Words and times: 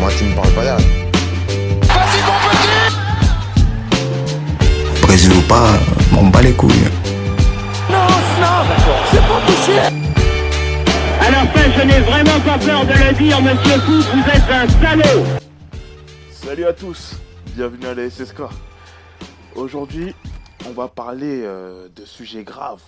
Moi, 0.00 0.10
tu 0.16 0.24
me 0.24 0.34
parles 0.34 0.52
pas 0.54 0.64
là. 0.64 0.76
Vas-y 1.82 2.22
mon 2.24 2.38
petit 2.48 2.68
Brésil 5.02 5.32
ou 5.36 5.42
pas, 5.42 5.78
m'en 6.10 6.22
bats 6.30 6.40
les 6.40 6.54
couilles. 6.54 6.88
Non, 7.90 8.08
non, 8.40 8.64
c'est 9.10 9.20
pas 9.20 9.40
À 11.20 11.30
la 11.30 11.46
fin, 11.48 11.70
je 11.76 11.82
n'ai 11.86 12.00
vraiment 12.00 12.40
pas 12.40 12.56
peur 12.58 12.86
de 12.86 12.92
le 12.92 13.12
dire, 13.12 13.42
monsieur 13.42 13.78
Fou, 13.80 14.00
vous 14.00 14.24
êtes 14.30 14.50
un 14.50 14.66
salaud 14.80 15.24
Salut 16.32 16.64
à 16.64 16.72
tous, 16.72 17.16
bienvenue 17.54 17.86
à 17.86 17.94
la 17.94 18.08
SSK. 18.08 18.40
Aujourd'hui, 19.54 20.14
on 20.66 20.70
va 20.70 20.88
parler 20.88 21.42
euh, 21.44 21.88
de 21.94 22.06
sujets 22.06 22.42
graves. 22.44 22.80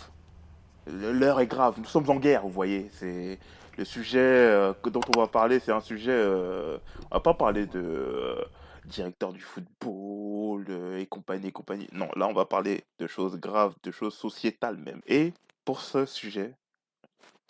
L'heure 0.91 1.41
est 1.41 1.47
grave, 1.47 1.75
nous 1.77 1.85
sommes 1.85 2.09
en 2.09 2.17
guerre, 2.17 2.41
vous 2.43 2.49
voyez. 2.49 2.91
C'est 2.99 3.39
le 3.79 3.85
sujet 3.85 4.19
euh, 4.19 4.73
dont 4.85 5.01
on 5.15 5.21
va 5.21 5.27
parler, 5.27 5.61
c'est 5.61 5.73
un 5.73 5.81
sujet. 5.81 6.13
euh, 6.13 6.79
on 7.11 7.17
va 7.17 7.21
pas 7.21 7.35
parler 7.35 7.67
de 7.67 7.81
euh, 7.81 8.45
directeur 8.85 9.33
du 9.33 9.41
football 9.41 10.67
euh, 10.69 10.99
et 10.99 11.07
compagnie 11.07 11.49
et 11.49 11.53
compagnie. 11.53 11.89
Non, 11.93 12.09
là, 12.17 12.29
on 12.29 12.33
va 12.33 12.45
parler 12.45 12.85
de 12.99 13.07
choses 13.07 13.39
graves, 13.39 13.75
de 13.83 13.91
choses 13.91 14.15
sociétales 14.15 14.77
même. 14.77 15.01
Et 15.07 15.33
pour 15.65 15.81
ce 15.81 16.05
sujet, 16.07 16.55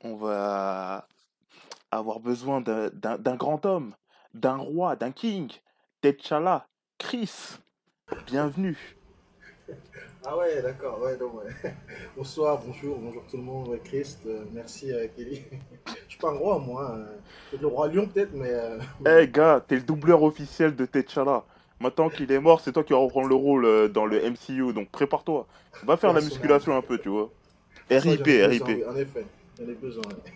on 0.04 0.16
va 0.16 1.06
avoir 1.90 2.20
besoin 2.20 2.60
d'un 2.60 3.36
grand 3.36 3.64
homme, 3.66 3.94
d'un 4.34 4.56
roi, 4.56 4.96
d'un 4.96 5.12
king, 5.12 5.52
T'Challa, 6.00 6.66
Chris. 6.98 7.58
Bienvenue. 8.26 8.96
Ah 10.24 10.36
ouais, 10.36 10.62
d'accord, 10.62 11.00
ouais, 11.00 11.16
non, 11.18 11.32
ouais. 11.34 11.52
Bonsoir, 12.16 12.60
bonjour, 12.64 12.96
bonjour 12.98 13.22
tout 13.28 13.36
le 13.36 13.42
monde, 13.42 13.68
ouais, 13.68 13.80
Christ, 13.82 14.20
euh, 14.26 14.44
merci 14.52 14.92
euh, 14.92 15.06
Kelly. 15.16 15.42
Je 15.86 16.10
suis 16.10 16.18
pas 16.18 16.30
un 16.30 16.36
roi, 16.36 16.58
moi, 16.58 16.96
euh, 16.96 17.56
le 17.60 17.66
roi 17.66 17.88
lion 17.88 18.06
peut-être, 18.06 18.32
mais... 18.32 18.50
euh, 18.50 18.78
Eh 19.06 19.26
gars, 19.26 19.64
t'es 19.66 19.74
le 19.76 19.80
doubleur 19.82 20.22
officiel 20.22 20.76
de 20.76 20.86
T'Challa. 20.86 21.42
Maintenant 21.80 22.08
qu'il 22.08 22.30
est 22.30 22.38
mort, 22.38 22.60
c'est 22.60 22.70
toi 22.70 22.84
qui 22.84 22.92
vas 22.92 23.00
reprendre 23.00 23.28
le 23.28 23.34
rôle 23.34 23.64
euh, 23.64 23.88
dans 23.88 24.06
le 24.06 24.20
MCU, 24.30 24.72
donc 24.72 24.90
prépare-toi. 24.90 25.48
Va 25.82 25.96
faire 25.96 26.12
la 26.12 26.20
musculation 26.20 26.76
un 26.76 26.82
peu, 26.82 26.98
tu 26.98 27.08
vois. 27.08 27.30
RIP, 27.90 28.24
RIP. 28.24 28.62
oui, 28.68 28.84
En 28.88 28.94
effet, 28.96 29.24
j'en 29.58 29.68
ai 29.68 29.74
besoin. 29.74 30.04
ouais. 30.04 30.32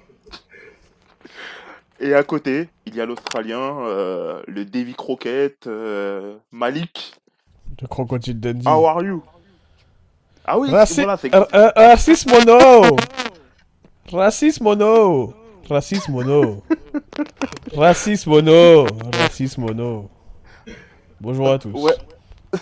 Et 2.00 2.12
à 2.15 2.25
côté, 2.25 2.69
il 2.87 2.97
y 2.97 3.00
a 3.00 3.06
l'Australien, 3.06 3.78
euh, 3.87 4.43
le 4.48 4.65
Davy 4.65 4.95
Crockett, 4.95 5.67
euh, 5.69 6.37
Malik. 6.50 7.15
Le 7.81 7.87
crocodile 7.87 8.41
Dundee. 8.41 8.67
How 8.67 8.84
are 8.87 9.03
you? 9.03 9.23
Ah 10.47 10.58
oui, 10.58 10.70
Raci- 10.70 11.02
voilà, 11.02 11.16
c'est... 11.16 11.34
Racisme 11.34 12.30
mono 12.30 12.97
Racisme 14.12 14.62
mono 14.64 15.33
Racisme 15.69 16.12
mono 16.12 16.62
Racisme 17.75 18.30
mono 18.30 18.86
Racisme 19.12 19.61
mono 19.62 20.08
Bonjour 21.20 21.50
à 21.50 21.58
tous. 21.58 21.72
Ouais. 21.72 21.94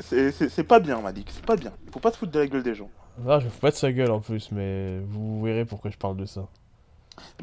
C'est- 0.00 0.62
pas 0.64 0.78
bien, 0.78 1.00
Malik, 1.00 1.28
c'est 1.30 1.44
pas 1.44 1.56
bien. 1.56 1.72
Faut 1.90 1.98
pas 2.00 2.12
se 2.12 2.18
foutre 2.18 2.32
de 2.32 2.38
la 2.38 2.46
gueule 2.46 2.62
des 2.62 2.74
gens. 2.74 2.90
Ah, 3.26 3.40
je 3.40 3.48
fous 3.48 3.60
pas 3.60 3.70
de 3.70 3.76
sa 3.76 3.90
gueule 3.92 4.10
en 4.10 4.20
plus, 4.20 4.50
mais 4.52 4.98
vous 5.00 5.42
verrez 5.42 5.64
pourquoi 5.64 5.90
je 5.90 5.96
parle 5.96 6.16
de 6.16 6.24
ça. 6.26 6.46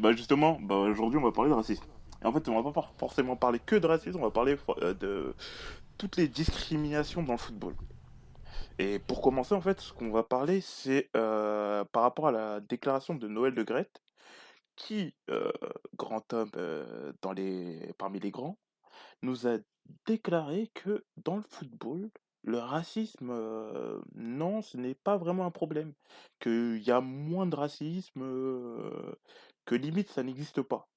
Bah 0.00 0.12
justement, 0.12 0.58
bah 0.62 0.74
aujourd'hui 0.76 1.18
on 1.18 1.22
va 1.22 1.32
parler 1.32 1.50
de 1.50 1.54
racisme. 1.54 1.84
Et 2.22 2.26
en 2.26 2.32
fait, 2.32 2.48
on 2.48 2.60
va 2.60 2.70
pas 2.70 2.90
forcément 2.98 3.36
parler 3.36 3.60
que 3.64 3.76
de 3.76 3.86
racisme, 3.86 4.18
on 4.20 4.24
va 4.24 4.30
parler 4.30 4.56
euh, 4.82 4.94
de 4.94 5.34
toutes 6.00 6.16
les 6.16 6.28
discriminations 6.28 7.22
dans 7.22 7.34
le 7.34 7.38
football. 7.38 7.74
Et 8.78 8.98
pour 8.98 9.20
commencer, 9.20 9.54
en 9.54 9.60
fait, 9.60 9.82
ce 9.82 9.92
qu'on 9.92 10.10
va 10.10 10.22
parler, 10.22 10.62
c'est 10.62 11.10
euh, 11.14 11.84
par 11.92 12.04
rapport 12.04 12.28
à 12.28 12.32
la 12.32 12.60
déclaration 12.60 13.14
de 13.14 13.28
Noël 13.28 13.54
de 13.54 13.62
Grette, 13.62 14.00
qui, 14.76 15.14
euh, 15.28 15.52
grand 15.98 16.32
homme 16.32 16.50
euh, 16.56 17.12
dans 17.20 17.32
les... 17.32 17.92
parmi 17.98 18.18
les 18.18 18.30
grands, 18.30 18.56
nous 19.20 19.46
a 19.46 19.58
déclaré 20.06 20.70
que 20.72 21.04
dans 21.18 21.36
le 21.36 21.42
football, 21.42 22.08
le 22.44 22.56
racisme, 22.56 23.30
non, 24.14 24.62
ce 24.62 24.78
n'est 24.78 24.94
pas 24.94 25.18
vraiment 25.18 25.44
un 25.44 25.50
problème. 25.50 25.92
Qu'il 26.40 26.82
y 26.82 26.90
a 26.90 27.02
moins 27.02 27.44
de 27.44 27.56
racisme, 27.56 28.22
que 29.66 29.74
limite 29.74 30.08
ça 30.08 30.22
n'existe 30.22 30.62
pas. 30.62 30.88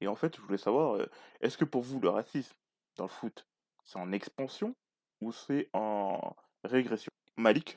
Et 0.00 0.08
en 0.08 0.14
fait, 0.14 0.34
je 0.34 0.40
voulais 0.40 0.56
savoir, 0.56 0.98
est-ce 1.42 1.58
que 1.58 1.66
pour 1.66 1.82
vous, 1.82 2.00
le 2.00 2.08
racisme 2.08 2.56
dans 2.96 3.04
le 3.04 3.10
foot, 3.10 3.46
c'est 3.84 3.98
en 3.98 4.12
expansion 4.12 4.74
ou 5.20 5.32
c'est 5.32 5.68
en 5.72 6.34
régression? 6.64 7.10
Malik? 7.36 7.76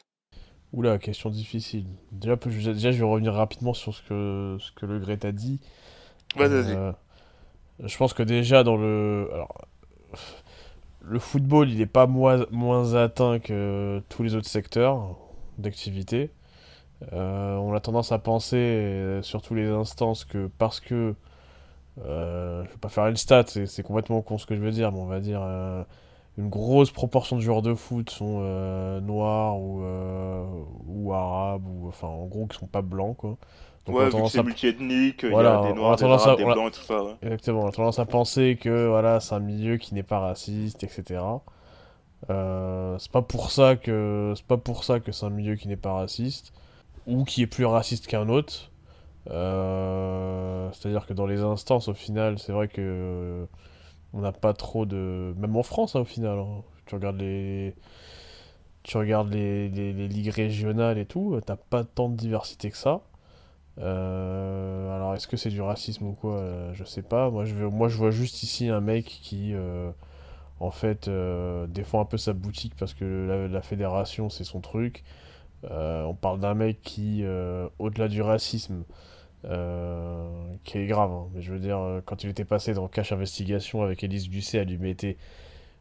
Oula, 0.72 0.98
question 0.98 1.30
difficile. 1.30 1.86
Déjà, 2.12 2.36
déjà, 2.36 2.92
je 2.92 2.98
vais 2.98 3.06
revenir 3.06 3.34
rapidement 3.34 3.74
sur 3.74 3.94
ce 3.94 4.02
que, 4.02 4.58
ce 4.60 4.72
que 4.72 4.86
le 4.86 5.00
Greta 5.00 5.32
dit. 5.32 5.60
Vas-y. 6.36 6.76
Euh, 6.76 6.92
je 7.80 7.96
pense 7.98 8.14
que 8.14 8.24
déjà 8.24 8.64
dans 8.64 8.78
le... 8.78 9.30
Alors, 9.32 9.68
le 11.02 11.20
football, 11.20 11.70
il 11.70 11.78
n'est 11.78 11.86
pas 11.86 12.08
moins, 12.08 12.46
moins 12.50 12.96
atteint 12.96 13.40
que 13.40 14.02
tous 14.10 14.24
les 14.24 14.36
autres 14.36 14.48
secteurs 14.48 15.18
d'activité. 15.58 16.32
Euh, 17.12 17.56
on 17.58 17.74
a 17.74 17.80
tendance 17.80 18.12
à 18.12 18.20
penser, 18.20 18.58
euh, 18.58 19.22
sur 19.22 19.42
tous 19.42 19.56
les 19.56 19.68
instances, 19.68 20.26
que 20.26 20.48
parce 20.58 20.80
que... 20.80 21.16
euh, 22.06 22.64
je 22.66 22.70
vais 22.72 22.78
pas 22.78 22.90
faire 22.90 23.08
une 23.08 23.18
stat, 23.18 23.46
c'est 23.48 23.84
complètement 23.84 24.22
con 24.22 24.38
ce 24.38 24.46
que 24.46 24.56
je 24.56 24.62
veux 24.62 24.72
dire, 24.72 24.92
mais 24.92 25.00
on 25.00 25.06
va 25.08 25.20
dire... 25.20 25.42
euh, 25.44 25.84
une 26.38 26.50
grosse 26.50 26.92
proportion 26.92 27.36
de 27.38 27.42
joueurs 27.42 27.62
de 27.62 27.76
foot 27.76 28.10
sont 28.10 28.40
euh, 28.42 29.00
noirs 29.02 29.60
ou, 29.60 29.84
euh, 29.84 30.46
ou 30.88 31.14
arabes, 31.14 31.66
ou 31.68 31.88
enfin 31.90 32.08
en 32.08 32.26
gros 32.26 32.48
qui 32.48 32.58
sont 32.58 32.68
pas 32.68 32.82
blancs 32.82 33.18
quoi. 33.18 33.38
Donc 33.86 34.00
on 34.00 34.06
a 34.06 34.06
Ouais, 34.06 34.10
vu 34.12 34.24
que 34.24 34.30
tendance 34.30 34.32
c'est 34.32 34.40
à- 34.40 34.44
multiethnique, 34.44 35.24
il 35.24 35.40
y 35.40 35.46
a 35.46 35.60
on 35.60 35.62
des 35.62 35.74
noirs, 35.74 35.96
des 35.98 36.06
tendance 36.06 36.28
à- 36.28 36.32
arabes, 36.32 36.38
des 36.38 36.46
on 36.46 36.52
blancs 36.52 36.70
et 36.70 36.72
tout 36.80 36.84
ça. 36.84 37.04
ouais. 37.04 37.16
Exactement, 37.22 37.62
on 37.64 37.68
a 37.68 37.72
tendance 37.72 38.00
à 38.00 38.06
penser 38.06 38.58
que 38.62 38.88
voilà, 38.88 39.20
c'est 39.20 39.36
un 39.36 39.40
milieu 39.40 39.78
qui 39.78 39.94
n'est 39.96 40.04
pas 40.04 40.20
raciste, 40.20 40.84
etc. 40.84 41.44
Euh, 42.30 42.98
c'est 43.00 43.12
pas 43.12 43.22
pour 43.22 43.52
ça 43.52 43.76
que 43.76 44.34
c'est 44.38 44.46
pas 44.48 44.58
pour 44.58 44.84
ça 44.86 45.00
que 45.00 45.12
c'est 45.12 45.26
un 45.26 45.30
milieu 45.30 45.56
qui 45.56 45.68
n'est 45.68 45.76
pas 45.78 45.94
raciste 45.94 46.54
ou 47.08 47.26
qui 47.26 47.44
est 47.44 47.48
plus 47.48 47.66
raciste 47.66 48.08
qu'un 48.08 48.30
autre. 48.30 48.72
Euh, 49.30 50.70
c'est-à-dire 50.74 51.06
que 51.06 51.14
dans 51.14 51.26
les 51.26 51.42
instances, 51.42 51.88
au 51.88 51.94
final, 51.94 52.40
c'est 52.40 52.52
vrai 52.52 52.68
que 52.68 52.82
euh, 52.82 53.46
on 54.14 54.22
n'a 54.22 54.32
pas 54.32 54.54
trop 54.54 54.86
de, 54.86 55.34
même 55.38 55.56
en 55.56 55.64
France, 55.64 55.96
hein, 55.96 56.02
au 56.02 56.06
final. 56.06 56.40
hein. 56.40 56.64
Tu 56.86 56.96
regardes 56.96 57.20
les, 57.20 57.76
tu 58.84 58.98
regardes 58.98 59.32
les, 59.34 59.70
ligues 59.70 60.30
régionales 60.30 60.98
et 60.98 61.06
tout, 61.06 61.40
t'as 61.46 61.56
pas 61.56 61.84
tant 61.84 62.10
de 62.10 62.16
diversité 62.16 62.70
que 62.72 62.78
ça. 62.78 63.02
Euh, 63.80 64.96
alors, 64.96 65.16
est-ce 65.16 65.28
que 65.28 65.38
c'est 65.38 65.50
du 65.50 65.62
racisme 65.62 66.08
ou 66.08 66.14
quoi 66.14 66.74
Je 66.74 66.84
sais 66.84 67.02
pas. 67.02 67.30
Moi 67.32 67.46
je, 67.46 67.56
moi, 67.56 67.88
je 67.90 67.98
vois 67.98 68.12
juste 68.12 68.44
ici 68.44 68.70
un 68.70 68.82
mec 68.82 69.06
qui, 69.06 69.54
en 70.60 70.72
fait, 70.72 71.10
défend 71.70 72.02
un 72.02 72.06
peu 72.06 72.18
sa 72.18 72.34
boutique 72.34 72.76
parce 72.78 72.94
que 72.94 73.50
la 73.52 73.62
fédération, 73.62 74.30
c'est 74.30 74.44
son 74.44 74.62
truc. 74.62 75.04
Euh, 75.72 76.04
on 76.04 76.14
parle 76.14 76.40
d'un 76.40 76.54
mec 76.54 76.82
qui, 76.82 77.22
euh, 77.24 77.68
au-delà 77.80 78.08
du 78.08 78.22
racisme, 78.22 78.84
euh, 79.46 80.30
qui 80.64 80.78
est 80.78 80.88
grave, 80.88 81.12
hein, 81.12 81.28
mais 81.34 81.42
je 81.42 81.54
veux 81.54 81.60
dire, 81.60 82.02
quand 82.06 82.24
il 82.24 82.30
était 82.30 82.46
passé 82.46 82.74
dans 82.74 82.88
Cash 82.88 83.12
Investigation 83.12 83.82
avec 83.82 84.04
Elise 84.04 84.30
Lucet, 84.30 84.60
elle 84.60 84.70
lui 84.70 84.78
mettait 84.78 85.18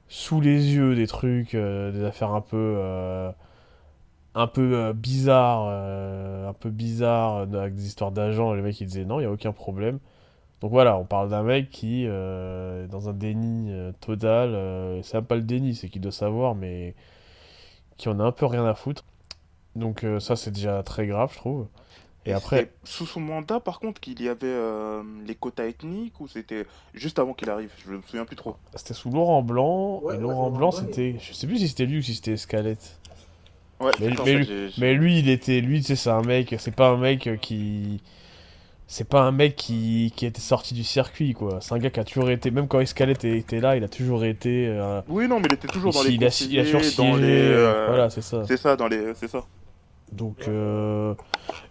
sous 0.09 0.41
les 0.41 0.75
yeux 0.75 0.95
des 0.95 1.07
trucs, 1.07 1.53
des 1.57 2.05
affaires 2.05 2.33
un 2.33 2.41
peu, 2.41 2.81
un 4.35 4.47
peu 4.47 4.93
bizarres, 4.93 5.69
un 6.49 6.53
peu 6.55 6.71
bizarres, 6.71 7.47
euh, 7.49 7.61
avec 7.61 7.75
des 7.75 7.87
histoires 7.87 8.13
d'agents, 8.13 8.53
et 8.55 8.57
le 8.57 8.63
mec 8.63 8.81
il 8.81 8.87
disait 8.87 9.05
non, 9.05 9.21
il 9.21 9.23
n'y 9.23 9.29
a 9.29 9.33
aucun 9.33 9.53
problème. 9.53 9.99
Donc 10.61 10.71
voilà, 10.71 10.97
on 10.99 11.05
parle 11.05 11.31
d'un 11.31 11.43
mec 11.43 11.71
qui 11.71 12.05
est 12.05 12.09
dans 12.89 13.09
un 13.09 13.13
déni 13.15 13.73
total, 14.01 15.03
c'est 15.03 15.21
pas 15.23 15.37
le 15.37 15.43
déni, 15.43 15.75
c'est 15.75 15.89
qu'il 15.89 16.03
doit 16.03 16.13
savoir, 16.13 16.55
mais 16.55 16.95
qui 17.97 18.09
en 18.09 18.21
a 18.21 18.25
un 18.25 18.33
peu 18.33 18.47
rien 18.47 18.65
à 18.67 18.75
foutre. 18.75 19.05
Donc 19.77 20.05
euh, 20.05 20.21
ça 20.21 20.37
c'est 20.37 20.51
déjà 20.51 20.83
très 20.83 21.07
grave, 21.07 21.31
je 21.33 21.39
trouve. 21.39 21.67
Et 22.25 22.33
après, 22.33 22.59
c'était 22.61 22.73
sous 22.85 23.05
son 23.07 23.19
mandat, 23.21 23.59
par 23.59 23.81
contre, 23.81 24.01
qu'il 24.01 24.23
y 24.23 24.29
avait 24.29 24.47
euh, 24.47 25.03
les 25.27 25.35
quotas 25.35 25.65
ethniques 25.67 26.21
ou 26.21 26.29
c'était 26.29 26.67
juste 26.95 27.19
avant 27.19 27.35
qu'il 27.35 27.51
arrive? 27.51 27.71
Je 27.85 27.91
me 27.93 28.01
souviens 28.03 28.25
plus 28.25 28.37
trop. 28.37 28.57
c'était 28.77 28.95
sous 28.95 29.11
Laurent 29.11 29.43
Blanc, 29.43 30.01
Ouais, 30.05 30.15
et 30.15 30.17
ouais, 30.17 30.23
Laurent 30.23 30.51
Blanc 30.51 30.71
c'était, 30.71 31.17
je 31.21 31.33
sais 31.33 31.47
plus 31.49 31.59
si 31.59 31.69
c'était 31.69 31.87
lui 31.87 31.99
ou 31.99 32.03
si 32.03 32.15
c'était 32.15 32.33
Escalette. 32.33 32.99
Ouais, 33.81 33.91
Mais- 34.01 34.11
mais 34.11 34.17
fait, 34.17 34.35
lui- 34.37 34.75
Mais 34.79 34.95
lui, 34.95 35.19
il 35.19 35.29
était, 35.29 35.61
lui, 35.61 35.81
tu 35.81 35.87
sais, 35.89 35.97
c'est 35.97 36.11
un 36.11 36.23
mec, 36.23 36.55
c'est 36.61 36.75
pas 36.77 36.91
un 36.91 36.97
mec 36.97 37.27
euh, 37.27 37.37
qui, 37.37 38.01
c'est 38.87 39.09
pas 39.09 39.23
un 39.23 39.33
mec 39.33 39.57
qui, 39.57 40.13
qui 40.15 40.25
était 40.27 40.41
sorti 40.41 40.75
du 40.75 40.85
circuit, 40.85 41.33
quoi. 41.35 41.61
C'est 41.61 41.73
un 41.75 41.79
gars 41.79 41.91
qui 41.91 41.99
a 41.99 42.05
toujours 42.05 42.31
été, 42.31 42.53
même 42.53 42.69
quand 42.69 42.79
Escalette 42.79 43.25
était 43.25 43.61
là, 43.61 43.77
il 43.77 43.83
a 43.83 43.89
toujours 43.89 44.25
été. 44.25 44.69
euh, 44.69 45.01
Oui, 45.09 45.27
non, 45.27 45.41
mais 45.41 45.47
il 45.49 45.55
était 45.55 45.67
toujours 45.67 45.93
dans 45.93 46.03
les 46.05 46.11
il 46.11 46.25
a, 46.25 46.29
il 46.41 46.61
a 46.61 46.73
dans 46.75 46.81
siégé, 46.81 47.17
les. 47.17 47.27
euh, 47.41 47.87
voilà, 47.89 48.11
c'est 48.11 48.23
ça. 48.23 48.45
C'est 48.47 48.57
ça, 48.59 48.77
dans 48.77 48.87
les. 48.87 49.15
C'est 49.17 49.29
ça. 49.29 49.45
Donc, 50.13 50.47
euh, 50.49 51.15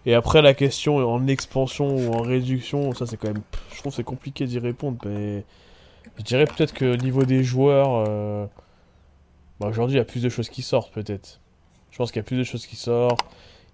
et 0.04 0.14
après 0.14 0.42
la 0.42 0.52
question 0.54 0.96
en 0.96 1.26
expansion 1.28 1.94
ou 1.96 2.12
en 2.12 2.22
réduction, 2.22 2.92
ça 2.92 3.06
c'est 3.06 3.16
quand 3.16 3.28
même, 3.28 3.42
je 3.72 3.78
trouve 3.78 3.94
c'est 3.94 4.02
compliqué 4.04 4.46
d'y 4.46 4.58
répondre, 4.58 4.98
mais 5.04 5.44
je 6.18 6.22
dirais 6.24 6.46
peut-être 6.46 6.74
que 6.74 6.94
au 6.94 6.96
niveau 6.96 7.24
des 7.24 7.44
joueurs, 7.44 8.04
euh, 8.08 8.46
bah, 9.60 9.68
aujourd'hui 9.68 9.94
il 9.94 9.98
y 9.98 10.00
a 10.02 10.04
plus 10.04 10.22
de 10.22 10.28
choses 10.28 10.48
qui 10.48 10.62
sortent 10.62 10.92
peut-être. 10.92 11.40
Je 11.92 11.98
pense 11.98 12.10
qu'il 12.10 12.18
y 12.18 12.24
a 12.24 12.24
plus 12.24 12.38
de 12.38 12.44
choses 12.44 12.66
qui 12.66 12.76
sortent. 12.76 13.20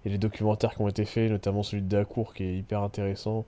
Il 0.05 0.11
y 0.11 0.15
a 0.15 0.17
des 0.17 0.19
documentaires 0.27 0.75
qui 0.75 0.81
ont 0.81 0.87
été 0.87 1.05
faits, 1.05 1.31
notamment 1.31 1.63
celui 1.63 1.83
de 1.83 1.87
Dacour 1.89 2.33
qui 2.33 2.43
est 2.43 2.57
hyper 2.57 2.81
intéressant. 2.83 3.45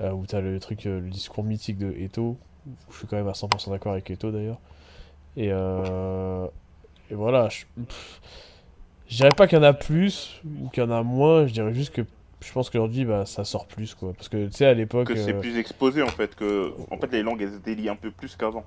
euh, 0.00 0.12
où 0.12 0.26
t'as 0.26 0.40
le 0.40 0.58
truc, 0.60 0.86
euh, 0.86 1.00
le 1.00 1.10
discours 1.10 1.44
mythique 1.44 1.78
de 1.78 1.92
Eto. 1.98 2.36
Je 2.90 2.98
suis 2.98 3.06
quand 3.06 3.16
même 3.16 3.28
à 3.28 3.32
100% 3.32 3.70
d'accord 3.70 3.92
avec 3.92 4.10
Eto 4.10 4.30
d'ailleurs. 4.32 4.58
Et, 5.36 5.48
et 5.48 7.14
voilà, 7.14 7.48
je, 7.48 7.64
je 9.08 9.16
dirais 9.16 9.30
pas 9.36 9.46
qu'il 9.46 9.58
y 9.58 9.60
en 9.60 9.64
a 9.64 9.72
plus 9.72 10.40
ou 10.60 10.68
qu'il 10.68 10.82
y 10.82 10.86
en 10.86 10.90
a 10.90 11.02
moins, 11.02 11.46
je 11.46 11.52
dirais 11.52 11.74
juste 11.74 11.92
que 11.92 12.02
je 12.40 12.52
pense 12.52 12.70
qu'aujourd'hui 12.70 13.04
bah, 13.04 13.26
ça 13.26 13.44
sort 13.44 13.66
plus 13.66 13.94
quoi. 13.94 14.12
Parce 14.12 14.28
que 14.28 14.46
tu 14.46 14.52
sais, 14.52 14.66
à 14.66 14.74
l'époque. 14.74 15.08
Que 15.08 15.16
c'est 15.16 15.34
euh, 15.34 15.40
plus 15.40 15.58
exposé 15.58 16.02
en 16.02 16.08
fait, 16.08 16.34
que 16.34 16.72
en 16.90 16.98
fait 16.98 17.10
les 17.12 17.22
langues 17.22 17.42
elles 17.42 17.52
se 17.52 17.58
délient 17.58 17.88
un 17.88 17.96
peu 17.96 18.10
plus 18.10 18.36
qu'avant. 18.36 18.64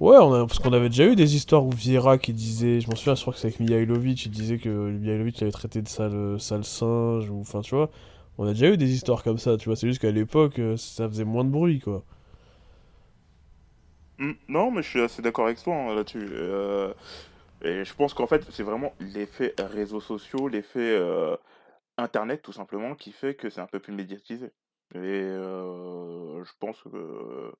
Ouais, 0.00 0.16
on 0.16 0.32
a, 0.32 0.46
parce 0.46 0.58
qu'on 0.58 0.72
avait 0.72 0.88
déjà 0.88 1.06
eu 1.06 1.14
des 1.14 1.36
histoires 1.36 1.64
où 1.64 1.70
Vieira 1.70 2.18
qui 2.18 2.32
disait, 2.32 2.80
je 2.80 2.88
m'en 2.88 2.96
souviens, 2.96 3.14
je 3.14 3.20
crois 3.20 3.32
que 3.34 3.38
c'est 3.38 3.48
avec 3.48 3.60
Mihailovic, 3.60 4.26
il 4.26 4.30
disait 4.30 4.58
que 4.58 4.68
Mihailovic 4.68 5.38
l'avait 5.40 5.52
traité 5.52 5.80
de 5.80 5.88
sale, 5.88 6.40
sale 6.40 6.64
singe, 6.64 7.30
ou 7.30 7.40
enfin 7.40 7.60
tu 7.60 7.74
vois, 7.74 7.90
on 8.38 8.46
a 8.46 8.52
déjà 8.52 8.68
eu 8.68 8.76
des 8.76 8.92
histoires 8.92 9.22
comme 9.22 9.38
ça, 9.38 9.56
tu 9.56 9.68
vois, 9.68 9.76
c'est 9.76 9.86
juste 9.86 10.00
qu'à 10.00 10.10
l'époque 10.10 10.58
euh, 10.58 10.76
ça 10.76 11.08
faisait 11.08 11.24
moins 11.24 11.44
de 11.44 11.50
bruit 11.50 11.80
quoi. 11.80 12.02
Hmm, 14.18 14.32
non, 14.48 14.70
mais 14.70 14.82
je 14.82 14.88
suis 14.88 15.00
assez 15.00 15.22
d'accord 15.22 15.46
avec 15.46 15.62
toi 15.62 15.74
hein, 15.74 15.94
là-dessus. 15.94 16.28
Euh, 16.32 16.92
et 17.62 17.84
je 17.84 17.94
pense 17.94 18.14
qu'en 18.14 18.26
fait 18.26 18.44
c'est 18.50 18.62
vraiment 18.62 18.94
l'effet 19.00 19.54
réseaux 19.58 20.00
sociaux, 20.00 20.48
l'effet 20.48 20.96
euh, 20.96 21.36
internet 21.96 22.42
tout 22.42 22.52
simplement 22.52 22.94
qui 22.94 23.12
fait 23.12 23.34
que 23.34 23.50
c'est 23.50 23.60
un 23.60 23.66
peu 23.66 23.80
plus 23.80 23.92
médiatisé. 23.92 24.52
Et 24.94 24.98
euh, 24.98 26.44
je 26.44 26.52
pense 26.58 26.82
que 26.82 27.52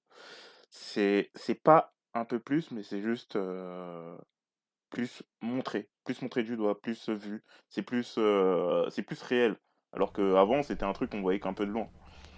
c'est 0.71 1.31
c'est 1.35 1.63
pas 1.63 1.95
un 2.15 2.25
peu 2.25 2.39
plus, 2.39 2.71
mais 2.73 2.83
c'est 2.83 3.01
juste 3.01 3.37
euh, 3.37 4.17
plus 4.91 5.23
montré, 5.41 5.89
plus 6.05 6.21
montré 6.21 6.43
du 6.43 6.57
doigt, 6.57 6.81
plus 6.81 7.09
vu. 7.09 7.43
C'est 7.71 7.83
plus, 7.83 8.19
c'est 8.91 9.03
plus 9.03 9.23
réel. 9.23 9.57
Alors 9.95 10.13
qu'avant, 10.13 10.63
c'était 10.63 10.85
un 10.85 10.93
truc 10.93 11.11
qu'on 11.11 11.21
voyait 11.21 11.41
qu'un 11.41 11.55
peu 11.55 11.67
de 11.67 11.71
loin. 11.71 11.89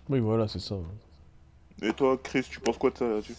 Oui, 0.08 0.20
voilà, 0.20 0.46
c'est 0.48 0.60
ça. 0.60 0.76
Et 1.82 1.92
toi, 1.92 2.18
Chris, 2.22 2.46
tu 2.48 2.60
penses 2.60 2.78
quoi 2.78 2.90
de 2.90 2.98
ça 2.98 3.08
là-dessus? 3.08 3.34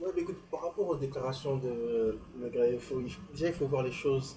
Ouais, 0.00 0.10
mais 0.14 0.22
écoute, 0.22 0.38
par 0.50 0.62
rapport 0.62 0.88
aux 0.88 0.96
déclarations 0.96 1.56
de 1.58 2.18
Maigret, 2.36 2.72
il 2.74 2.80
faut, 2.80 3.00
déjà 3.32 3.48
il 3.48 3.54
faut 3.54 3.66
voir 3.66 3.82
les 3.82 3.92
choses. 3.92 4.36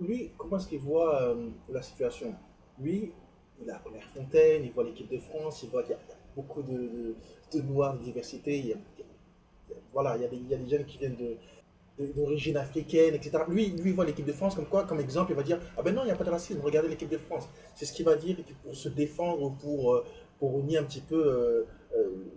Lui, 0.00 0.30
comment 0.38 0.56
est-ce 0.56 0.68
qu'il 0.68 0.80
voit 0.80 1.22
euh, 1.22 1.50
la 1.68 1.82
situation? 1.82 2.34
Lui, 2.80 3.12
il 3.60 3.70
a 3.70 3.78
Clairefontaine, 3.78 4.64
il 4.64 4.72
voit 4.72 4.84
l'équipe 4.84 5.08
de 5.10 5.18
France, 5.18 5.62
il 5.62 5.70
voit 5.70 5.82
qu'il 5.82 5.92
y 5.92 5.94
a 5.94 6.00
beaucoup 6.34 6.62
de, 6.62 6.72
de, 6.72 7.14
de 7.52 7.60
noirs, 7.62 7.98
de 7.98 8.02
diversité. 8.02 8.58
Il 8.58 8.66
y 8.66 8.72
a, 8.72 8.76
voilà, 9.92 10.16
il 10.16 10.22
y, 10.22 10.24
a 10.24 10.28
des, 10.28 10.36
il 10.36 10.48
y 10.48 10.54
a 10.54 10.56
des 10.58 10.68
jeunes 10.68 10.84
qui 10.86 10.98
viennent 10.98 11.16
de 11.16 11.36
d'origine 12.16 12.56
africaine, 12.56 13.14
etc. 13.14 13.44
Lui, 13.48 13.68
lui 13.68 13.92
voit 13.92 14.06
l'équipe 14.06 14.24
de 14.24 14.32
France 14.32 14.54
comme 14.54 14.66
quoi, 14.66 14.84
comme 14.84 14.98
exemple, 14.98 15.30
il 15.32 15.36
va 15.36 15.42
dire 15.42 15.60
Ah 15.76 15.82
ben 15.82 15.94
non, 15.94 16.02
il 16.02 16.06
n'y 16.06 16.10
a 16.10 16.16
pas 16.16 16.24
de 16.24 16.30
racisme, 16.30 16.60
regardez 16.62 16.88
l'équipe 16.88 17.08
de 17.10 17.18
France. 17.18 17.48
C'est 17.74 17.84
ce 17.84 17.92
qu'il 17.92 18.06
va 18.06 18.16
dire 18.16 18.36
pour 18.64 18.74
se 18.74 18.88
défendre, 18.88 19.42
ou 19.42 19.50
pour, 19.50 19.94
euh, 19.94 20.04
pour 20.38 20.62
nier 20.64 20.78
un 20.78 20.84
petit 20.84 21.02
peu 21.02 21.22
euh, 21.22 21.64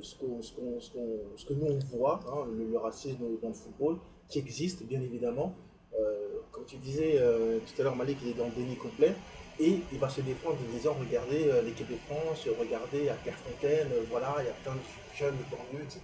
ce, 0.01 0.15
qu'on- 0.15 0.41
ce, 0.41 1.45
que 1.45 1.53
nous 1.53 1.65
on 1.67 1.97
voit, 1.97 2.19
hein, 2.27 2.47
le, 2.51 2.77
racisme 2.77 3.19
dans 3.41 3.47
le 3.49 3.53
football, 3.53 3.97
qui 4.29 4.39
existe 4.39 4.83
bien 4.85 5.01
évidemment. 5.01 5.53
Euh, 5.99 6.39
comme 6.51 6.65
tu 6.65 6.77
disais 6.77 7.15
euh, 7.19 7.59
tout 7.59 7.81
à 7.81 7.83
l'heure, 7.83 7.95
Malik, 7.95 8.17
il 8.23 8.29
est 8.29 8.33
dans 8.33 8.45
le 8.45 8.51
déni 8.51 8.75
complet. 8.75 9.13
Et 9.57 9.79
il 9.93 9.99
va 9.99 10.09
se 10.09 10.19
défendre 10.19 10.57
en 10.59 10.73
disant 10.75 10.93
Regardez 10.99 11.47
euh, 11.49 11.61
l'équipe 11.61 11.89
de 11.89 11.95
France, 11.95 12.45
regardez 12.59 13.07
à 13.09 13.15
Clairefontaine, 13.15 13.87
euh, 13.93 14.03
voilà, 14.09 14.35
il 14.39 14.45
y 14.45 14.49
a 14.49 14.53
plein 14.63 14.73
de 14.75 14.79
jeunes 15.15 15.35
de 15.37 15.43
banlieue, 15.49 15.83
etc. 15.85 16.01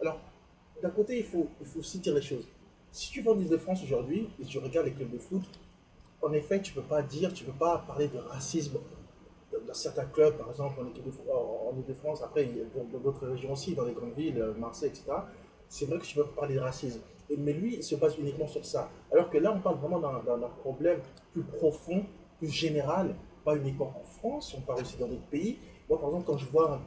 Alors, 0.00 0.18
d'un 0.82 0.90
côté, 0.90 1.16
il 1.18 1.24
faut, 1.24 1.48
il 1.60 1.66
faut 1.66 1.78
aussi 1.78 2.00
dire 2.00 2.14
les 2.14 2.20
choses. 2.22 2.46
Si 2.90 3.10
tu 3.10 3.22
vas 3.22 3.30
en 3.32 3.38
Ile-de-France 3.40 3.82
aujourd'hui 3.84 4.28
et 4.40 4.44
tu 4.44 4.58
regardes 4.58 4.86
les 4.86 4.92
clubs 4.92 5.10
de 5.10 5.16
foot, 5.18 5.42
en 6.20 6.32
effet, 6.34 6.60
tu 6.60 6.74
peux 6.74 6.82
pas 6.82 7.00
dire, 7.02 7.32
tu 7.32 7.44
peux 7.44 7.52
pas 7.52 7.78
parler 7.86 8.08
de 8.08 8.18
racisme 8.18 8.78
dans 9.66 9.74
certains 9.74 10.04
clubs, 10.06 10.36
par 10.36 10.48
exemple 10.50 10.80
en 10.80 11.76
Ile-de-France, 11.76 12.22
après 12.22 12.48
dans 12.92 12.98
d'autres 12.98 13.26
régions 13.26 13.52
aussi, 13.52 13.74
dans 13.74 13.84
les 13.84 13.92
grandes 13.92 14.14
villes, 14.14 14.40
euh, 14.40 14.54
Marseille, 14.54 14.88
etc. 14.90 15.04
C'est 15.68 15.86
vrai 15.86 15.98
que 15.98 16.04
tu 16.04 16.14
peux 16.16 16.24
parler 16.26 16.54
de 16.56 16.60
racisme. 16.60 17.00
Mais 17.38 17.52
lui, 17.52 17.76
il 17.76 17.82
se 17.82 17.94
base 17.94 18.18
uniquement 18.18 18.46
sur 18.46 18.64
ça. 18.64 18.90
Alors 19.10 19.30
que 19.30 19.38
là, 19.38 19.52
on 19.56 19.60
parle 19.60 19.76
vraiment 19.78 19.98
d'un 20.00 20.48
problème 20.60 20.98
plus 21.32 21.42
profond, 21.42 22.04
plus 22.38 22.50
général, 22.50 23.14
pas 23.44 23.56
uniquement 23.56 23.92
en 24.00 24.04
France, 24.04 24.54
on 24.56 24.60
parle 24.60 24.82
aussi 24.82 24.96
dans 24.98 25.06
d'autres 25.08 25.26
pays. 25.30 25.58
Moi, 25.88 25.98
par 25.98 26.10
exemple, 26.10 26.26
quand 26.26 26.36
je 26.38 26.46
vois 26.46 26.74
un, 26.74 26.78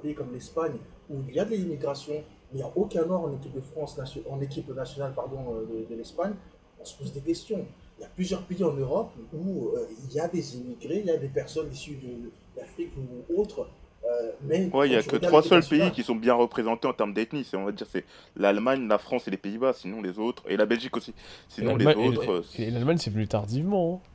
pays- 0.00 0.14
comme 0.14 0.32
l'Espagne, 0.32 0.76
où 1.10 1.16
il 1.28 1.34
y 1.34 1.40
a 1.40 1.44
de 1.44 1.50
l'immigration, 1.54 2.14
mais 2.14 2.22
il 2.52 2.56
n'y 2.58 2.62
a 2.62 2.70
aucun 2.76 3.04
noir 3.04 3.22
en 3.22 3.32
équipe 3.34 3.52
de 3.52 3.60
France, 3.60 3.98
en 4.30 4.40
équipe 4.40 4.68
nationale 4.70 5.12
pardon, 5.14 5.38
euh, 5.56 5.86
de 5.88 5.94
l'Espagne, 5.94 6.34
on 6.80 6.84
se 6.84 6.96
pose 6.98 7.12
des 7.12 7.20
questions. 7.20 7.66
Il 8.02 8.06
y 8.06 8.06
a 8.06 8.10
plusieurs 8.16 8.42
pays 8.42 8.64
en 8.64 8.72
Europe 8.72 9.12
où 9.32 9.68
euh, 9.76 9.86
il 10.08 10.12
y 10.12 10.18
a 10.18 10.26
des 10.26 10.56
immigrés, 10.56 10.98
il 10.98 11.06
y 11.06 11.10
a 11.10 11.16
des 11.18 11.28
personnes 11.28 11.70
issues 11.72 11.94
de- 12.02 12.32
d'Afrique 12.60 12.90
ou 12.96 13.40
autres. 13.40 13.68
euh, 14.04 14.32
mais 14.42 14.68
Ouais, 14.74 14.88
il 14.88 14.92
y 14.92 14.96
a 14.96 15.02
que 15.04 15.14
trois 15.28 15.40
seuls 15.44 15.62
pays 15.64 15.92
qui 15.92 16.02
sont 16.02 16.16
bien 16.16 16.34
représentés 16.34 16.88
en 16.88 16.92
termes 16.92 17.14
d'ethnie. 17.14 17.44
C'est, 17.48 17.56
on 17.56 17.64
va 17.64 17.70
dire, 17.70 17.86
c'est 17.88 18.04
l'Allemagne, 18.34 18.88
la 18.88 18.98
France 18.98 19.28
et 19.28 19.30
les 19.30 19.36
Pays-Bas. 19.36 19.72
Sinon 19.74 20.02
les 20.02 20.18
autres 20.18 20.42
et 20.48 20.56
la 20.56 20.66
Belgique 20.66 20.96
aussi. 20.96 21.14
Sinon 21.48 21.76
les 21.76 21.84
autres. 22.08 22.32
euh, 22.32 22.42
et- 22.58 22.62
et 22.64 22.70
l'Allemagne 22.72 22.98
c'est 22.98 23.10
venu 23.10 23.28
tardivement. 23.28 24.02
hein. 24.04 24.08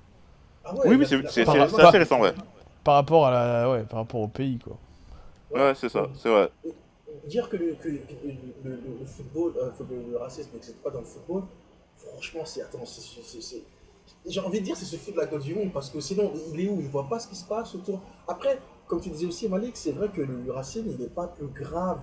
Ah 0.66 0.75
ouais, 0.75 0.90
Oui, 0.90 0.98
c'est, 1.06 1.16
assez 1.88 1.98
récent, 1.98 2.19
ouais. 2.22 2.33
Par 2.83 2.95
rapport 2.95 3.25
à 3.28 3.31
la, 3.31 3.69
ouais, 3.72 3.83
par 3.83 4.00
rapport 4.00 4.19
au 4.19 4.28
pays 4.28 4.60
quoi. 4.60 4.78
Ouais, 5.56 5.74
c'est 5.75 5.88
ça, 5.88 6.10
c'est 6.22 6.28
vrai. 6.30 6.51
dire 7.25 7.48
que 7.48 7.56
le, 7.56 7.75
que, 7.75 7.88
que 7.88 8.13
le, 8.25 8.33
le- 8.66 8.72
le- 8.75 8.98
le 9.00 9.06
football, 9.06 9.54
euh, 9.57 9.72
le 10.12 10.18
racisme 10.18 10.50
n'existe 10.54 10.78
pas 10.83 10.90
dans 10.90 11.00
le 11.00 11.06
football, 11.06 11.44
franchement, 11.95 12.42
c'est. 12.44 12.62
Attends, 12.63 12.86
c'est. 12.86 13.63
J'ai 14.27 14.39
envie 14.41 14.59
de 14.59 14.65
dire, 14.65 14.75
c'est 14.75 14.85
se 14.85 14.97
foutre 14.97 15.15
de 15.18 15.21
la 15.21 15.27
gueule 15.27 15.41
du 15.41 15.56
monde, 15.56 15.71
parce 15.74 15.89
que 15.89 16.00
sinon, 16.01 16.31
il 16.53 16.59
est 16.59 16.69
où? 16.69 16.79
Il 16.81 16.88
voit 16.88 17.07
pas 17.07 17.19
ce 17.19 17.27
qui 17.27 17.35
se 17.35 17.45
passe 17.45 17.74
autour. 17.75 18.01
Après, 18.27 18.59
comme 18.88 19.00
tu 19.00 19.09
disais 19.09 19.25
aussi, 19.25 19.47
Malik, 19.47 19.77
c'est 19.77 19.91
vrai 19.91 20.09
que 20.09 20.21
le, 20.21 20.51
racisme, 20.51 20.88
il 20.89 20.97
n'est 20.97 21.09
pas 21.09 21.27
plus 21.27 21.47
grave 21.47 22.00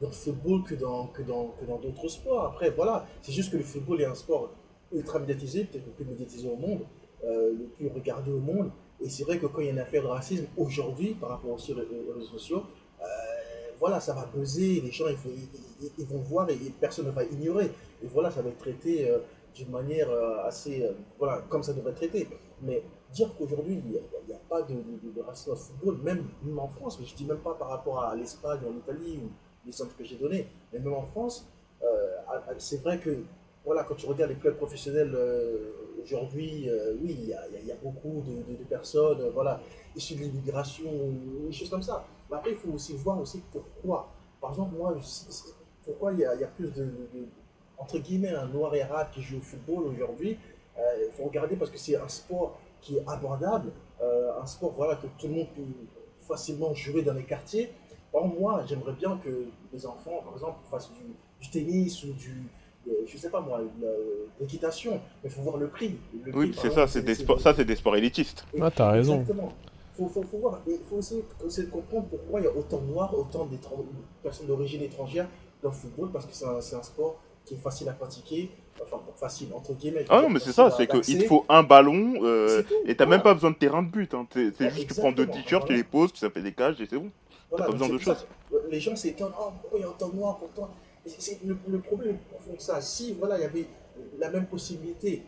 dans 0.00 0.08
le 0.08 0.12
football 0.12 0.62
que 0.62 0.74
dans 0.74 1.06
que 1.08 1.22
dans 1.22 1.48
que 1.58 1.64
dans 1.64 1.78
d'autres 1.78 2.08
sports. 2.08 2.44
Après, 2.44 2.70
voilà, 2.70 3.06
c'est 3.22 3.32
juste 3.32 3.50
que 3.50 3.56
le 3.56 3.64
football 3.64 4.00
est 4.00 4.04
un 4.04 4.14
sport 4.14 4.50
ultra 4.92 5.18
médiatisé, 5.18 5.64
peut-être 5.64 5.86
le 5.86 5.92
plus 5.92 6.04
médiatisé 6.04 6.48
au 6.48 6.56
monde, 6.56 6.82
euh, 7.24 7.52
le 7.58 7.64
plus 7.76 7.88
regardé 7.88 8.30
au 8.30 8.38
monde. 8.38 8.70
Et 9.00 9.08
c'est 9.08 9.24
vrai 9.24 9.38
que 9.38 9.46
quand 9.46 9.60
il 9.60 9.66
y 9.66 9.68
a 9.68 9.72
une 9.72 9.78
affaire 9.78 10.02
de 10.02 10.08
racisme 10.08 10.46
aujourd'hui, 10.56 11.14
par 11.14 11.30
rapport 11.30 11.50
aux 11.50 11.54
aux 11.54 12.14
réseaux 12.14 12.30
sociaux, 12.30 12.62
euh, 13.00 13.04
voilà, 13.78 14.00
ça 14.00 14.14
va 14.14 14.26
buzzer, 14.26 14.80
les 14.80 14.90
gens 14.90 15.04
ils, 15.08 16.06
vont- 16.06 16.18
voir 16.20 16.48
et 16.48 16.56
personne 16.80 17.06
ne 17.06 17.10
va 17.10 17.24
ignorer. 17.24 17.70
Et 18.02 18.06
voilà, 18.06 18.30
ça 18.30 18.42
va 18.42 18.48
être 18.50 18.58
traité 18.58 19.10
euh, 19.10 19.18
d'une 19.56 19.70
manière 19.70 20.10
euh, 20.10 20.44
assez, 20.44 20.82
euh, 20.82 20.92
voilà, 21.18 21.42
comme 21.48 21.62
ça 21.62 21.72
devrait 21.72 21.90
être 21.92 21.96
traité. 21.96 22.28
Mais 22.62 22.82
dire 23.12 23.30
qu'aujourd'hui 23.36 23.80
il 23.84 23.90
n'y 23.90 24.34
a, 24.34 24.38
pas 24.48 24.62
de, 24.62 24.74
de, 24.74 25.12
de 25.14 25.20
racisme 25.20 25.52
au 25.52 25.56
football, 25.56 25.98
même, 26.02 26.24
même 26.42 26.58
en 26.58 26.68
France, 26.68 26.98
mais 27.00 27.06
je 27.06 27.14
dis 27.14 27.24
même 27.24 27.38
pas 27.38 27.54
par 27.54 27.68
rapport 27.68 28.02
à 28.02 28.14
l'Espagne 28.14 28.60
en 28.68 28.76
Italie 28.76 29.20
ou 29.24 29.30
l'exemple 29.64 29.92
que 29.98 30.04
j'ai 30.04 30.16
donné, 30.16 30.46
mais 30.72 30.78
même 30.78 30.92
en 30.92 31.02
France, 31.02 31.48
euh, 31.82 32.16
c'est 32.58 32.82
vrai 32.82 32.98
que 32.98 33.24
voilà, 33.64 33.84
quand 33.84 33.96
tu 33.96 34.06
regardes 34.06 34.30
les 34.30 34.36
clubs 34.36 34.56
professionnels 34.56 35.16
aujourd'hui, 36.00 36.70
oui, 37.02 37.16
il 37.18 37.66
y 37.66 37.72
a, 37.72 37.76
beaucoup 37.82 38.22
de, 38.24 38.64
personnes, 38.64 39.28
voilà, 39.34 39.60
issues 39.96 40.14
de 40.14 40.20
l'immigration, 40.20 40.88
des 41.46 41.52
choses 41.52 41.70
comme 41.70 41.82
ça. 41.82 42.04
Mais 42.30 42.36
après, 42.36 42.50
il 42.50 42.56
faut 42.56 42.70
aussi 42.70 42.94
voir 42.94 43.20
aussi 43.20 43.42
pourquoi. 43.50 44.08
Par 44.40 44.50
exemple, 44.50 44.76
moi, 44.76 44.96
pourquoi 45.84 46.12
il 46.12 46.20
y 46.20 46.24
a, 46.24 46.46
plus 46.56 46.70
de- 46.72 47.08
entre 47.78 47.98
guillemets, 47.98 48.30
un 48.34 48.46
noir 48.46 48.74
et 48.74 48.82
arabe 48.82 49.08
qui 49.12 49.22
joue 49.22 49.38
au 49.38 49.40
football 49.40 49.84
aujourd'hui. 49.84 50.38
Euh, 50.78 50.82
Il 51.06 51.12
faut 51.12 51.24
regarder 51.24 51.56
parce 51.56 51.70
que 51.70 51.78
c'est 51.78 51.96
un 51.96 52.08
sport 52.08 52.58
qui 52.80 52.96
est 52.96 53.04
abordable, 53.06 53.70
euh, 54.02 54.40
un 54.40 54.46
sport 54.46 54.72
voilà, 54.72 54.96
que 54.96 55.06
tout 55.18 55.28
le 55.28 55.34
monde 55.34 55.48
peut 55.54 55.62
facilement 56.20 56.74
jouer 56.74 57.02
dans 57.02 57.14
les 57.14 57.24
quartiers. 57.24 57.72
Or, 58.12 58.26
moi, 58.28 58.64
j'aimerais 58.66 58.92
bien 58.92 59.18
que 59.22 59.46
les 59.72 59.86
enfants, 59.86 60.22
par 60.24 60.32
exemple, 60.34 60.58
fassent 60.70 60.90
du, 60.92 61.04
du 61.40 61.50
tennis 61.50 62.04
ou 62.04 62.12
du, 62.12 62.44
euh, 62.88 62.92
je 63.06 63.16
sais 63.18 63.30
pas 63.30 63.40
moi, 63.40 63.60
de 63.60 64.26
l'équitation. 64.40 64.92
Mais 65.22 65.28
il 65.28 65.30
faut 65.30 65.42
voir 65.42 65.56
le 65.56 65.68
prix. 65.68 65.98
Le 66.24 66.34
Oui, 66.34 66.54
c'est 66.60 66.70
ça, 66.70 66.86
c'est 66.86 67.02
des 67.02 67.14
sports, 67.14 67.40
ça 67.40 67.52
c'est 67.54 67.64
des 67.64 67.76
sports 67.76 67.96
élitistes. 67.96 68.46
Ah, 68.60 68.70
t'as 68.70 68.90
raison. 68.90 69.20
Exactement. 69.20 69.52
Faut, 69.96 70.08
faut, 70.08 70.22
faut 70.22 70.38
voir. 70.38 70.60
Il 70.66 70.78
faut 70.88 70.96
aussi 70.96 71.22
essayer 71.46 71.66
de 71.66 71.72
comprendre 71.72 72.06
pourquoi 72.08 72.40
il 72.40 72.44
y 72.44 72.46
a 72.46 72.54
autant 72.54 72.78
de 72.78 72.86
noirs, 72.86 73.16
autant 73.18 73.46
de 73.46 73.56
personnes 74.22 74.46
d'origine 74.46 74.82
étrangère 74.82 75.26
dans 75.62 75.70
le 75.70 75.74
football, 75.74 76.10
parce 76.12 76.26
que 76.26 76.34
c'est 76.34 76.44
un, 76.46 76.60
c'est 76.60 76.76
un 76.76 76.82
sport 76.82 77.18
qui 77.46 77.54
est 77.54 77.58
facile 77.58 77.88
à 77.88 77.92
pratiquer. 77.92 78.50
Enfin, 78.82 79.00
facile, 79.16 79.48
entre 79.54 79.72
guillemets. 79.72 80.04
Ah 80.10 80.20
non, 80.20 80.28
mais 80.28 80.38
c'est 80.38 80.52
ça, 80.52 80.70
c'est 80.70 80.86
qu'il 80.86 81.18
te 81.18 81.24
faut 81.24 81.46
un 81.48 81.62
ballon 81.62 82.16
euh, 82.22 82.62
tout, 82.62 82.74
et 82.84 82.94
t'as 82.94 83.06
voilà. 83.06 83.16
même 83.16 83.22
pas 83.22 83.32
besoin 83.32 83.50
de 83.52 83.56
terrain 83.56 83.82
de 83.82 83.88
but. 83.88 84.12
Hein. 84.12 84.26
C'est 84.30 84.60
Ouais, 84.60 84.70
juste 84.70 84.88
tu 84.88 84.94
prends 85.00 85.12
deux 85.12 85.26
t-shirts, 85.26 85.66
tu 85.66 85.72
les 85.72 85.82
poses, 85.82 86.12
tu 86.12 86.18
ça 86.18 86.28
fait 86.28 86.42
des 86.42 86.52
cages 86.52 86.78
et 86.82 86.86
c'est 86.86 86.98
bon. 86.98 87.10
Voilà, 87.48 87.64
pas 87.64 87.72
donc 87.72 87.78
besoin 87.80 87.88
de 87.96 88.02
pour 88.04 88.14
choses. 88.14 88.26
que 88.50 88.70
Les 88.70 88.78
gens 88.80 88.94
s'étonnent, 88.94 89.32
oh, 89.40 89.50
pourquoi 89.62 89.78
il 89.78 89.82
y 89.82 89.84
a 89.84 89.88
de 89.88 90.62
Et 91.06 91.08
c'est- 91.08 91.20
c'est- 91.22 91.44
le, 91.46 91.56
le 91.68 91.78
problème 91.78 92.18
profond 92.30 92.52
que 92.54 92.62
ça. 92.62 92.80
Si 92.82 93.14
voilà, 93.14 93.38
il 93.38 93.42
y 93.42 93.44
avait 93.44 93.66
la 94.18 94.28
même 94.28 94.46
possibilité 94.46 95.22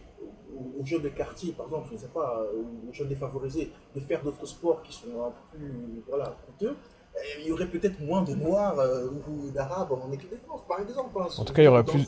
aux, 0.55 0.83
aux 0.83 0.85
jeunes 0.85 1.03
de 1.03 1.09
quartier, 1.09 1.53
par 1.53 1.67
exemple, 1.67 1.87
je 1.89 1.95
ne 1.95 1.99
sais 2.01 2.09
pas, 2.09 2.43
euh, 2.43 2.91
aux 2.91 2.93
jeunes 2.93 3.09
défavorisés, 3.09 3.71
de 3.95 4.01
faire 4.01 4.23
d'autres 4.23 4.45
sports 4.47 4.83
qui 4.83 4.93
sont 4.93 5.25
un 5.25 5.31
peu 5.31 5.59
plus 5.59 6.03
voilà, 6.07 6.37
coûteux, 6.47 6.77
il 7.41 7.47
y 7.47 7.53
aurait 7.53 7.67
peut-être 7.67 8.01
moins 8.01 8.23
de 8.23 8.35
Noirs 8.35 8.79
euh, 8.79 9.09
ou 9.29 9.51
d'Arabes 9.51 9.93
en 9.93 10.11
équipe 10.13 10.31
de 10.31 10.37
France, 10.47 10.63
par 10.69 10.81
exemple. 10.81 11.11
hein, 11.21 11.27
En 11.39 11.45
tout 11.45 11.53
cas, 11.53 11.63
il 11.63 11.65
y 11.67 11.69
aurait 11.69 11.85
plus-. 11.85 12.05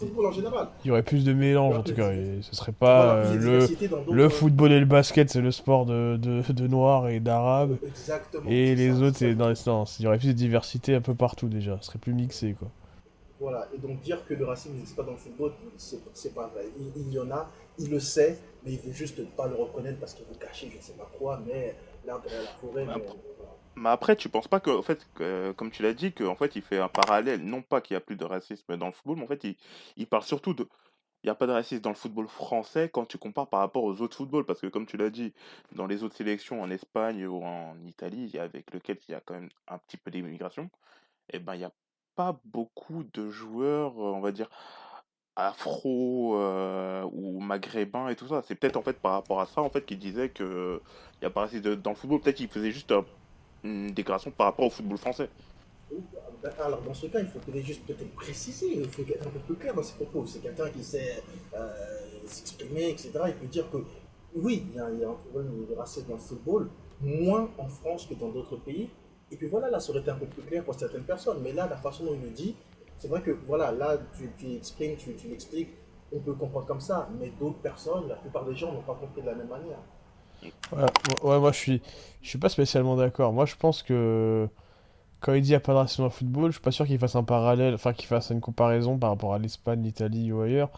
Il 0.85 0.88
y 0.88 0.90
aurait 0.90 1.02
plus 1.02 1.25
de 1.25 1.33
mélange 1.33 1.76
en 1.76 1.83
tout 1.83 1.95
cas. 1.95 2.12
Et 2.12 2.38
ce 2.43 2.55
serait 2.55 2.73
pas 2.73 3.23
Voilà, 3.23 3.29
euh, 3.31 3.67
le, 4.09 4.12
le 4.14 4.29
football 4.29 4.73
et 4.73 4.81
le 4.81 4.87
basket, 4.87 5.31
c'est 5.31 5.40
le 5.40 5.50
sport 5.50 5.87
de, 5.87 6.17
de, 6.17 6.43
de 6.52 6.67
noirs 6.67 7.09
et 7.09 7.21
d'arabes. 7.21 7.76
Exactement. 7.85 8.49
Et 8.49 8.75
les 8.75 8.93
ça, 8.93 9.00
autres, 9.00 9.17
c'est 9.19 9.35
dans 9.35 9.49
les 9.49 9.55
sens. 9.55 9.99
Il 9.99 10.05
y 10.05 10.07
aurait 10.07 10.19
plus 10.19 10.29
de 10.29 10.33
diversité 10.33 10.95
un 10.95 11.00
peu 11.00 11.14
partout 11.14 11.49
déjà. 11.49 11.79
Ce 11.81 11.87
serait 11.88 11.99
plus 11.99 12.14
mixé 12.14 12.55
quoi. 12.59 12.69
Voilà, 13.40 13.67
et 13.75 13.79
donc 13.79 14.00
dire 14.02 14.23
que 14.26 14.35
le 14.35 14.45
racisme 14.45 14.75
n'existe 14.75 14.97
pas 14.97 15.02
dans 15.02 15.12
le 15.12 15.17
football, 15.17 15.52
c'est 15.79 15.99
c'est 16.12 16.35
pas 16.35 16.47
vrai. 16.49 16.67
Il, 16.79 16.93
il 17.07 17.12
y 17.12 17.19
en 17.19 17.31
a, 17.31 17.49
il 17.79 17.88
le 17.90 17.99
sait, 17.99 18.37
mais 18.64 18.73
il 18.73 18.79
veut 18.79 18.93
juste 18.93 19.19
pas 19.35 19.47
le 19.49 19.55
reconnaître 19.55 19.99
parce 19.99 20.12
qu'il 20.12 20.26
veut 20.26 20.35
cacher 20.38 20.69
je 20.71 20.76
ne 20.76 20.83
sais 20.83 20.93
pas 20.93 21.11
quoi, 21.19 21.40
mais 21.47 21.75
l'arbre 22.07 22.25
derrière 22.25 22.43
la 22.43 22.50
forêt. 22.61 22.85
Mais 22.85 22.87
mais, 22.87 22.93
après- 22.93 23.17
voilà. 23.38 23.52
Mais 23.77 23.89
après, 23.89 24.17
tu 24.17 24.29
penses 24.29 24.49
pas 24.49 24.61
que, 24.61 24.83
fait, 24.83 25.07
comme 25.57 25.71
tu 25.71 25.83
l'as 25.83 25.95
dit, 25.95 26.12
qu'en 26.12 26.35
fait, 26.35 26.57
il 26.57 26.62
fait 26.62 26.79
un 26.79 26.89
parallèle, 26.89 27.43
non 27.45 27.62
pas 27.62 27.81
qu'il 27.81 27.95
y 27.95 27.97
a 27.97 28.00
plus 28.00 28.17
de 28.17 28.25
racisme 28.25 28.77
dans 28.77 28.87
le 28.87 28.93
football, 28.93 29.17
mais 29.19 29.25
en 29.25 29.29
fait, 29.29 29.45
il, 29.97 30.07
parle 30.07 30.25
surtout 30.25 30.55
de. 30.55 30.69
Il 31.23 31.27
n'y 31.27 31.31
a 31.31 31.35
pas 31.35 31.47
de 31.47 31.53
racisme 31.53 31.83
dans 31.83 31.91
le 31.91 31.97
football 31.97 32.29
français 32.29 32.91
quand 32.93 33.05
tu 33.07 33.19
compares 33.19 33.49
par 33.49 33.61
rapport 33.61 33.85
aux 33.85 34.00
autres 34.00 34.17
footballs, 34.17 34.45
parce 34.45 34.61
que 34.61 34.67
comme 34.69 34.87
tu 34.87 34.97
l'as 34.97 35.11
dit, 35.11 35.33
dans 35.73 35.87
les 35.87 36.03
autres 36.03 36.17
sélections 36.17 36.62
en 36.62 36.71
Espagne 36.71 37.27
ou 37.27 37.45
en 37.45 37.77
Italie, 37.87 38.39
avec 38.39 38.73
lequel 38.73 38.99
il 39.09 39.12
y 39.12 39.15
a 39.15 39.21
quand 39.21 39.35
même 39.35 39.50
un 39.69 39.79
petit 39.79 39.97
peu 39.99 40.11
d'immigration, 40.11 40.71
eh 41.33 41.39
ben, 41.39 41.55
il 41.55 41.59
n'y 41.59 41.65
a 41.65 41.73
pas 42.17 42.41
beaucoup 42.47 43.05
de 43.15 43.31
joueurs, 43.31 43.93
euh, 43.99 44.12
on 44.15 44.21
va 44.21 44.33
dire, 44.33 44.49
afro 45.37 46.37
euh, 46.39 47.05
ou 47.12 47.41
maghrébins 47.41 48.09
et 48.09 48.17
tout 48.17 48.29
ça. 48.29 48.43
C'est 48.47 48.55
peut-être 48.55 48.77
en 48.77 48.83
fait 48.83 49.00
par 49.00 49.12
rapport 49.12 49.41
à 49.41 49.47
ça 49.47 49.62
en 49.62 49.71
fait 49.71 49.85
qu'il 49.87 49.99
disait 49.99 50.29
que 50.31 50.81
il 51.17 51.21
n'y 51.23 51.27
a 51.27 51.31
pas 51.31 51.43
racisme 51.43 51.62
de- 51.62 51.75
dans 51.75 51.91
le 51.91 51.97
football. 51.97 52.21
Peut-être 52.21 52.37
qu'il 52.37 52.49
faisait 52.49 52.73
juste 52.73 52.93
un- 52.93 53.05
une 53.64 53.93
déclaration 53.93 54.31
par 54.31 54.47
rapport 54.47 54.67
au 54.67 54.71
football 54.71 54.99
français. 54.99 55.29
Alors 56.59 56.81
dans 56.83 56.95
ce 56.95 57.07
cas, 57.07 57.21
il 57.21 57.26
faut 57.26 57.38
peut-être 57.40 57.64
juste 57.64 57.85
peut-être 57.85 58.14
préciser, 58.14 58.75
il 58.75 58.88
faut 58.88 59.02
être 59.02 59.26
un 59.26 59.31
peu 59.31 59.40
plus 59.40 59.57
clair 59.57 59.75
dans 59.75 59.83
ses 59.83 59.95
propos. 59.95 60.25
C'est 60.26 60.38
quelqu'un 60.40 60.71
qui 60.71 60.83
sait 60.83 61.23
euh, 61.55 61.69
s'exprimer, 62.26 62.90
etc. 62.90 63.11
Il 63.26 63.35
peut 63.35 63.47
dire 63.47 63.71
que 63.71 63.79
oui, 64.35 64.64
il 64.71 64.76
y, 64.76 64.81
a, 64.81 64.90
il 64.90 65.00
y 65.00 65.05
a 65.05 65.09
un 65.11 65.14
problème 65.14 65.67
de 65.69 65.75
racisme 65.75 66.09
dans 66.09 66.14
le 66.14 66.21
football, 66.21 66.71
moins 67.00 67.50
en 67.59 67.69
France 67.69 68.07
que 68.07 68.14
dans 68.14 68.29
d'autres 68.29 68.57
pays. 68.57 68.88
Et 69.31 69.37
puis 69.37 69.49
voilà, 69.49 69.71
là, 69.71 69.81
ça 69.81 69.90
aurait 69.90 70.00
été 70.00 70.11
un 70.11 70.17
peu 70.17 70.26
plus 70.26 70.43
clair 70.43 70.64
pour 70.64 70.75
certaines 70.75 71.05
personnes. 71.05 71.40
Mais 71.43 71.52
là, 71.52 71.67
la 71.69 71.76
façon 71.76 72.05
dont 72.05 72.14
il 72.14 72.23
le 72.23 72.31
dit, 72.31 72.55
c'est 72.99 73.09
vrai 73.09 73.23
que 73.23 73.33
voilà, 73.47 73.73
là, 73.73 73.99
tu, 74.17 74.31
tu 74.38 74.55
exprimes, 74.55 74.97
tu, 74.97 75.14
tu 75.14 75.29
l'expliques, 75.29 75.71
on 76.12 76.21
peut 76.21 76.35
comprendre 76.35 76.67
comme 76.67 76.81
ça. 76.81 77.09
Mais 77.19 77.31
d'autres 77.38 77.59
personnes, 77.59 78.09
la 78.09 78.17
plupart 78.17 78.45
des 78.45 78.55
gens 78.55 78.73
n'ont 78.73 78.83
pas 78.83 78.95
compris 78.95 79.21
de 79.21 79.26
la 79.26 79.35
même 79.35 79.49
manière. 79.49 79.79
Ouais, 80.73 81.38
moi 81.38 81.52
je 81.52 81.59
suis, 81.59 81.82
je 82.23 82.28
suis 82.28 82.38
pas 82.38 82.49
spécialement 82.49 82.97
d'accord. 82.97 83.32
Moi 83.32 83.47
je 83.47 83.56
pense 83.56 83.82
que 83.82 84.49
quand 85.20 85.35
il 85.35 85.42
dit 85.42 85.49
il 85.49 85.52
n'y 85.52 85.56
a 85.56 85.61
pas 85.61 85.73
de 85.73 85.78
racisme 85.78 86.04
le 86.04 86.11
football, 86.11 86.47
je 86.49 86.56
suis 86.56 86.62
pas 86.62 86.73
sûr 86.73 86.87
qu'il 86.87 86.99
fasse 86.99 87.16
un 87.16 87.25
parallèle, 87.25 87.75
enfin 87.75 87.92
qu'il 87.92 88.06
fasse 88.06 88.30
une 88.30 88.40
comparaison 88.40 88.99
par 88.99 89.11
rapport 89.11 89.35
à 89.35 89.38
l'Espagne, 89.38 89.82
l'Italie 89.82 90.32
ou 90.32 90.42
ailleurs. 90.42 90.70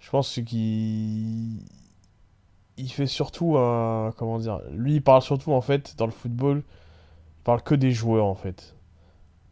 Je 0.00 0.10
pense 0.10 0.40
qu'il 0.46 1.60
il 2.76 2.88
fait 2.90 3.06
surtout 3.06 3.56
un, 3.58 4.12
comment 4.16 4.38
dire, 4.38 4.60
lui 4.72 4.94
il 4.96 5.02
parle 5.02 5.22
surtout 5.22 5.52
en 5.52 5.60
fait 5.60 5.96
dans 5.98 6.06
le 6.06 6.12
football, 6.12 6.58
il 7.40 7.44
parle 7.44 7.62
que 7.62 7.74
des 7.74 7.92
joueurs 7.92 8.26
en 8.26 8.34
fait. 8.34 8.74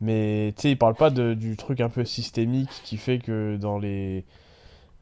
Mais 0.00 0.52
tu 0.56 0.62
sais, 0.62 0.70
il 0.72 0.78
parle 0.78 0.94
pas 0.96 1.10
de, 1.10 1.34
du 1.34 1.56
truc 1.56 1.80
un 1.80 1.88
peu 1.88 2.04
systémique 2.04 2.70
qui 2.84 2.96
fait 2.98 3.18
que 3.18 3.56
dans 3.56 3.78
les 3.78 4.24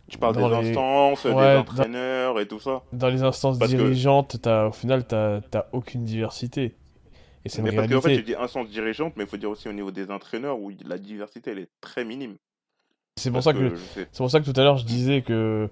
Tu 0.09 0.19
parles 0.19 0.35
Dans 0.37 0.49
des 0.51 0.63
les- 0.63 0.69
instances, 0.71 1.25
Ouais, 1.25 1.31
des 1.31 1.37
dans- 1.55 1.61
entraîneurs 1.61 2.41
et 2.41 2.47
tout 2.47 2.61
ça. 2.61 2.83
dans 2.93 3.09
les 3.09 3.23
instances 3.23 3.59
Parce 3.59 3.73
que- 3.73 3.77
dirigeantes, 3.77 4.37
t'as, 4.43 4.67
au 4.67 4.73
final, 4.73 5.07
t'as, 5.07 5.41
t'as 5.41 5.65
aucune 5.73 6.05
diversité. 6.05 6.75
Et 7.45 7.49
c'est 7.49 7.59
une 7.59 7.65
Mais 7.69 7.77
parce 7.77 7.89
qu'en 7.91 8.01
fait, 8.01 8.17
tu 8.17 8.23
dis 8.23 8.35
instance 8.35 8.69
dirigeante, 8.69 9.15
mais 9.17 9.25
il 9.25 9.29
faut 9.29 9.37
dire 9.37 9.51
aussi 9.51 9.69
au 9.69 9.73
niveau 9.73 9.91
des 9.91 10.11
entraîneurs 10.11 10.59
où 10.59 10.71
la 10.87 10.99
diversité 10.99 11.51
elle 11.53 11.59
est 11.59 11.69
très 11.81 12.05
minime. 12.05 12.37
C'est 13.17 13.31
pour 13.31 13.43
ça 13.43 13.53
que, 13.53 13.75
c'est 13.77 14.17
pour 14.17 14.31
ça 14.31 14.41
que 14.41 14.51
tout 14.51 14.59
à 14.61 14.65
l'heure 14.65 14.77
je 14.79 14.85
disais 14.87 15.23
que 15.23 15.69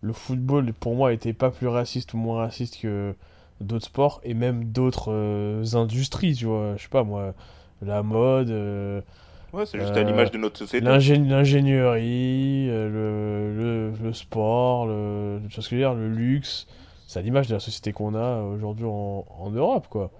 le 0.00 0.12
football 0.12 0.72
pour 0.72 0.94
moi 0.94 1.12
était 1.12 1.32
pas 1.34 1.50
plus 1.50 1.68
raciste 1.68 2.14
ou 2.14 2.16
moins 2.16 2.38
raciste 2.40 2.80
que 2.80 3.14
d'autres 3.60 3.84
sports 3.86 4.20
et 4.24 4.32
même 4.34 4.64
d'autres 4.72 5.12
euh, 5.12 5.62
industries, 5.74 6.34
tu 6.34 6.46
vois. 6.46 6.74
Je 6.76 6.82
sais 6.82 6.88
pas 6.88 7.04
moi, 7.04 7.34
la 7.82 8.02
mode, 8.02 8.50
euh, 8.50 9.00
Ouais, 9.52 9.66
c'est 9.66 9.78
juste 9.80 9.96
Euh, 9.96 10.00
à 10.00 10.02
l'image 10.04 10.30
de 10.30 10.38
notre 10.38 10.58
société. 10.58 10.86
l'ingé- 10.86 11.16
l'ingénierie, 11.18 12.68
euh, 12.70 12.88
le, 12.88 13.90
le, 13.92 14.04
le 14.04 14.12
sport, 14.12 14.86
le, 14.86 15.40
ce 15.50 15.56
que 15.56 15.62
je 15.62 15.70
veux 15.74 15.80
dire, 15.80 15.94
le 15.94 16.08
luxe. 16.08 16.66
C'est 17.06 17.18
à 17.18 17.22
l'image 17.22 17.48
de 17.48 17.54
la 17.54 17.60
société 17.60 17.92
qu'on 17.92 18.14
a 18.14 18.42
aujourd'hui 18.42 18.84
en, 18.86 19.26
en 19.28 19.50
Europe, 19.50 19.88
quoi. 19.88 20.10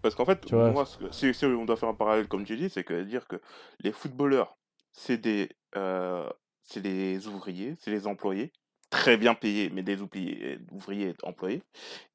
Parce 0.00 0.14
qu'en 0.14 0.24
fait, 0.24 0.46
Tu 0.46 0.54
vois. 0.54 0.70
moi, 0.72 0.84
si, 1.12 1.32
si 1.32 1.44
on 1.44 1.64
doit 1.64 1.76
faire 1.76 1.88
un 1.88 1.94
parallèle, 1.94 2.26
comme 2.26 2.44
tu 2.44 2.56
dis, 2.56 2.68
c'est 2.68 2.82
que 2.84 3.02
dire 3.02 3.28
que 3.28 3.40
les 3.80 3.92
footballeurs, 3.92 4.56
c'est 4.92 5.18
des, 5.18 5.50
euh, 5.76 6.28
c'est 6.62 6.80
des 6.82 7.28
ouvriers, 7.28 7.76
c'est 7.78 7.92
des 7.92 8.06
employés, 8.08 8.52
très 8.90 9.16
bien 9.16 9.34
payés, 9.34 9.70
mais 9.70 9.82
des 9.82 10.00
ouvriers, 10.00 10.58
ouvriers 10.72 11.14
employés. 11.22 11.62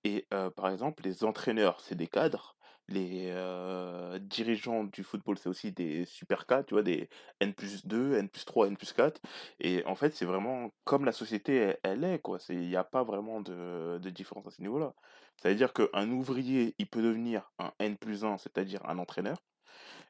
Et 0.04 0.28
euh, 0.34 0.50
par 0.50 0.70
exemple, 0.70 1.04
les 1.04 1.24
entraîneurs, 1.24 1.80
c'est 1.82 1.96
des 1.96 2.08
cadres. 2.08 2.57
Les 2.90 3.30
euh, 3.32 4.18
dirigeants 4.20 4.86
du 4.86 5.04
football, 5.04 5.38
c'est 5.38 5.50
aussi 5.50 5.72
des 5.74 6.06
super 6.06 6.46
cadres, 6.46 6.66
tu 6.66 6.74
vois, 6.74 6.84
des 6.84 7.10
N 7.42 7.54
plus 7.54 7.86
2, 7.86 8.16
N 8.16 8.30
plus 8.30 8.46
3, 8.46 8.68
N 8.68 8.78
plus 8.78 8.94
4. 8.94 9.22
Et 9.60 9.84
en 9.86 9.96
fait, 9.96 10.14
c'est 10.16 10.26
vraiment 10.26 10.72
comme 10.86 11.04
la 11.04 11.12
société, 11.12 11.56
elle, 11.56 11.80
elle 11.84 12.04
est, 12.06 12.20
quoi. 12.20 12.38
Il 12.50 12.60
n'y 12.70 12.78
a 12.78 12.86
pas 12.86 13.04
vraiment 13.04 13.42
de, 13.42 14.00
de 14.02 14.10
différence 14.10 14.48
à 14.48 14.52
ce 14.52 14.62
niveau-là. 14.62 14.94
Ça 15.42 15.50
veut 15.50 15.56
dire 15.56 15.74
qu'un 15.74 16.10
ouvrier, 16.12 16.76
il 16.80 16.88
peut 16.88 17.02
devenir 17.02 17.52
un 17.60 17.74
N 17.80 17.98
plus 17.98 18.24
1, 18.24 18.38
c'est-à-dire 18.38 18.86
un 18.86 18.98
entraîneur. 19.00 19.38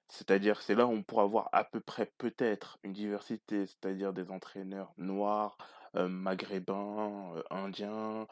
C'est-à-dire, 0.09 0.61
c'est 0.61 0.75
là 0.75 0.85
où 0.87 0.91
on 0.91 1.03
pourra 1.03 1.23
avoir 1.23 1.49
à 1.53 1.63
peu 1.63 1.79
près 1.79 2.11
peut-être 2.17 2.79
une 2.83 2.93
diversité, 2.93 3.65
c'est-à-dire 3.65 4.13
des 4.13 4.31
entraîneurs 4.31 4.93
noirs, 4.97 5.57
euh, 5.95 6.07
maghrébins, 6.07 7.33
euh, 7.35 7.43
indiens, 7.49 8.27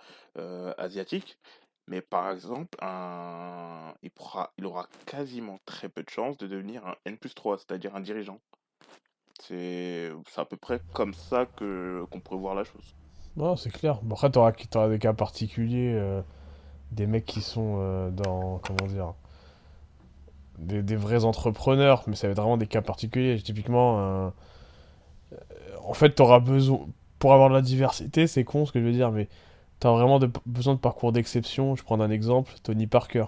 asiatiques. 0.77 1.37
Mais 1.87 2.01
par 2.01 2.31
exemple, 2.31 2.77
un... 2.81 3.93
il, 4.01 4.09
pourra... 4.09 4.51
il 4.57 4.65
aura 4.65 4.87
quasiment 5.05 5.59
très 5.65 5.89
peu 5.89 6.03
de 6.03 6.09
chances 6.09 6.37
de 6.37 6.47
devenir 6.47 6.85
un 6.87 6.95
N 7.05 7.17
plus 7.17 7.33
3, 7.35 7.59
c'est-à-dire 7.59 7.95
un 7.95 8.01
dirigeant. 8.01 8.39
C'est 9.41 10.11
à 10.37 10.45
peu 10.45 10.57
près 10.57 10.79
comme 10.93 11.13
ça 11.13 11.45
qu'on 11.45 12.19
pourrait 12.19 12.39
voir 12.39 12.55
la 12.55 12.63
chose. 12.63 12.95
Non, 13.37 13.55
c'est 13.55 13.69
clair. 13.69 13.99
Après, 14.09 14.31
t'auras, 14.31 14.53
t'auras 14.53 14.89
des 14.89 14.97
cas 14.97 15.13
particuliers, 15.13 15.93
euh, 15.93 16.21
des 16.91 17.05
mecs 17.05 17.25
qui 17.25 17.41
sont 17.41 17.77
euh, 17.79 18.09
dans, 18.11 18.59
comment 18.59 18.87
dire, 18.87 19.13
des, 20.57 20.81
des 20.81 20.95
vrais 20.95 21.25
entrepreneurs, 21.25 22.03
mais 22.07 22.15
ça 22.15 22.27
va 22.27 22.31
être 22.31 22.39
vraiment 22.39 22.57
des 22.57 22.67
cas 22.67 22.81
particuliers. 22.81 23.39
Typiquement, 23.41 23.99
euh, 23.99 24.29
en 25.83 25.93
fait, 25.93 26.11
t'auras 26.11 26.39
besoin, 26.39 26.87
pour 27.19 27.33
avoir 27.33 27.49
de 27.49 27.55
la 27.55 27.61
diversité, 27.61 28.27
c'est 28.27 28.43
con 28.43 28.65
ce 28.65 28.71
que 28.71 28.79
je 28.79 28.85
veux 28.85 28.93
dire, 28.93 29.11
mais 29.11 29.27
t'as 29.79 29.91
vraiment 29.91 30.19
besoin 30.45 30.75
de 30.75 30.79
parcours 30.79 31.11
d'exception. 31.13 31.75
Je 31.75 31.83
prends 31.83 31.99
un 32.01 32.11
exemple, 32.11 32.53
Tony 32.63 32.87
Parker. 32.87 33.25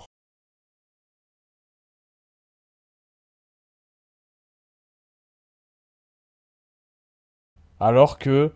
Alors 7.80 8.18
que 8.20 8.51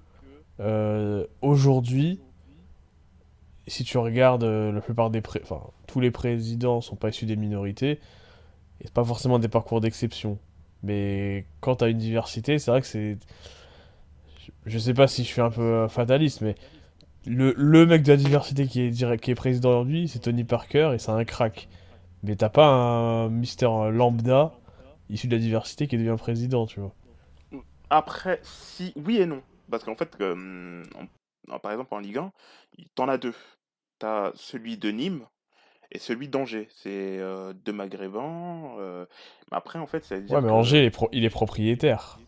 euh, 0.62 1.26
aujourd'hui, 1.42 2.22
si 3.68 3.84
tu 3.84 3.98
regardes 3.98 4.44
euh, 4.44 4.72
la 4.72 4.82
plupart 4.82 5.10
des 5.10 5.22
enfin, 5.44 5.62
tous 5.88 6.00
les 6.00 6.12
présidents 6.12 6.82
sont 6.82 6.96
pas 6.96 7.10
issus 7.10 7.26
des 7.26 7.36
minorités, 7.36 7.92
et 7.92 8.00
c'est 8.86 8.94
pas 8.94 9.06
forcément 9.06 9.40
des 9.40 9.50
parcours 9.50 9.82
d'exception. 9.82 10.40
Mais 10.84 11.46
quand 11.62 11.78
t'as 11.78 11.90
une 11.90 11.98
diversité, 12.00 12.60
c'est 12.60 12.72
vrai 12.72 12.82
que 12.82 12.88
c'est. 12.88 13.18
je- 14.46 14.52
Je 14.66 14.78
sais 14.78 14.94
pas 14.94 15.08
si 15.08 15.24
je 15.24 15.28
suis 15.30 15.42
un 15.42 15.50
peu 15.50 15.62
euh, 15.62 15.88
fataliste, 15.88 16.42
mais 16.42 16.56
le, 17.26 17.54
le 17.58 17.86
mec 17.86 18.04
de 18.04 18.12
la 18.12 18.18
diversité 18.18 18.68
qui 18.68 18.82
est, 18.82 18.90
direct, 18.90 19.24
qui 19.24 19.32
est 19.32 19.36
président 19.36 19.70
aujourd'hui, 19.70 20.08
c'est 20.08 20.20
Tony 20.20 20.44
Parker 20.44 20.92
et 20.94 21.00
c'est 21.00 21.12
un 21.12 21.24
crack. 21.24 21.68
Mais 22.24 22.36
t'as 22.36 22.50
pas 22.50 22.68
un 22.68 23.30
Mister 23.30 23.66
Lambda 23.92 24.54
issu 25.10 25.28
de 25.28 25.36
la 25.36 25.42
diversité 25.42 25.88
qui 25.88 25.98
devient 25.98 26.16
président, 26.18 26.66
tu 26.68 26.80
vois. 26.80 26.94
Après, 27.90 28.40
si, 28.44 28.94
oui 28.96 29.18
et 29.18 29.26
non. 29.26 29.42
Parce 29.70 29.84
qu'en 29.84 29.96
fait, 29.96 30.16
euh, 30.22 30.84
en- 30.96 31.54
en- 31.56 31.60
par 31.60 31.72
exemple, 31.72 31.94
en 31.94 32.00
Ligue 32.00 32.18
1, 32.20 32.32
il- 32.78 32.88
t'en 32.96 33.08
as 33.10 33.18
deux. 33.18 33.34
T'as 34.00 34.32
celui 34.36 34.78
de 34.78 34.90
Nîmes 34.92 35.26
et 35.92 36.00
celui 36.00 36.28
d'Angers. 36.28 36.68
C'est 36.76 37.18
euh, 37.20 37.54
deux 37.54 37.74
maghrébins. 37.74 38.78
euh, 38.80 39.06
Mais 39.52 39.58
après, 39.58 39.80
en 39.80 39.88
fait, 39.88 40.04
ça 40.06 40.16
veut 40.16 40.22
dire 40.24 40.36
Ouais, 40.36 40.42
mais 40.42 40.48
que- 40.48 40.54
Angers, 40.54 40.80
il 40.80 40.86
est, 40.86 40.92
pro- 40.92 41.10
il 41.12 41.26
est 41.26 41.30
propriétaire. 41.30 42.20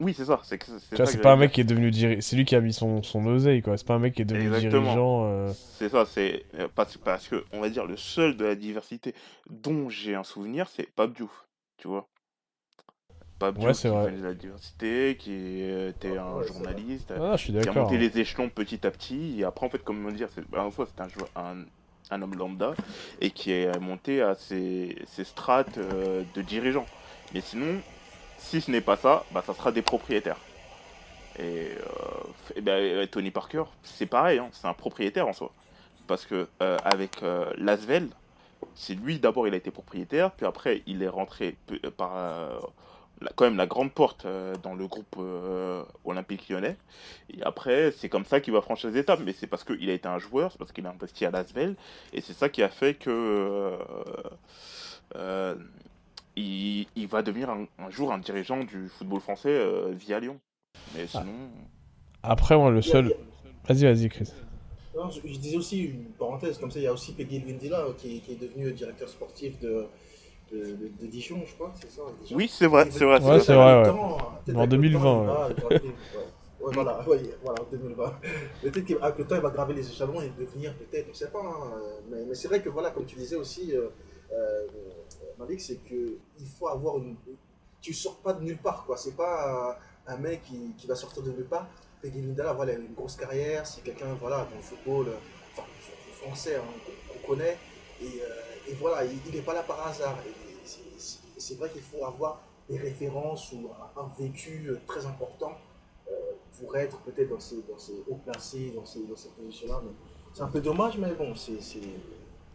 Oui, 0.00 0.14
c'est 0.14 0.24
ça. 0.24 0.40
C'est 0.44 0.58
que- 0.58 0.78
c'est 1.06 1.20
pas 1.20 1.32
un 1.32 1.36
mec 1.36 1.52
qui 1.52 1.60
est 1.60 1.64
devenu 1.64 1.90
diri- 1.90 2.22
c'est 2.22 2.36
lui 2.36 2.44
qui 2.44 2.54
a 2.56 2.60
mis 2.60 2.72
son, 2.72 3.02
son 3.02 3.24
oseille, 3.26 3.62
quoi. 3.62 3.76
C'est 3.76 3.86
pas 3.86 3.94
un 3.94 3.98
mec 3.98 4.14
qui 4.14 4.22
est 4.22 4.24
devenu 4.24 4.48
Exactement. 4.48 4.96
dirigeant. 4.96 5.24
euh, 5.26 5.52
C'est 5.78 5.88
ça, 5.88 6.04
c'est 6.06 6.46
euh, 6.54 6.68
parce, 6.74 6.96
parce 6.98 7.28
que, 7.28 7.44
on 7.52 7.60
va 7.60 7.70
dire, 7.70 7.86
le 7.86 7.96
seul 7.96 8.36
de 8.36 8.44
la 8.44 8.54
diversité 8.54 9.14
dont 9.48 9.88
j'ai 9.88 10.14
un 10.14 10.24
souvenir, 10.24 10.68
c'est 10.68 10.90
Pape 10.94 11.14
Diouf, 11.14 11.46
tu 11.78 11.88
vois. 11.88 12.08
Pape 13.38 13.58
Ouais, 13.58 13.72
Diouf 13.72 13.80
qui 13.80 13.88
vrai. 13.88 14.12
de 14.12 14.22
la 14.22 14.34
diversité, 14.34 15.16
qui 15.18 15.32
était 15.62 16.18
un 16.18 16.40
Ouais, 16.40 16.46
journaliste, 16.46 17.14
Ah, 17.18 17.36
je 17.36 17.42
suis 17.44 17.52
qui 17.60 17.68
a 17.68 17.72
monté 17.72 17.96
les 17.98 18.18
échelons 18.18 18.50
petit 18.50 18.86
à 18.86 18.90
petit, 18.90 19.40
et 19.40 19.44
après, 19.44 19.66
en 19.66 19.70
fait, 19.70 19.82
comme 19.82 20.04
on 20.06 20.10
dire, 20.12 20.28
c'est, 20.30 20.48
bah, 20.50 20.62
en 20.62 20.70
soi, 20.70 20.86
c'est 20.86 21.00
un, 21.00 21.08
un, 21.36 21.64
un 22.10 22.22
homme 22.22 22.34
lambda, 22.36 22.76
et 23.18 23.30
qui 23.30 23.50
est 23.52 23.78
monté 23.80 24.20
à 24.20 24.34
ces, 24.34 25.02
ces 25.06 25.24
strates 25.24 25.78
euh, 25.78 26.24
de 26.24 26.42
dirigeants. 26.42 26.90
Mais 27.32 27.40
sinon, 27.40 27.82
si 28.40 28.60
ce 28.60 28.70
n'est 28.70 28.80
pas 28.80 28.96
ça, 28.96 29.24
bah, 29.32 29.42
ça 29.46 29.54
sera 29.54 29.70
des 29.70 29.82
propriétaires. 29.82 30.38
Et, 31.38 31.68
euh, 31.70 32.60
ben, 32.60 33.06
Tony 33.06 33.30
Parker, 33.30 33.64
c'est 33.82 34.06
pareil, 34.06 34.38
hein, 34.38 34.48
c'est 34.52 34.66
un 34.66 34.74
propriétaire 34.74 35.28
en 35.28 35.32
soi. 35.32 35.52
Parce 36.06 36.26
que 36.26 36.48
euh, 36.60 36.76
avec 36.84 37.22
euh, 37.22 37.52
Lasvel, 37.56 38.08
c'est 38.74 38.94
lui 38.94 39.18
d'abord 39.20 39.46
il 39.46 39.54
a 39.54 39.56
été 39.56 39.70
propriétaire, 39.70 40.32
puis 40.32 40.44
après 40.44 40.82
il 40.86 41.02
est 41.02 41.08
rentré 41.08 41.56
par 41.96 42.14
la- 43.20 43.30
quand 43.36 43.44
même 43.44 43.56
la 43.56 43.66
grande 43.66 43.92
porte 43.92 44.26
dans 44.62 44.74
le 44.74 44.86
groupe 44.86 45.16
olympique 46.04 46.48
lyonnais. 46.48 46.76
Et 47.32 47.42
après, 47.42 47.92
c'est 47.92 48.08
comme 48.08 48.24
ça 48.24 48.40
qu'il 48.40 48.52
va 48.52 48.60
franchir 48.62 48.90
les 48.90 48.98
étapes, 48.98 49.20
mais 49.24 49.32
c'est 49.32 49.46
parce 49.46 49.62
qu'il 49.62 49.88
a 49.88 49.92
été 49.92 50.08
un 50.08 50.18
joueur, 50.18 50.50
c'est 50.52 50.58
parce 50.58 50.72
qu'il 50.72 50.86
a 50.86 50.90
investi 50.90 51.24
à 51.26 51.30
Lasvel, 51.30 51.76
et 52.12 52.20
c'est 52.22 52.32
ça 52.32 52.48
qui 52.48 52.62
a 52.62 52.68
fait 52.68 52.94
que 52.94 53.76
il, 56.36 56.86
il 56.96 57.06
va 57.06 57.22
devenir 57.22 57.50
un, 57.50 57.66
un 57.78 57.90
jour 57.90 58.12
un 58.12 58.18
dirigeant 58.18 58.62
du 58.64 58.88
football 58.88 59.20
français 59.20 59.48
euh, 59.50 59.90
via 59.92 60.20
Lyon. 60.20 60.38
Mais 60.94 61.06
sinon, 61.06 61.50
Après, 62.22 62.56
moi, 62.56 62.70
le 62.70 62.82
seul. 62.82 63.14
Vas-y, 63.68 63.84
vas-y, 63.84 64.08
Chris. 64.08 64.32
Non, 64.96 65.08
je, 65.10 65.20
je 65.24 65.38
disais 65.38 65.56
aussi 65.56 65.84
une 65.84 66.04
parenthèse, 66.18 66.58
comme 66.58 66.70
ça, 66.70 66.78
il 66.78 66.82
y 66.82 66.86
a 66.86 66.92
aussi 66.92 67.12
Peggy 67.14 67.38
Lwindila 67.40 67.86
qui, 67.96 68.20
qui 68.20 68.32
est 68.32 68.40
devenu 68.40 68.72
directeur 68.72 69.08
sportif 69.08 69.58
de, 69.60 69.86
de, 70.52 70.58
de- 70.58 70.90
de 71.00 71.06
Dijon, 71.06 71.42
je 71.46 71.54
crois, 71.54 71.72
c'est 71.80 71.90
ça 71.90 72.02
Dijon 72.22 72.36
oui, 72.36 72.48
c'est 72.48 72.66
vrai, 72.66 72.90
c'est 72.90 73.04
vrai. 73.04 73.22
Ouais, 73.22 73.40
c'est 73.40 73.54
vrai. 73.54 73.82
ouais. 73.82 73.88
En 73.90 74.34
avec 74.36 74.48
le 74.48 74.66
2020, 74.66 75.00
temps, 75.02 75.20
ouais. 75.20 75.26
va 75.26 75.48
ouais. 75.68 75.80
Voilà, 76.62 77.08
ouais, 77.08 77.20
voilà, 77.42 77.62
en 77.62 77.66
2020. 77.70 78.12
Peut-être 78.62 78.84
qu'avec 78.84 79.18
le 79.18 79.24
temps, 79.26 79.36
il 79.36 79.40
va 79.40 79.50
graver 79.50 79.74
les 79.74 79.88
échelons 79.88 80.20
et 80.20 80.30
devenir 80.38 80.74
peut-être, 80.74 81.06
on 81.06 81.10
ne 81.10 81.14
sait 81.14 81.30
pas. 81.30 81.40
hein, 81.40 81.72
Mais, 82.10 82.24
mais 82.28 82.34
c'est 82.34 82.48
vrai 82.48 82.60
que, 82.60 82.68
voilà, 82.68 82.90
comme 82.90 83.06
tu 83.06 83.16
disais 83.16 83.36
aussi, 83.36 83.74
euh, 83.74 83.88
euh, 84.32 84.66
Malik, 85.40 85.60
c'est 85.60 85.76
qu'il 85.84 86.18
faut 86.58 86.68
avoir 86.68 86.98
une. 86.98 87.16
Tu 87.80 87.94
sors 87.94 88.16
pas 88.18 88.34
de 88.34 88.42
nulle 88.44 88.58
part, 88.58 88.84
quoi. 88.84 88.96
C'est 88.96 89.16
pas 89.16 89.76
un, 90.06 90.12
un 90.14 90.16
mec 90.18 90.42
qui, 90.44 90.74
qui 90.76 90.86
va 90.86 90.94
sortir 90.94 91.22
de 91.22 91.30
nulle 91.32 91.46
part. 91.46 91.66
Peggy 92.02 92.20
Lindala, 92.20 92.52
voilà, 92.52 92.72
il 92.72 92.78
a 92.78 92.80
une 92.82 92.94
grosse 92.94 93.16
carrière, 93.16 93.66
c'est 93.66 93.82
quelqu'un, 93.82 94.14
voilà, 94.20 94.46
dans 94.50 94.56
le 94.56 94.62
football, 94.62 95.08
euh, 95.08 95.16
enfin, 95.52 95.64
français, 96.12 96.56
hein, 96.56 96.62
qu'on 97.22 97.26
connaît. 97.34 97.56
Et, 98.00 98.04
euh, 98.06 98.70
et 98.70 98.74
voilà, 98.74 99.04
il 99.04 99.34
n'est 99.34 99.42
pas 99.42 99.54
là 99.54 99.62
par 99.62 99.86
hasard. 99.86 100.16
C'est- 100.64 101.54
vrai 101.58 101.68
qu'il 101.70 101.80
faut 101.82 102.04
avoir 102.04 102.40
des 102.68 102.76
références 102.78 103.50
ou 103.52 103.68
un, 103.96 104.00
un 104.02 104.08
vécu 104.18 104.66
euh, 104.68 104.78
très 104.86 105.04
important 105.06 105.52
euh, 106.08 106.12
pour 106.60 106.76
être 106.76 106.98
peut-être 107.00 107.30
dans 107.30 107.40
ces, 107.40 107.56
dans 107.68 107.78
ces 107.78 107.94
hauts 108.08 108.20
placés, 108.24 108.72
dans 108.76 108.84
ces, 108.84 109.02
dans 109.04 109.16
ces 109.16 109.30
positions-là. 109.30 109.80
C'est 110.34 110.42
un 110.42 110.48
peu 110.48 110.60
dommage, 110.60 110.96
mais 110.98 111.12
bon, 111.14 111.34
c'est- 111.34 111.60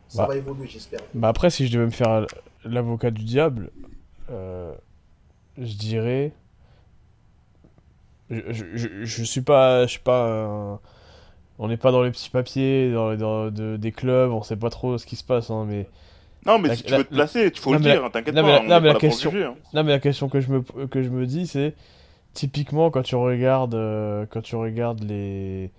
ça 0.08 0.22
Bah. 0.24 0.27
va 0.27 0.36
évoluer, 0.38 0.68
j'espère. 0.68 1.01
Bah 1.15 1.30
après, 1.30 1.50
si 1.50 1.65
je 1.68 1.74
devais 1.74 1.86
me 1.86 1.92
faire 1.92 2.25
l'avocat 2.65 3.12
du 3.12 3.24
diable, 3.24 3.72
euh, 4.31 4.74
je 5.57 5.74
dirais... 5.75 6.34
Je, 8.29 8.41
je, 8.50 8.65
je, 8.75 8.88
je 9.03 9.24
suis 9.24 9.41
pas... 9.41 9.86
Je 9.86 9.91
suis 9.91 10.00
pas 10.00 10.79
On 11.60 11.67
n'est 11.67 11.77
pas 11.77 11.91
dans 11.91 12.03
les 12.03 12.12
petits 12.12 12.29
papiers 12.29 12.91
dans, 12.91 13.15
dans- 13.15 13.51
de- 13.51 13.77
des 13.77 13.91
clubs, 13.91 14.31
on 14.31 14.43
sait 14.43 14.57
pas 14.57 14.69
trop 14.69 14.98
ce 14.98 15.05
qui 15.05 15.15
se 15.15 15.24
passe, 15.24 15.50
hein, 15.51 15.65
mais... 15.67 15.88
Non, 16.45 16.60
mais 16.60 16.67
La- 16.69 16.75
si 16.75 16.84
tu 16.84 16.91
la- 16.91 16.98
veux 17.00 17.03
te 17.05 17.13
placer, 17.13 17.51
il 17.53 17.60
faut 17.60 17.74
le 17.74 17.79
dire, 17.79 18.03
hein, 18.05 18.10
t'inquiète 18.12 18.36
non, 18.36 18.41
pas, 18.43 18.48
mais 18.48 18.53
la- 18.53 18.60
on 18.60 18.63
non, 18.67 18.81
mais 18.81 18.93
la 18.93 19.00
question- 19.00 19.31
juger. 19.31 19.45
hein. 19.45 19.55
Non, 19.74 19.84
mais 19.84 19.91
la 19.91 20.00
question 20.00 20.29
que 20.29 20.41
je 20.41 20.51
me, 20.51 20.62
que 20.88 21.01
je 21.01 21.10
me 21.10 21.25
dis, 21.25 21.48
c'est... 21.48 21.74
Typiquement, 22.34 22.91
quand 22.91 23.01
tu 23.03 23.15
regardes, 23.15 23.75
euh, 23.75 24.25
quand 24.29 24.41
tu 24.41 24.55
regardes 24.55 25.03
les... 25.03 25.72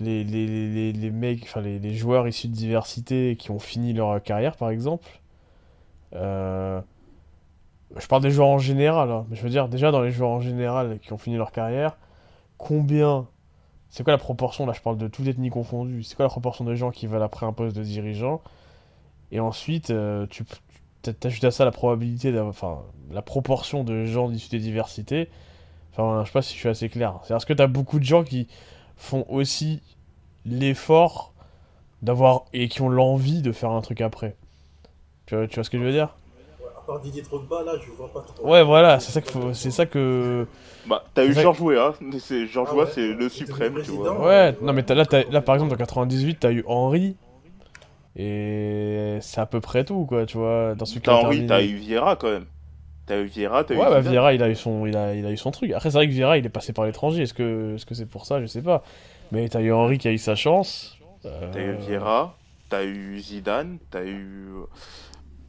Les, 0.00 0.24
les, 0.24 0.46
les, 0.46 0.92
les 0.92 1.10
mecs, 1.10 1.42
enfin 1.44 1.62
les, 1.62 1.78
les 1.78 1.94
joueurs 1.94 2.28
issus 2.28 2.48
de 2.48 2.52
diversité 2.54 3.36
qui 3.38 3.50
ont 3.50 3.58
fini 3.58 3.94
leur 3.94 4.22
carrière, 4.22 4.56
par 4.56 4.68
exemple, 4.70 5.08
euh, 6.14 6.80
je 7.96 8.06
parle 8.06 8.22
des 8.22 8.30
joueurs 8.30 8.48
en 8.48 8.58
général, 8.58 9.10
hein, 9.10 9.26
mais 9.28 9.36
je 9.36 9.42
veux 9.42 9.50
dire, 9.50 9.68
déjà 9.68 9.90
dans 9.90 10.00
les 10.00 10.10
joueurs 10.10 10.30
en 10.30 10.40
général 10.40 10.98
qui 11.00 11.12
ont 11.12 11.18
fini 11.18 11.36
leur 11.36 11.50
carrière, 11.52 11.96
combien, 12.58 13.26
c'est 13.88 14.04
quoi 14.04 14.12
la 14.12 14.18
proportion, 14.18 14.66
là 14.66 14.72
je 14.72 14.80
parle 14.80 14.96
de 14.98 15.08
toute 15.08 15.26
ethnie 15.26 15.50
confondue, 15.50 16.02
c'est 16.04 16.14
quoi 16.14 16.24
la 16.24 16.30
proportion 16.30 16.64
de 16.64 16.74
gens 16.74 16.90
qui 16.90 17.06
veulent 17.06 17.22
après 17.22 17.46
un 17.46 17.52
poste 17.52 17.76
de 17.76 17.82
dirigeant, 17.82 18.40
et 19.32 19.40
ensuite 19.40 19.90
euh, 19.90 20.26
tu 20.28 20.44
t'ajoutes 21.02 21.44
à 21.44 21.50
ça 21.50 21.64
la 21.64 21.70
probabilité, 21.72 22.30
d'avoir- 22.32 22.50
enfin 22.50 22.82
la 23.10 23.22
proportion 23.22 23.82
de 23.84 24.04
gens 24.04 24.30
issus 24.30 24.50
des 24.50 24.58
diversités, 24.60 25.28
enfin 25.92 26.22
je 26.22 26.28
sais 26.28 26.32
pas 26.32 26.42
si 26.42 26.54
je 26.54 26.60
suis 26.60 26.68
assez 26.68 26.88
clair, 26.88 27.18
c'est 27.24 27.34
parce 27.34 27.44
que 27.44 27.52
t'as 27.54 27.66
beaucoup 27.66 27.98
de 27.98 28.04
gens 28.04 28.22
qui 28.22 28.46
font 28.96 29.24
aussi 29.28 29.82
l'effort 30.46 31.32
d'avoir, 32.02 32.44
et 32.52 32.68
qui 32.68 32.82
ont 32.82 32.88
l'envie 32.88 33.42
de 33.42 33.52
faire 33.52 33.70
un 33.72 33.80
truc 33.80 34.00
après. 34.00 34.36
Tu 35.30 35.36
vois, 35.36 35.46
tu 35.46 35.54
vois 35.54 35.64
ce 35.64 35.70
que 35.70 35.78
je 35.78 35.84
veux 35.84 35.92
dire? 35.92 36.08
Ouais, 36.60 36.70
à 36.76 36.80
part 36.84 37.00
Didier 37.00 37.22
Drogba, 37.22 37.62
là, 37.62 37.74
je 37.78 37.88
vois 37.92 38.12
pas 38.12 38.20
trop. 38.22 38.48
Ouais, 38.48 38.64
voilà, 38.64 38.98
c'est 38.98 39.12
ça 39.12 39.20
qu'il 39.20 39.30
faut, 39.30 39.54
c'est 39.54 39.70
ça 39.70 39.86
que. 39.86 40.44
Bah, 40.84 41.04
t'as 41.14 41.24
eu 41.24 41.32
Georges 41.32 41.60
Weah, 41.60 41.94
mais 42.00 42.18
c'est 42.18 42.48
Georges 42.48 42.70
Ah 42.70 42.74
ouais, 42.74 42.86
c'est 42.92 43.12
le 43.12 43.28
suprême, 43.28 43.78
tu 43.80 43.92
vois. 43.92 44.18
Ouais, 44.18 44.56
non, 44.60 44.72
mais 44.72 44.82
t'as- 44.82 44.96
là, 44.96 45.06
t'as- 45.06 45.22
là, 45.30 45.40
par 45.40 45.54
exemple, 45.54 45.72
en 45.74 45.76
98, 45.76 46.38
t'as 46.40 46.50
eu 46.50 46.64
Henry. 46.66 47.14
Et 48.16 49.18
c'est 49.20 49.40
à 49.40 49.46
peu 49.46 49.60
près 49.60 49.84
tout, 49.84 50.04
quoi, 50.06 50.26
tu 50.26 50.36
vois. 50.36 50.74
Dans 50.74 50.84
a 51.06 51.12
Henri, 51.14 51.36
terminé. 51.36 51.46
t'as 51.46 51.62
eu 51.62 51.76
Vieira 51.76 52.16
quand 52.16 52.30
même. 52.30 52.46
T'as 53.06 53.20
eu 53.20 53.26
Vieira, 53.26 53.64
t'as 53.64 53.74
eu 53.74 53.78
Ouais, 53.78 53.88
bah. 53.88 54.00
Vieira, 54.00 54.34
il 54.34 54.42
a 54.42 54.48
eu 54.50 54.56
son, 54.56 54.86
il 54.86 54.96
a, 54.96 55.14
il 55.14 55.24
a 55.24 55.30
eu 55.30 55.36
son 55.36 55.50
truc. 55.50 55.70
Après, 55.72 55.90
c'est 55.90 55.96
vrai 55.98 56.08
que 56.08 56.12
Vieira, 56.12 56.36
il 56.38 56.44
est 56.44 56.48
passé 56.48 56.72
par 56.72 56.84
l'étranger. 56.86 57.22
Est-ce 57.22 57.34
que, 57.34 57.74
est-ce 57.76 57.86
que 57.86 57.94
c'est 57.94 58.06
pour 58.06 58.26
ça? 58.26 58.40
Je 58.40 58.46
sais 58.46 58.62
pas. 58.62 58.82
Mais 59.32 59.48
t'as 59.48 59.60
eu 59.60 59.72
Henry 59.72 59.98
qui 59.98 60.08
a 60.08 60.12
eu 60.12 60.18
sa 60.18 60.34
chance. 60.34 60.98
Euh, 61.24 61.50
T'as 61.52 61.60
eu 61.60 61.74
Vieira, 61.76 62.36
t'as 62.68 62.84
eu 62.84 63.18
Zidane, 63.20 63.78
t'as 63.90 64.04
eu. 64.04 64.50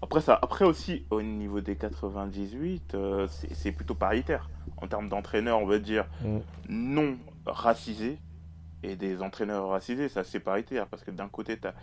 Après, 0.01 0.19
ça, 0.21 0.37
après 0.41 0.65
aussi, 0.65 1.05
au 1.11 1.21
niveau 1.21 1.61
des 1.61 1.75
98, 1.75 2.95
euh, 2.95 3.27
c'est 3.51 3.71
plutôt 3.71 3.93
paritaire. 3.95 4.49
En 4.77 4.87
termes 4.87 5.09
d'entraîneurs, 5.09 5.59
on 5.59 5.65
va 5.67 5.77
dire 5.79 6.05
Mm. 6.23 6.39
non 6.69 7.17
racisés 7.45 8.17
et 8.83 8.95
des 8.95 9.21
entraîneurs 9.21 9.67
racisés, 9.69 10.09
ça 10.09 10.23
c'est 10.23 10.39
paritaire. 10.39 10.87
Parce 10.87 11.03
que 11.03 11.11
d'un 11.11 11.27
côté, 11.29 11.57
t'as 11.57 11.73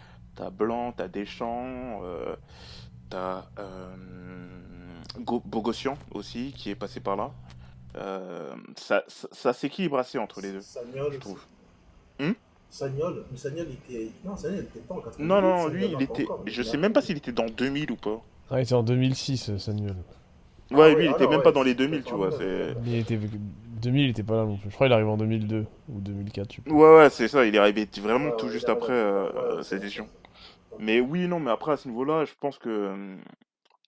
as 0.41 0.51
Blanc, 0.51 0.93
t'as 0.97 1.09
Deschamps, 1.09 2.01
euh, 2.03 2.35
t'as 3.11 3.47
euh, 3.59 3.95
Go- 5.21 5.43
Bogossian 5.45 5.97
aussi 6.13 6.53
qui 6.53 6.71
est 6.71 6.75
passé 6.77 7.01
par 7.01 7.17
là. 7.17 7.31
Euh, 7.97 8.55
ça 8.77 9.03
ça, 9.09 9.29
ça 9.33 9.53
s'équilibre 9.53 9.99
assez 9.99 10.19
entre 10.19 10.41
les 10.41 10.53
deux, 10.53 10.61
Sagnol, 10.61 11.13
je 11.13 11.19
trouve. 11.19 11.41
Sagnol, 12.71 13.27
mais 13.31 13.37
Sagnol 13.39 13.67
était. 13.71 14.11
Non, 14.25 14.37
Sagnol 14.37 14.61
était 14.65 14.81
pas 14.81 14.95
en 14.95 15.01
98. 15.01 15.27
Non, 15.27 15.41
non, 15.43 15.57
Sagnol, 15.57 15.73
lui, 15.77 15.93
il 15.93 16.03
était. 16.03 16.23
encore, 16.23 16.45
Je 16.47 16.63
sais 16.63 16.77
même 16.79 16.93
pas 16.93 17.03
s'il 17.03 17.17
était 17.19 17.33
dans 17.33 17.47
2000 17.49 17.91
ou 17.93 17.97
pas. 17.97 18.23
Ah, 18.51 18.61
il 18.61 18.63
était 18.65 18.75
en 18.75 18.83
2006, 18.83 19.51
euh, 19.51 19.59
Samuel. 19.59 19.97
Ah 20.73 20.79
Ouais, 20.79 20.95
ouais, 20.95 20.95
lui, 20.95 21.07
il 21.07 21.11
ah 21.11 21.13
était 21.13 21.27
même 21.29 21.41
ouais, 21.41 21.43
pas 21.43 21.53
dans 21.53 21.63
les 21.63 21.75
c'était 21.75 21.75
2000, 21.75 22.05
tu 22.05 22.15
vois. 22.15 22.31
c'est- 22.33 22.77
Il 22.87 22.95
était 22.95 23.19
2000, 23.19 24.05
il 24.05 24.11
était 24.11 24.23
pas 24.23 24.37
là 24.37 24.45
non 24.45 24.57
plus. 24.59 24.71
Je 24.71 24.75
crois 24.75 24.87
qu'il 24.87 24.95
arrive 24.95 25.09
en 25.09 25.17
2002 25.17 25.67
ou 25.89 26.01
2004, 26.01 26.51
je 26.53 26.57
sais 26.57 26.63
plus. 26.63 26.73
Ouais, 26.73 26.97
ouais, 26.99 27.11
c'est 27.11 27.29
ça, 27.29 27.47
il 27.47 27.55
est 27.55 27.59
arrivé 27.59 27.89
vraiment 28.01 28.31
Ouais, 28.31 28.33
tout 28.33 28.49
ouais, 28.49 28.53
juste 28.53 28.69
après 28.69 28.93
euh, 28.93 29.63
cette 29.63 29.83
édition. 29.83 30.09
Mais 30.79 31.01
oui, 31.01 31.29
non, 31.29 31.41
mais 31.41 31.51
après, 31.51 31.73
à 31.73 31.77
ce 31.79 31.89
niveau-là, 31.89 32.25
je 32.27 32.35
pense 32.41 32.59
que 32.59 32.89
hum, 32.93 33.23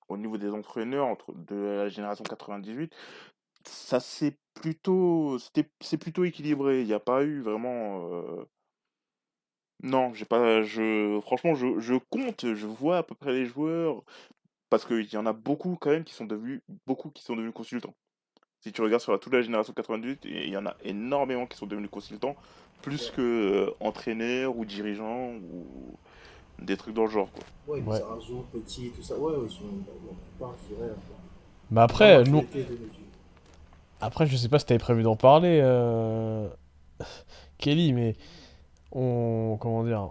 au 0.09 0.17
niveau 0.19 0.39
des 0.39 0.51
entraîneurs 0.51 1.07
entre, 1.07 1.33
de 1.35 1.57
la 1.57 1.89
génération 1.91 2.25
98, 2.25 2.95
ça 3.65 4.01
c'est 4.01 4.39
plutôt, 4.55 5.39
c'était, 5.39 5.71
c'est 5.81 5.99
plutôt 5.99 6.25
équilibré. 6.25 6.83
Il 6.83 6.87
n'y 6.89 6.95
a 6.95 7.01
pas 7.01 7.25
eu 7.25 7.43
vraiment. 7.43 8.09
euh, 8.13 8.45
Non, 9.83 10.13
j'ai 10.15 10.25
pas. 10.25 10.63
Je, 10.63 11.21
franchement, 11.23 11.55
je, 11.55 11.79
je 11.81 11.95
compte, 12.11 12.55
je 12.55 12.67
vois 12.67 12.99
à 12.99 13.03
peu 13.03 13.15
près 13.15 13.33
les 13.33 13.47
joueurs 13.47 14.03
parce 14.69 14.85
qu'il 14.85 15.11
y 15.13 15.17
en 15.17 15.27
a 15.27 15.33
beaucoup 15.33 15.77
quand 15.81 15.91
même 15.91 16.05
qui 16.05 16.15
sont 16.15 16.27
devenus, 16.27 16.61
beaucoup 16.87 17.11
qui 17.11 17.23
sont 17.23 17.35
devenus 17.35 17.55
consultants. 17.55 17.95
Si 18.61 18.73
tu 18.73 18.83
regardes 18.83 19.03
sur 19.03 19.13
la- 19.13 19.19
toute 19.19 19.33
la 19.33 19.41
génération 19.43 19.73
98, 19.73 20.21
il 20.27 20.49
y 20.51 20.57
en 20.57 20.67
a 20.67 20.77
énormément 20.85 21.47
qui 21.47 21.57
sont 21.57 21.67
devenus 21.67 21.91
consultants, 21.91 22.37
plus 22.83 23.09
Ouais. 23.09 23.17
que 23.17 23.23
euh, 23.23 23.71
entraîneurs 23.81 24.57
ou 24.57 24.65
dirigeants 24.67 25.33
ou 25.35 25.67
des 26.59 26.77
trucs 26.77 26.95
dans 26.95 27.05
le 27.05 27.11
genre. 27.11 27.31
Quoi. 27.33 27.75
Ouais, 27.75 27.81
Ouais. 27.83 27.95
Lizarazu, 27.99 28.33
Petit, 28.53 28.91
tout 28.95 29.03
ça. 29.03 29.17
Ouais, 29.17 29.33
ouais, 29.35 29.47
ils 29.47 29.51
sont. 29.51 29.65
Dirais. 30.69 30.91
enfin, 30.91 31.15
Mais 31.71 31.81
après, 31.81 32.23
nous. 32.25 32.45
Après, 34.03 34.27
je 34.27 34.37
sais 34.37 34.49
pas 34.49 34.59
si 34.59 34.67
t'avais 34.67 34.79
prévu 34.79 35.03
d'en 35.03 35.17
parler, 35.17 35.61
euh, 35.63 36.49
Kelly, 37.59 37.93
mais 37.93 38.15
on, 38.93 39.57
comment 39.61 39.85
dire, 39.85 40.11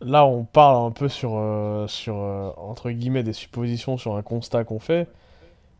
là 0.00 0.26
on 0.26 0.44
parle 0.44 0.86
un 0.86 0.90
peu 0.92 1.08
sur, 1.08 1.32
euh, 1.36 1.86
sur 1.88 2.16
euh, 2.18 2.50
entre 2.56 2.90
guillemets 2.90 3.22
des 3.22 3.32
suppositions 3.32 3.98
sur 3.98 4.16
un 4.16 4.22
constat 4.22 4.64
qu'on 4.64 4.80
fait, 4.80 5.08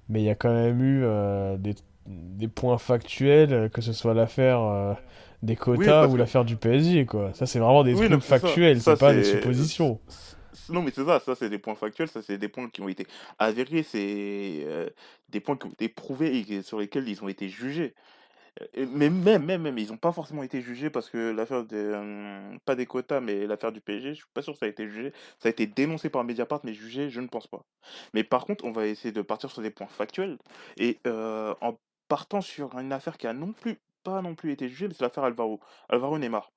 mais 0.09 0.23
il 0.23 0.27
y 0.27 0.31
a 0.31 0.35
quand 0.37 0.53
même 0.53 0.83
eu 0.83 1.03
euh, 1.05 1.57
des, 1.59 1.75
des 2.07 2.49
points 2.49 2.79
factuels, 2.79 3.71
que 3.71 3.83
ce 3.83 3.93
soit 3.93 4.15
l'affaire 4.15 4.97
des 5.43 5.57
quotas 5.57 6.07
ou 6.09 6.17
que- 6.17 6.17
l'affaire 6.17 6.45
du 6.45 6.57
PSG, 6.57 7.07
quoi. 7.07 7.33
Ça, 7.35 7.47
c'est 7.47 7.59
vraiment 7.61 7.85
des 7.85 7.97
Oui, 7.97 8.09
trucs 8.09 8.23
non, 8.23 8.23
factuels, 8.23 8.83
c'est 8.83 8.97
pas 8.97 9.15
des 9.15 9.25
suppositions. 9.25 10.01
Non, 10.69 10.83
mais 10.83 10.93
c'est 10.95 11.05
ça, 11.05 11.21
ça 11.21 11.35
c'est 11.35 11.51
des 11.51 11.59
points 11.59 11.75
factuels, 11.75 12.09
ça 12.09 12.23
c'est 12.23 12.39
des 12.39 12.49
points 12.49 12.69
qui 12.71 12.81
ont 12.81 12.89
été 12.89 13.07
avérés, 13.39 13.83
c'est 13.83 14.67
des 15.29 15.41
points 15.41 15.57
qui 15.57 15.67
ont 15.67 15.71
été 15.73 15.89
prouvés 15.89 16.39
et 16.39 16.63
sur 16.63 16.79
lesquels 16.81 17.09
ils 17.09 17.23
ont 17.25 17.29
été 17.29 17.49
jugés. 17.49 17.95
Mais 18.77 19.11
même, 19.11 19.45
même, 19.45 19.63
même, 19.63 19.79
ils 19.79 19.89
n'ont 19.89 19.97
pas 19.97 20.13
forcément 20.13 20.43
été 20.43 20.61
jugés 20.61 20.91
parce 20.91 21.09
que 21.09 21.31
l'affaire 21.31 21.65
des, 21.65 21.77
euh, 21.77 22.57
pas 22.65 22.75
des 22.75 22.87
quotas, 22.87 23.21
mais 23.21 23.47
l'affaire 23.47 23.73
du 23.73 23.81
PSG, 23.81 24.11
je 24.11 24.15
suis 24.15 24.25
pas 24.35 24.43
sûr 24.43 24.53
que 24.53 24.59
ça 24.59 24.67
a 24.67 24.69
été 24.69 24.89
jugé. 24.89 25.13
Ça 25.39 25.49
a 25.49 25.51
été 25.51 25.67
dénoncé 25.67 26.11
par 26.11 26.25
Mediapart, 26.25 26.61
mais 26.65 26.75
jugé, 26.75 27.11
je 27.11 27.21
ne 27.21 27.29
pense 27.29 27.47
pas. 27.47 27.65
Mais 28.15 28.25
par 28.25 28.45
contre, 28.47 28.65
on 28.65 28.73
va 28.73 28.87
essayer 28.87 29.13
de 29.13 29.23
partir 29.23 29.51
sur 29.51 29.63
des 29.63 29.71
points 29.71 29.87
factuels 29.87 30.39
et 30.77 30.99
euh, 31.07 31.55
en 31.61 31.79
partant 32.09 32.41
sur 32.41 32.77
une 32.79 32.93
affaire 32.93 33.19
qui 33.19 33.27
a 33.27 33.33
non 33.33 33.53
plus, 33.53 33.79
pas 34.03 34.23
non 34.23 34.35
plus 34.35 34.53
été 34.53 34.69
jugée, 34.69 34.89
mais 34.89 34.95
c'est 34.95 35.05
l'affaire 35.05 35.25
Alvaro, 35.25 35.61
Alvaro 35.89 36.19
Neymar. 36.19 36.51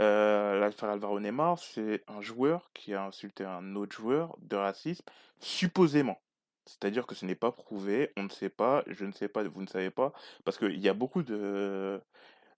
Euh, 0.00 0.60
l'affaire 0.60 0.90
Alvaro 0.90 1.20
Neymar, 1.20 1.58
c'est 1.58 2.02
un 2.08 2.20
joueur 2.20 2.70
qui 2.74 2.94
a 2.94 3.04
insulté 3.04 3.44
un 3.44 3.74
autre 3.76 3.96
joueur 3.96 4.36
de 4.40 4.56
racisme, 4.56 5.04
supposément. 5.40 6.20
C'est-à-dire 6.68 7.06
que 7.06 7.14
ce 7.14 7.24
n'est 7.26 7.34
pas 7.34 7.52
prouvé, 7.52 8.12
on 8.16 8.24
ne 8.24 8.28
sait 8.28 8.50
pas, 8.50 8.84
je 8.86 9.04
ne 9.04 9.12
sais 9.12 9.28
pas, 9.28 9.42
vous 9.44 9.62
ne 9.62 9.66
savez 9.66 9.90
pas, 9.90 10.12
parce 10.44 10.58
qu'il 10.58 10.78
y 10.78 10.88
a 10.88 10.94
beaucoup 10.94 11.22
de, 11.22 12.00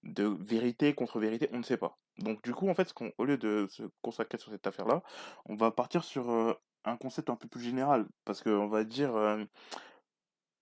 vérité 0.03 0.95
contre 0.95 1.21
vérité, 1.21 1.49
on 1.53 1.59
ne 1.59 1.63
sait 1.63 1.77
pas. 1.77 1.99
Donc 2.19 2.43
du 2.43 2.53
coup, 2.55 2.69
en 2.69 2.75
fait, 2.75 2.93
au 3.19 3.25
lieu 3.25 3.39
de 3.39 3.67
se 3.71 3.85
consacrer 4.03 4.39
sur 4.39 4.51
cette 4.51 4.67
affaire-là, 4.67 5.03
on 5.47 5.55
va 5.55 5.71
partir 5.71 6.05
sur 6.05 6.59
un 6.85 6.97
concept 6.97 7.31
un 7.31 7.37
peu 7.37 7.49
plus 7.49 7.63
général, 7.63 8.07
parce 8.25 8.43
qu'on 8.43 8.69
va 8.69 8.85
dire, 8.85 9.13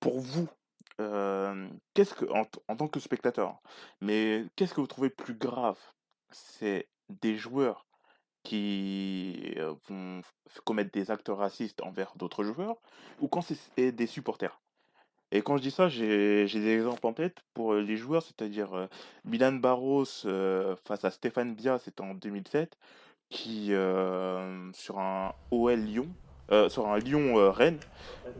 pour 0.00 0.20
vous, 0.20 0.48
qu'est-ce 1.94 2.14
que, 2.14 2.26
en, 2.32 2.46
en 2.68 2.76
tant 2.76 2.88
que 2.88 3.00
spectateur, 3.00 3.60
mais 4.00 4.44
qu'est-ce 4.56 4.74
que 4.74 4.80
vous 4.80 4.86
trouvez 4.86 5.10
plus 5.10 5.34
grave? 5.34 5.78
C'est 6.30 6.88
des 7.08 7.36
joueurs 7.36 7.87
qui 8.48 9.52
euh, 9.58 9.74
vont 9.90 10.22
commettre 10.64 10.90
des 10.90 11.10
actes 11.10 11.28
racistes 11.28 11.82
envers 11.82 12.14
d'autres 12.16 12.44
joueurs, 12.44 12.76
ou 13.20 13.28
quand 13.28 13.42
c'est 13.42 13.92
des 13.92 14.06
supporters? 14.06 14.58
Et 15.32 15.42
quand 15.42 15.58
je 15.58 15.62
dis 15.62 15.70
ça, 15.70 15.90
j'ai 15.90 16.46
des 16.46 16.74
exemples 16.74 17.06
en 17.06 17.12
tête 17.12 17.36
pour 17.52 17.74
euh, 17.74 17.82
les 17.82 17.98
joueurs, 17.98 18.22
c'est-à-dire 18.22 18.72
euh, 18.72 18.86
Milan 19.26 19.52
Barros 19.52 20.06
face 20.06 21.04
à 21.04 21.10
Stéphane 21.10 21.54
Dia, 21.54 21.78
c'était 21.78 22.00
en 22.00 22.14
2007, 22.14 22.78
qui 23.28 23.72
sur 24.72 24.98
un 24.98 25.34
OL 25.50 25.78
Lyon, 25.78 26.08
sur 26.70 26.88
un 26.88 26.98
Lyon 26.98 27.52
Rennes, 27.52 27.80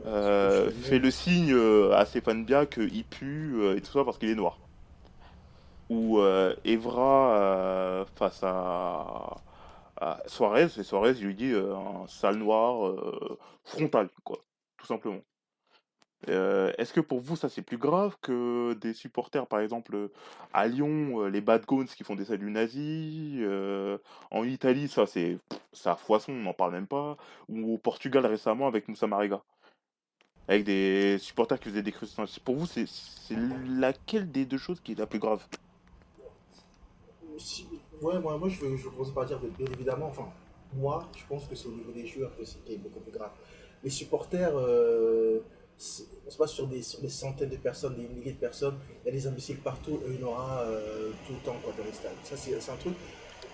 euh, 0.07 0.71
fait 0.71 0.99
le 0.99 1.11
signe 1.11 1.55
à 1.93 2.07
Stéphane 2.07 2.47
Bia 2.47 2.65
qu'il 2.65 3.05
pue 3.05 3.77
et 3.77 3.83
tout 3.83 3.93
ça 3.93 4.05
parce 4.05 4.17
qu'il 4.17 4.31
est 4.31 4.35
noir. 4.35 4.59
Ou 5.91 6.23
Evra 6.65 8.07
face 8.15 8.41
à, 8.43 9.37
à 10.01 10.23
Suarez, 10.27 10.69
et 10.79 10.83
Suarez 10.83 11.15
lui 11.15 11.35
dit 11.35 11.53
euh, 11.53 11.75
un 11.77 12.07
sale 12.07 12.37
noir 12.37 12.87
euh, 12.87 13.39
frontal, 13.65 14.09
quoi, 14.25 14.39
tout 14.77 14.87
simplement. 14.87 15.21
Euh, 16.29 16.73
est-ce 16.79 16.93
que 16.93 17.01
pour 17.01 17.21
vous 17.21 17.37
ça 17.37 17.49
c'est 17.49 17.63
plus 17.63 17.79
grave 17.79 18.17
que 18.21 18.73
des 18.75 18.93
supporters 18.93 19.47
par 19.47 19.61
exemple 19.61 20.11
à 20.53 20.67
Lyon 20.67 21.29
les 21.29 21.41
Bad 21.41 21.65
Goons 21.65 21.85
qui 21.85 22.03
font 22.03 22.17
des 22.17 22.25
saluts 22.25 22.51
nazis 22.51 23.41
en 24.33 24.43
Italie 24.43 24.89
ça 24.89 25.07
c'est 25.07 25.39
ça 25.73 25.95
foisson 25.95 26.33
on 26.33 26.43
n'en 26.43 26.55
parle 26.55 26.73
même 26.73 26.89
pas 26.89 27.17
ou 27.49 27.73
au 27.75 27.79
Portugal 27.79 28.27
récemment 28.27 28.67
avec 28.67 28.89
Moussa 28.89 29.07
Marega? 29.07 29.41
Avec 30.49 30.65
des 30.65 31.19
supporters 31.21 31.61
qui 31.61 31.69
faisaient 31.69 31.83
des 31.83 31.93
crucifixions 31.93 32.43
pour 32.45 32.57
vous 32.57 32.67
c'est 32.67 32.87
laquelle 33.69 34.29
des 34.29 34.45
deux 34.45 34.59
choses 34.59 34.81
qui 34.81 34.93
est 34.93 34.99
la 34.99 35.07
plus 35.07 35.21
grave? 35.21 35.47
Ouais, 38.03 38.19
moi, 38.21 38.37
moi 38.39 38.49
je 38.49 38.65
veux 38.65 38.91
commencer 38.91 39.13
par 39.13 39.27
dire, 39.27 39.39
bien 39.39 39.67
évidemment, 39.73 40.07
enfin, 40.07 40.29
moi, 40.75 41.09
je 41.17 41.25
pense 41.29 41.47
que 41.47 41.55
c'est 41.55 41.69
au 41.69 41.73
niveau 41.73 41.93
des 41.93 42.07
joueurs 42.07 42.37
que 42.37 42.45
c'est 42.45 42.77
beaucoup 42.79 43.01
plus 43.01 43.13
grave. 43.13 43.31
Les 43.83 43.91
supporters, 43.91 44.53
euh, 44.57 45.41
on 46.27 46.31
se 46.31 46.37
passe 46.37 46.53
sur 46.53 46.67
des, 46.67 46.83
sur 46.83 47.01
des 47.01 47.09
centaines 47.09 47.51
de 47.51 47.57
personnes, 47.57 47.95
des 47.97 48.09
milliers 48.09 48.33
de 48.33 48.39
personnes, 48.39 48.77
il 49.03 49.07
y 49.07 49.09
a 49.11 49.13
des 49.13 49.27
imbéciles 49.27 49.59
partout 49.59 50.01
et 50.07 50.15
il 50.15 50.21
y 50.21 50.25
en 50.25 50.29
aura 50.29 50.63
euh, 50.63 51.11
tout 51.27 51.33
le 51.35 51.39
temps 51.41 51.57
quoi, 51.63 51.73
dans 51.77 51.85
les 51.85 51.93
stades. 51.93 52.13
Ça, 52.25 52.37
c'est 52.37 52.55
un 52.71 52.77
truc. 52.77 52.95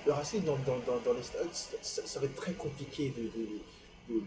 Le 0.06 0.12
racisme 0.12 0.44
dans, 0.44 0.56
dans, 0.58 0.78
dans, 0.86 1.00
dans 1.04 1.12
les 1.14 1.22
stades, 1.22 1.48
ça, 1.52 2.20
va 2.20 2.26
être 2.26 2.34
très 2.34 2.52
compliqué 2.54 3.12
de, 3.16 4.14
de, 4.14 4.20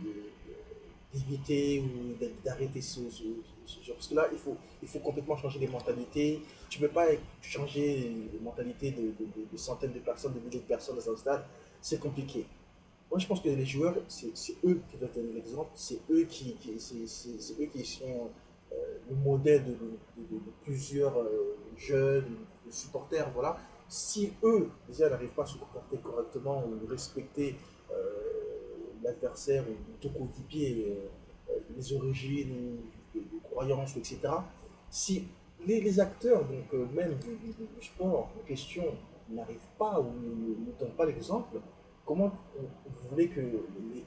d'éviter 1.13 1.80
ou 1.82 2.13
d'a- 2.19 2.27
d'arrêter 2.51 2.82
ce, 2.82 3.10
ce, 3.10 3.23
ce 3.65 3.84
genre. 3.84 3.95
Parce 3.95 4.08
que 4.08 4.15
là, 4.15 4.27
il 4.32 4.38
faut, 4.38 4.58
il 4.82 4.88
faut 4.88 4.99
complètement 4.99 5.38
changer 5.38 5.60
les 5.60 5.67
mentalités. 5.67 6.41
Tu 6.69 6.82
ne 6.82 6.88
peux 6.88 6.93
pas 6.93 7.08
changer 7.41 8.12
les 8.32 8.39
mentalités 8.39 8.91
de, 8.91 9.58
centaines 9.58 9.93
de 9.93 9.99
personnes, 9.99 10.34
de 10.34 10.39
milliers 10.39 10.60
de 10.60 10.65
personnes 10.65 10.95
dans 10.95 11.12
un 11.12 11.17
stade. 11.17 11.43
C'est 11.82 11.99
compliqué. 11.99 12.45
Moi, 13.10 13.19
je 13.19 13.27
pense 13.27 13.39
que 13.39 13.47
les 13.47 13.65
joueurs, 13.65 13.95
c'est 14.08 14.56
eux 14.65 14.82
qui 14.89 14.97
doivent 14.97 15.13
donner 15.13 15.34
l'exemple. 15.34 15.69
C'est 15.75 15.99
eux 16.10 16.23
qui, 16.23 16.58
eux 17.60 17.65
qui 17.65 17.86
sont 17.86 18.30
euh, 18.73 18.75
le 19.10 19.15
modèle 19.15 19.63
de, 19.63 20.39
plusieurs 20.63 21.17
euh, 21.17 21.58
jeunes, 21.77 22.36
de 22.65 22.71
supporters. 22.71 23.32
Voilà. 23.34 23.58
Si 23.88 24.34
eux, 24.43 24.69
déjà, 24.89 25.10
n'arrivent 25.10 25.30
pas 25.30 25.43
à 25.43 25.45
se 25.45 25.58
comporter 25.58 25.97
correctement 25.97 26.65
ou 26.65 26.86
respecter 26.86 27.56
euh, 27.91 27.95
l'adversaire 29.01 29.63
ou 29.69 29.97
ton 30.01 30.10
coéquipier, 30.10 30.97
les 31.75 31.93
origines, 31.93 32.77
les, 33.15 33.21
les 33.21 33.39
croyances, 33.41 33.95
etc. 33.95 34.19
Si 34.89 35.27
les, 35.65 36.00
acteurs, 36.00 36.46
donc 36.46 36.74
euh, 36.74 36.86
même 36.93 37.15
du, 37.15 37.54
sport 37.82 38.30
en 38.36 38.48
question, 38.48 38.84
n'arrivent 39.30 39.58
pas 39.78 40.00
ou 40.00 40.12
ne, 40.13 40.67
ne 40.67 40.80
donnent 40.80 40.96
pas 40.96 41.06
l'exemple, 41.06 41.60
comment 42.06 42.32
vous 42.56 43.10
voulez 43.10 43.28
que 43.28 43.41
les, 43.41 44.06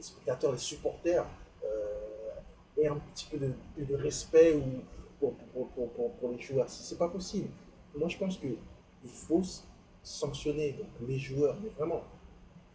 spectateurs, 0.00 0.52
les 0.52 0.58
supporters 0.58 1.26
euh, 1.64 2.78
aient 2.78 2.88
un 2.88 2.98
petit 3.12 3.26
peu 3.26 3.38
de, 3.38 3.94
respect 3.94 4.54
ou 4.54 4.82
pour, 5.18 6.30
les 6.30 6.40
joueurs? 6.40 6.68
C'est 6.68 6.84
c'est 6.84 6.98
pas 6.98 7.08
possible. 7.08 7.48
Moi, 7.94 8.08
je 8.08 8.16
pense 8.16 8.38
qu'il 8.38 8.56
faut 9.04 9.40
s- 9.40 9.66
sanctionner 10.02 10.78
les 11.06 11.18
joueurs, 11.18 11.56
mais 11.62 11.68
vraiment 11.70 12.02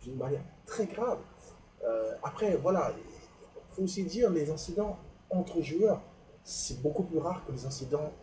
d'une 0.04 0.18
manière 0.18 0.44
très 0.66 0.86
grave. 0.86 1.20
Euh, 1.84 2.14
après, 2.22 2.58
voilà, 2.58 2.94
il 2.98 3.76
faut 3.76 3.84
aussi 3.84 4.04
dire 4.04 4.30
les 4.30 4.52
incidents 4.52 4.98
entre 5.30 5.62
joueurs, 5.62 6.02
c'est 6.46 6.82
beaucoup 6.82 7.04
plus 7.04 7.18
rare 7.18 7.44
que 7.46 7.52
les 7.52 7.66
incidents 7.66 8.14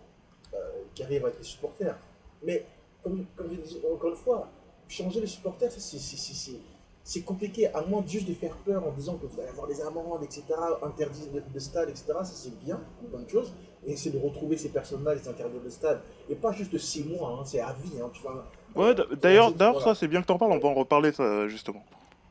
euh, 0.55 0.59
qui 0.95 1.03
arrivent 1.03 1.25
avec 1.27 1.39
les 1.39 1.45
supporters. 1.45 1.97
Mais 2.43 2.65
comme, 3.03 3.25
comme 3.37 3.51
je 3.51 3.57
dis 3.61 3.81
encore 3.93 4.11
une 4.11 4.17
fois, 4.17 4.49
changer 4.89 5.21
les 5.21 5.27
supporters, 5.27 5.71
c'est- 5.73 5.81
c'est- 5.81 5.99
c'est 5.99 6.35
c'est- 6.35 6.61
c'est 7.05 7.23
compliqué, 7.23 7.67
à 7.75 7.83
moins 7.83 8.05
juste 8.07 8.29
de 8.29 8.35
faire 8.35 8.55
peur 8.65 8.87
en 8.87 8.93
disant 8.93 9.17
que 9.17 9.27
vous 9.27 9.41
allez 9.41 9.49
avoir 9.49 9.67
des 9.67 9.81
amendes, 9.81 10.23
etc., 10.23 10.43
interdits 10.83 11.29
de, 11.35 11.43
de 11.53 11.59
stade, 11.59 11.89
etc. 11.89 12.05
Ça, 12.19 12.25
c'est 12.25 12.57
bien, 12.61 12.81
une 13.03 13.09
bonne 13.09 13.29
chose. 13.29 13.53
Et 13.85 13.93
essayer 13.93 14.17
de 14.17 14.23
retrouver 14.25 14.57
ces 14.57 14.69
personnes-là, 14.69 15.15
les 15.17 15.27
interdits 15.27 15.59
de 15.59 15.69
stade. 15.69 16.01
Et 16.31 16.37
pas 16.37 16.53
juste 16.53 16.79
6 16.79 17.03
mois, 17.03 17.31
hein, 17.41 17.45
c'est 17.45 17.59
à 17.61 17.73
vie. 17.73 18.01
Hein, 18.01 18.09
tu 18.13 18.23
vois. 18.23 18.45
Ouais, 18.77 18.95
d'ailleurs, 19.21 19.49
c'est- 19.49 19.57
voilà. 19.57 19.81
ça 19.81 19.95
c'est 19.97 20.07
bien 20.07 20.21
que 20.23 20.27
t'en 20.27 20.39
parles, 20.39 20.53
on 20.53 20.59
va 20.61 20.69
en 20.69 20.75
reparler 20.75 21.11
ça 21.11 21.49
justement. 21.49 21.83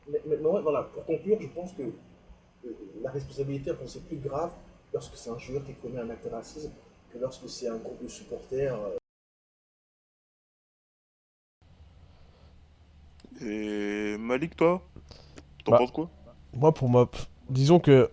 Mais, 0.08 0.22
mais- 0.24 0.36
mais 0.38 0.46
ouais, 0.48 0.62
voilà, 0.62 0.84
pour 0.84 1.04
conclure, 1.04 1.36
je 1.40 1.48
pense 1.48 1.72
que 1.72 1.82
euh, 1.82 2.70
la 3.02 3.10
responsabilité, 3.10 3.70
enfin, 3.72 3.84
c'est 3.86 4.04
plus 4.06 4.16
grave 4.16 4.52
lorsque 4.92 5.16
c'est 5.16 5.30
un 5.30 5.38
joueur 5.38 5.64
qui 5.64 5.74
commet 5.74 6.00
un 6.00 6.10
acte 6.10 6.24
de 6.24 6.30
racisme 6.30 6.72
que 7.12 7.18
lorsque 7.18 7.48
c'est 7.48 7.68
un 7.68 7.76
groupe 7.76 8.02
de 8.02 8.08
supporters. 8.08 8.74
euh, 8.74 8.96
Et 13.40 14.16
Malik, 14.18 14.56
toi, 14.56 14.82
t'en 15.64 15.72
Bah. 15.72 15.78
penses 15.78 15.90
quoi? 15.90 16.10
Moi, 16.54 16.72
pour 16.72 16.88
moi, 16.88 17.10
disons 17.48 17.80
que. 17.80 18.10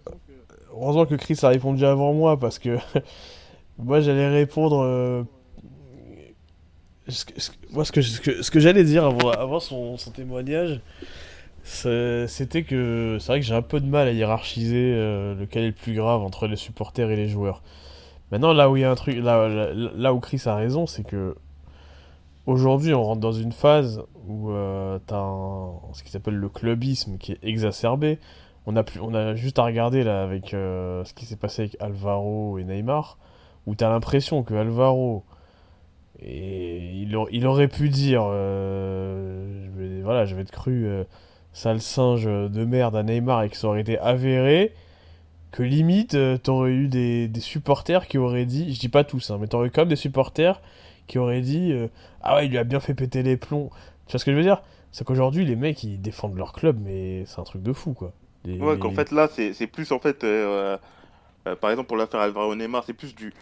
Heureusement 0.71 1.05
que 1.05 1.15
Chris 1.15 1.37
a 1.43 1.49
répondu 1.49 1.83
avant 1.85 2.13
moi 2.13 2.39
parce 2.39 2.57
que 2.59 2.77
moi 3.77 4.01
j'allais 4.01 4.29
répondre. 4.29 4.81
euh, 4.83 5.23
ce 7.07 7.25
que- 7.25 7.39
ce 7.41 7.49
que- 7.51 7.55
moi, 7.71 7.83
ce 7.85 7.91
que, 7.91 8.01
ce 8.01 8.21
que, 8.21 8.41
ce 8.43 8.51
que 8.51 8.59
j'allais 8.59 8.83
dire 8.83 9.03
avant, 9.05 9.31
avant 9.31 9.59
son, 9.59 9.97
son 9.97 10.11
témoignage, 10.11 10.79
c'était 11.63 12.63
que 12.63 13.17
c'est 13.19 13.27
vrai 13.27 13.39
que 13.39 13.45
j'ai 13.45 13.55
un 13.55 13.61
peu 13.61 13.79
de 13.79 13.85
mal 13.85 14.07
à 14.07 14.11
hiérarchiser 14.11 14.93
euh, 14.95 15.35
lequel 15.35 15.63
est 15.63 15.67
le 15.67 15.73
plus 15.73 15.93
grave 15.93 16.21
entre 16.21 16.47
les 16.47 16.55
supporters 16.55 17.09
et 17.11 17.15
les 17.15 17.27
joueurs. 17.27 17.61
Maintenant, 18.31 18.53
là 18.53 18.69
où 18.69 18.77
il 18.77 18.81
y 18.81 18.83
a 18.83 18.91
un 18.91 18.95
truc, 18.95 19.17
là, 19.17 19.47
là, 19.73 20.13
où 20.13 20.19
Chris 20.19 20.41
a 20.45 20.55
raison, 20.55 20.85
c'est 20.85 21.03
que 21.03 21.35
aujourd'hui 22.45 22.93
on 22.93 23.03
rentre 23.03 23.21
dans 23.21 23.31
une 23.31 23.51
phase 23.51 24.03
où 24.27 24.51
euh, 24.51 24.99
t'as 25.07 25.25
ce 25.93 26.03
qui 26.03 26.11
s'appelle 26.11 26.35
le 26.35 26.49
clubisme 26.49 27.17
qui 27.17 27.31
est 27.31 27.39
exacerbé. 27.43 28.19
On 28.65 28.75
a, 28.77 28.83
on 29.01 29.15
a 29.15 29.35
juste 29.35 29.57
à 29.57 29.63
regarder 29.63 30.03
là 30.03 30.21
avec 30.21 30.53
euh, 30.53 31.03
ce 31.03 31.13
qui 31.13 31.25
s'est 31.25 31.37
passé 31.37 31.63
avec 31.63 31.77
Alvaro 31.79 32.59
et 32.59 32.63
Neymar, 32.63 33.17
où 33.65 33.73
t'as 33.73 33.89
l'impression 33.89 34.43
que 34.43 34.53
Alvaro, 34.53 35.23
et 36.21 37.01
il, 37.01 37.15
aur- 37.15 37.29
il 37.31 37.47
aurait 37.47 37.67
pu 37.67 37.89
dire, 37.89 38.21
je 38.23 39.69
vais, 39.71 40.01
voilà, 40.01 40.25
je 40.25 40.35
vais 40.35 40.41
être 40.41 40.51
cru, 40.51 40.87
sale 41.53 41.81
singe 41.81 42.25
de 42.25 42.65
merde 42.65 42.95
à 42.95 43.03
Neymar 43.03 43.43
et 43.43 43.49
que 43.49 43.57
ça 43.57 43.67
aurait 43.67 43.81
été 43.81 43.99
avéré, 43.99 44.73
que 45.51 45.63
limite 45.63 46.15
euh, 46.15 46.37
t'aurais 46.37 46.71
eu 46.71 46.87
des, 46.87 47.27
des 47.27 47.39
supporters 47.39 48.07
qui 48.07 48.17
auraient 48.17 48.45
dit, 48.45 48.73
je 48.73 48.79
dis 48.79 48.89
pas 48.89 49.03
tous, 49.03 49.31
hein, 49.31 49.37
mais 49.41 49.47
t'aurais 49.47 49.69
quand 49.69 49.81
même 49.81 49.89
des 49.89 49.95
supporters 49.95 50.61
qui 51.07 51.17
auraient 51.17 51.41
dit, 51.41 51.71
euh, 51.73 51.87
ah 52.21 52.35
ouais, 52.35 52.45
il 52.45 52.51
lui 52.51 52.57
a 52.59 52.63
bien 52.63 52.79
fait 52.79 52.93
péter 52.93 53.23
les 53.23 53.37
plombs. 53.37 53.69
Tu 54.07 54.11
vois 54.13 54.19
ce 54.19 54.25
que 54.25 54.31
je 54.31 54.37
veux 54.37 54.43
dire? 54.43 54.61
C'est 54.91 55.05
qu'aujourd'hui, 55.05 55.45
les 55.45 55.55
mecs, 55.55 55.83
ils 55.83 56.01
défendent 56.01 56.37
leur 56.37 56.53
club, 56.53 56.77
mais 56.83 57.25
c'est 57.27 57.39
un 57.39 57.43
truc 57.43 57.63
de 57.63 57.73
fou, 57.73 57.93
quoi. 57.93 58.13
Les- 58.45 58.57
Ouais, 58.59 58.73
les- 58.73 58.79
qu'en 58.79 58.91
fait 58.91 59.11
là, 59.11 59.27
c'est 59.35 59.67
plus 59.67 59.91
en 59.91 59.99
fait, 59.99 60.23
euh, 60.23 60.77
euh, 61.47 61.55
par 61.55 61.71
exemple 61.71 61.87
pour 61.87 61.97
l'affaire 61.97 62.19
Alvaro 62.21 62.55
Neymar, 62.55 62.83
c'est 62.85 62.93
plus 62.93 63.15
du 63.15 63.33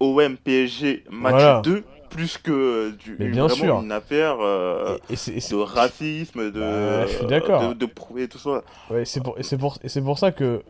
OM 0.00 0.36
PSG 0.36 1.04
match 1.10 1.32
Voilà. 1.32 1.62
2 1.62 1.84
plus 2.10 2.36
que 2.38 2.90
du, 2.90 3.16
Mais 3.18 3.28
bien 3.28 3.46
vraiment 3.48 3.64
sûr. 3.64 3.80
une 3.80 3.92
affaire 3.92 4.36
euh, 4.40 4.96
Et, 5.08 5.14
et 5.14 5.40
de 5.50 5.54
racisme, 5.56 6.50
de, 6.50 6.60
Bah, 6.60 7.06
je 7.06 7.16
suis 7.16 7.26
d'accord. 7.26 7.68
de, 7.68 7.74
de 7.74 7.86
prouver 7.86 8.28
tout 8.28 8.38
ça. 8.38 8.62
Ouais, 8.90 9.04
c'est 9.04 9.22
pour, 9.22 9.38
et 9.38 9.42
c'est 9.42 9.56
pour, 9.56 9.78
et 9.82 10.00
pour 10.00 10.18
ça 10.18 10.32
que 10.32 10.62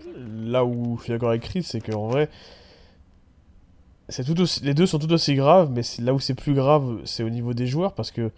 là 0.44 0.64
où 0.64 0.96
je 0.98 1.04
suis 1.04 1.12
d'accord 1.12 1.30
avec 1.30 1.42
Chris, 1.42 1.62
c'est 1.62 1.80
qu'en 1.80 2.08
vrai, 2.08 2.28
c'est 4.08 4.24
tout 4.24 4.40
aussi, 4.40 4.62
les 4.64 4.74
deux 4.74 4.86
sont 4.86 4.98
tout 4.98 5.12
aussi 5.12 5.34
graves, 5.34 5.70
mais 5.72 5.82
là 6.00 6.12
où 6.14 6.20
c'est 6.20 6.34
plus 6.34 6.54
grave, 6.54 6.98
c'est 7.04 7.22
au 7.22 7.30
niveau 7.30 7.54
des 7.54 7.66
joueurs, 7.66 7.92
parce 7.94 8.10
que 8.10 8.30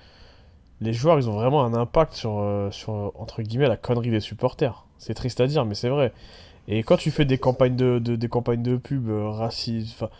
les 0.80 0.92
joueurs, 0.92 1.18
ils 1.18 1.28
ont 1.28 1.34
vraiment 1.34 1.64
un 1.64 1.74
impact 1.74 2.12
sur, 2.14 2.38
euh, 2.40 2.70
sur 2.70 3.12
entre 3.18 3.42
guillemets, 3.42 3.68
la 3.68 3.76
connerie 3.76 4.10
des 4.10 4.20
supporters. 4.20 4.84
C'est 4.98 5.14
triste 5.14 5.40
à 5.40 5.46
dire, 5.46 5.64
mais 5.64 5.74
c'est 5.74 5.88
vrai. 5.88 6.12
Et 6.68 6.82
quand 6.82 6.96
tu 6.96 7.10
fais 7.10 7.24
des 7.24 7.38
campagnes 7.38 7.76
de, 7.76 7.98
de- 7.98 8.16
des 8.16 8.28
campagnes 8.28 8.62
de 8.62 8.76
pub 8.76 9.08
euh, 9.08 9.30
racistes, 9.30 9.94
enfin, 9.94 10.10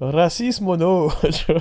racisme 0.00 0.76
no, 0.76 1.10
tu 1.32 1.52
vois, 1.52 1.60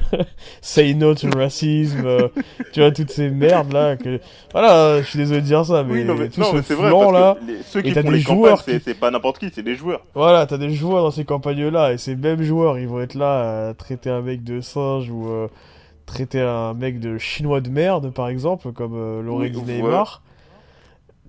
say 0.62 0.93
no 0.96 1.13
to 1.15 1.28
racisme, 1.36 2.06
euh, 2.06 2.28
tu 2.72 2.80
vois, 2.80 2.91
toutes 2.91 3.12
ces 3.12 3.30
merdes 3.30 3.72
là, 3.74 3.96
que, 3.96 4.19
voilà, 4.52 5.02
je 5.02 5.08
suis 5.08 5.17
désolé 5.19 5.41
de 5.41 5.46
dire 5.46 5.65
ça, 5.65 5.84
mais, 5.84 5.93
oui, 5.93 6.04
non, 6.04 6.15
mais, 6.15 6.30
tout 6.30 6.41
non, 6.41 6.48
ce 6.52 6.56
mais 6.56 6.62
vrai, 6.62 6.88
flanc, 6.89 7.12
là, 7.12 7.38
les- 7.48 7.62
ceux 7.63 7.82
qui 7.82 7.89
et 7.89 7.93
t'as 7.93 8.02
des 8.04 8.12
les 8.12 8.24
campagnes, 8.24 8.38
joueurs 8.38 8.62
c'est 8.62 8.78
qui- 8.80 8.84
c'est 8.86 8.93
pas 9.00 9.12
n'importe 9.12 9.39
qui, 9.39 9.50
c'est 9.54 9.63
des 9.63 9.76
joueurs. 9.76 10.02
Voilà, 10.15 10.46
t'as 10.48 10.58
des 10.58 10.72
joueurs 10.72 11.04
dans 11.04 11.12
ces 11.12 11.26
campagnes-là, 11.26 11.93
et 11.93 11.98
ces 11.98 12.15
mêmes 12.15 12.41
joueurs, 12.41 12.80
ils 12.80 12.88
vont 12.88 13.02
être 13.02 13.15
là 13.15 13.69
à 13.69 13.74
traiter 13.76 14.10
un 14.10 14.22
mec 14.22 14.43
de 14.43 14.62
singe 14.62 15.10
ou 15.10 15.28
euh, 15.30 15.48
traiter 16.06 16.41
un 16.41 16.74
mec 16.74 17.00
de 17.00 17.17
chinois 17.17 17.62
de 17.62 17.69
merde, 17.69 18.12
par 18.13 18.28
exemple, 18.30 18.72
comme 18.74 18.96
euh, 18.96 19.22
l'aurait 19.22 19.46
Oui, 19.48 19.52
dit 19.52 19.62
Neymar. 19.62 20.22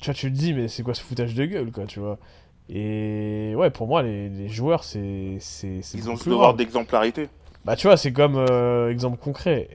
Tu 0.01 0.07
vois, 0.07 0.15
tu 0.15 0.33
te 0.33 0.37
dis, 0.37 0.53
mais 0.53 0.69
c'est 0.69 0.83
quoi 0.83 0.95
ce 0.95 1.03
foutage 1.03 1.35
de 1.35 1.45
gueule, 1.45 1.71
quoi, 1.71 1.85
tu 1.85 2.01
vois. 2.01 2.19
Et 2.69 3.55
ouais, 3.57 3.71
pour 3.71 3.87
moi, 3.87 4.03
les, 4.03 4.29
les 4.29 4.49
joueurs, 4.49 4.85
c'est. 4.85 5.39
Ils 5.63 6.11
ont 6.11 6.17
ce 6.17 6.23
plus 6.23 6.31
devoir 6.31 6.55
d'exemplarité. 6.55 7.29
Bah, 7.65 7.77
tu 7.77 7.87
vois, 7.87 7.97
c'est 7.97 8.13
comme 8.13 8.37
euh, 8.37 8.91
exemple 8.91 9.19
concret. 9.19 9.69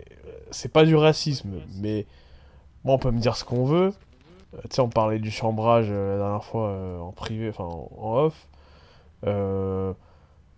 C'est 0.51 0.71
pas 0.71 0.85
du 0.85 0.95
racisme, 0.95 1.61
mais 1.81 2.07
bon, 2.83 2.93
on 2.93 2.97
peut 2.97 3.11
me 3.11 3.19
dire 3.19 3.35
ce 3.35 3.45
qu'on 3.45 3.65
veut. 3.65 3.93
Euh, 4.55 4.61
tu 4.63 4.75
sais, 4.75 4.81
on 4.81 4.89
parlait 4.89 5.19
du 5.19 5.29
chambrage 5.29 5.87
euh, 5.89 6.13
la 6.13 6.23
dernière 6.23 6.43
fois 6.43 6.99
en 7.01 7.11
privé, 7.11 7.49
enfin 7.49 7.65
en, 7.65 7.89
en 7.97 8.25
off. 8.25 9.95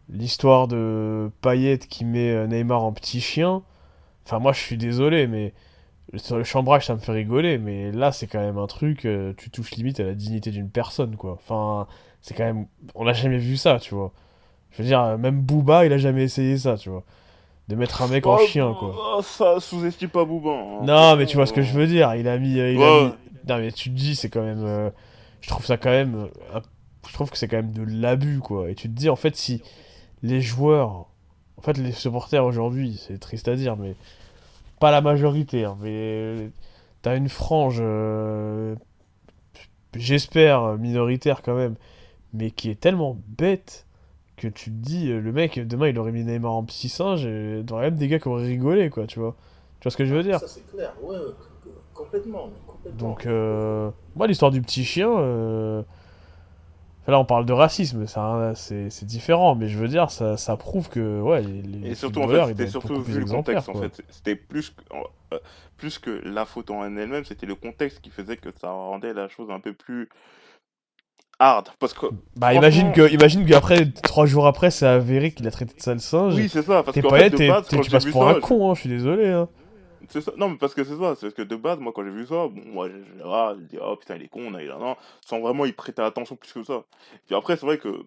L'histoire 0.10 0.68
de 0.68 1.32
Payet 1.42 1.78
qui 1.80 2.04
met 2.06 2.48
Neymar 2.48 2.84
en 2.84 2.92
petit 2.92 3.22
chien. 3.22 3.62
Enfin, 4.26 4.40
moi, 4.40 4.52
je 4.52 4.60
suis 4.60 4.78
désolé, 4.78 5.28
mais 5.28 5.54
sur 6.16 6.38
le 6.38 6.44
chambrage, 6.44 6.86
ça 6.86 6.96
me 6.96 7.00
fait 7.00 7.14
rigoler. 7.14 7.58
Mais 7.58 7.92
là, 7.92 8.12
c'est 8.12 8.28
quand 8.28 8.42
même 8.42 8.58
un 8.58 8.68
truc, 8.68 9.08
tu 9.38 9.50
touches 9.52 9.72
limite 9.72 10.00
à 10.02 10.04
la 10.04 10.14
dignité 10.14 10.52
d'une 10.52 10.70
personne, 10.70 11.16
quoi. 11.16 11.34
Enfin, 11.34 11.88
c'est 12.22 12.34
quand 12.34 12.44
même. 12.44 12.68
On 12.96 13.06
n'a 13.06 13.14
jamais 13.14 13.38
vu 13.38 13.58
ça, 13.58 13.80
tu 13.80 13.94
vois. 13.96 14.12
Je 14.72 14.82
veux 14.82 14.88
dire, 14.88 15.18
même 15.18 15.42
Booba, 15.42 15.86
il 15.86 15.94
a 15.94 15.98
jamais 15.98 16.24
essayé 16.24 16.58
ça, 16.58 16.78
tu 16.78 16.90
vois. 16.90 17.04
De 17.68 17.76
mettre 17.76 18.02
un 18.02 18.08
mec 18.08 18.26
en 18.26 18.36
Oh, 18.36 18.46
chien, 18.48 18.74
quoi. 18.78 18.96
oh, 19.18 19.22
ça 19.22 19.60
sous-estime 19.60 20.10
pas 20.10 20.26
Bouba. 20.26 20.50
hein. 20.52 20.80
Non, 20.84 21.16
mais 21.16 21.26
tu 21.26 21.36
vois 21.38 21.46
ce 21.46 21.54
que 21.54 21.62
je 21.62 21.74
veux 21.74 21.88
dire. 21.88 22.14
Il 22.16 22.28
a 22.28 22.38
mis. 22.38 22.60
euh, 22.60 22.74
il 22.74 22.82
a 22.82 23.04
mis- 23.06 23.14
Non, 23.48 23.58
mais 23.60 23.72
tu 23.72 23.90
te 23.90 23.96
dis, 23.96 24.16
c'est 24.16 24.30
quand 24.30 24.44
même. 24.44 24.64
euh, 24.66 24.90
Je 25.42 25.50
trouve 25.50 25.66
ça 25.66 25.78
quand 25.78 25.90
même. 25.90 26.16
euh, 26.56 26.60
Je 27.08 27.14
trouve 27.14 27.30
que 27.32 27.38
c'est 27.38 27.48
quand 27.48 27.58
même 27.58 27.72
de 27.72 27.84
l'abus, 27.84 28.40
quoi. 28.40 28.70
Et 28.70 28.76
tu 28.76 28.88
te 28.90 28.94
dis, 28.94 29.10
en 29.10 29.16
fait, 29.16 29.36
si 29.36 29.62
les 30.22 30.42
joueurs. 30.42 31.08
En 31.58 31.62
fait, 31.62 31.78
les 31.78 31.92
supporters 31.92 32.44
aujourd'hui, 32.46 33.00
c'est 33.08 33.20
triste 33.20 33.48
à 33.48 33.56
dire, 33.56 33.78
mais. 33.78 33.96
Pas 34.80 34.92
la 34.92 35.02
majorité, 35.02 35.64
hein, 35.66 35.78
mais. 35.82 36.50
T'as 37.02 37.16
une 37.18 37.30
frange. 37.30 37.78
euh, 37.82 38.76
J'espère 39.96 40.78
minoritaire 40.78 41.42
quand 41.42 41.56
même, 41.56 41.76
mais 42.34 42.52
qui 42.52 42.70
est 42.70 42.80
tellement 42.80 43.18
bête 43.38 43.86
que 44.38 44.48
tu 44.48 44.72
te 44.72 44.76
dis, 44.76 45.12
euh, 45.12 45.20
le 45.20 45.32
mec, 45.32 45.60
demain 45.68 45.90
il 45.90 46.00
aurait 46.00 46.12
mis 46.12 46.24
Neymar 46.24 46.54
en 46.54 46.64
petit 46.64 46.90
singe, 46.90 47.26
et 47.26 47.64
t'aurais 47.66 47.86
même 47.86 47.96
des 47.96 48.08
gars 48.08 48.20
qui 48.20 48.28
auraient 48.28 48.46
rigolé, 48.46 48.90
quoi, 48.90 49.06
tu 49.08 49.20
vois. 49.20 49.36
Tu 49.80 49.86
vois 49.86 49.92
ce 49.92 49.98
que 49.98 50.06
je 50.06 50.14
veux 50.14 50.24
dire? 50.24 50.40
Ça, 50.40 50.48
c'est 50.48 50.66
clair, 50.72 50.94
ouais, 51.02 51.18
ouais, 51.18 51.24
complètement. 51.94 52.50
complètement. 52.68 53.08
Donc, 53.08 53.26
euh, 53.26 53.92
moi, 54.16 54.28
l'histoire 54.28 54.52
du 54.52 54.62
petit 54.62 54.84
chien, 54.84 55.10
euh, 55.10 55.84
là, 57.08 57.20
on 57.20 57.26
parle 57.26 57.46
de 57.46 57.54
racisme, 57.54 58.08
ça, 58.08 58.54
c'est 58.56 58.90
c'est 58.90 59.06
différent, 59.06 59.56
mais 59.56 59.68
je 59.68 59.78
veux 59.78 59.88
dire, 59.88 60.10
ça, 60.12 60.38
ça 60.38 60.56
prouve 60.58 60.90
que, 60.90 61.20
ouais, 61.22 61.42
les, 61.42 61.62
les 61.62 61.90
Et 61.92 61.96
surtout, 61.96 62.22
en 62.22 62.28
fait, 62.28 62.46
c'était 62.48 62.68
surtout 62.68 63.02
vu 63.02 63.20
le 63.20 63.26
contexte, 63.26 63.70
en 63.70 63.76
fait. 63.76 64.02
C'était 64.10 64.36
plus 64.36 64.72
que, 64.72 64.82
euh, 65.34 65.40
plus 65.78 66.00
que 66.00 66.22
la 66.26 66.46
faute 66.46 66.72
en 66.72 66.84
elle-même, 66.84 67.26
c'était 67.26 67.46
le 67.46 67.56
contexte 67.56 68.02
qui 68.02 68.10
faisait 68.10 68.38
que 68.38 68.50
ça 68.60 68.72
rendait 68.72 69.14
la 69.14 69.28
chose 69.28 69.50
un 69.52 69.60
peu 69.60 69.74
plus 69.74 70.10
hard. 71.42 71.70
Parce 71.80 71.94
que, 71.94 72.06
Bah, 72.36 72.54
imagine 72.54 72.92
que, 72.92 73.12
imagine 73.12 73.46
qu'après, 73.46 73.90
trois 73.92 74.26
jours 74.26 74.48
après, 74.48 74.72
c'est 74.72 74.86
avéré 74.86 75.32
qu'il 75.32 75.48
a 75.48 75.52
traité 75.52 75.74
de 75.76 75.82
sale 75.82 76.00
singe. 76.00 76.36
Oui, 76.36 76.48
c'est 76.48 76.62
ça, 76.62 76.84
parce 76.84 76.94
T'es 76.94 77.02
pas 77.02 77.18
fait, 77.18 77.30
de 77.32 77.48
base, 77.48 77.68
quand 77.70 77.82
tu 77.82 77.92
passes 77.92 78.06
pour 78.06 78.24
ça, 78.24 78.30
un 78.30 78.40
con, 78.40 78.70
hein, 78.70 78.76
je 78.76 78.82
suis 78.82 78.90
désolé, 78.90 79.28
hein. 79.28 79.50
C'est 80.10 80.22
ça. 80.22 80.32
Non, 80.38 80.50
mais 80.50 80.58
parce 80.58 80.74
que 80.74 80.84
c'est 80.84 80.98
ça. 80.98 81.16
C'est 81.16 81.28
parce 81.28 81.34
que 81.34 81.42
de 81.42 81.56
base, 81.56 81.80
moi, 81.80 81.94
quand 81.96 82.04
j'ai 82.04 82.12
vu 82.12 82.26
ça, 82.26 82.48
bon, 82.48 82.62
moi, 82.66 82.90
je, 82.90 83.24
ah, 83.26 83.56
dis, 83.58 83.78
oh 83.82 83.96
putain, 83.96 84.16
il 84.16 84.24
est 84.24 84.28
con, 84.28 84.52
il 84.60 84.68
là, 84.68 84.78
non, 84.78 84.96
sans 85.26 85.40
vraiment 85.40 85.66
y 85.66 85.72
prêter 85.72 86.02
attention 86.02 86.36
plus 86.36 86.52
que 86.52 86.64
ça. 86.64 86.84
Puis 87.26 87.36
après, 87.36 87.56
c'est 87.56 87.66
vrai 87.66 87.78
que 87.78 88.06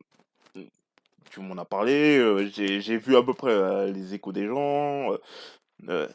tu 1.31 1.41
m'en 1.41 1.57
as 1.57 1.65
parlé, 1.65 2.19
euh, 2.19 2.47
j'ai 2.47 2.97
vu 2.99 3.17
à 3.17 3.23
peu 3.23 3.35
près 3.35 3.51
euh, 3.51 3.91
les 3.91 4.15
échos 4.15 4.33
des 4.33 4.47
gens, 4.47 5.17
euh, 5.89 6.09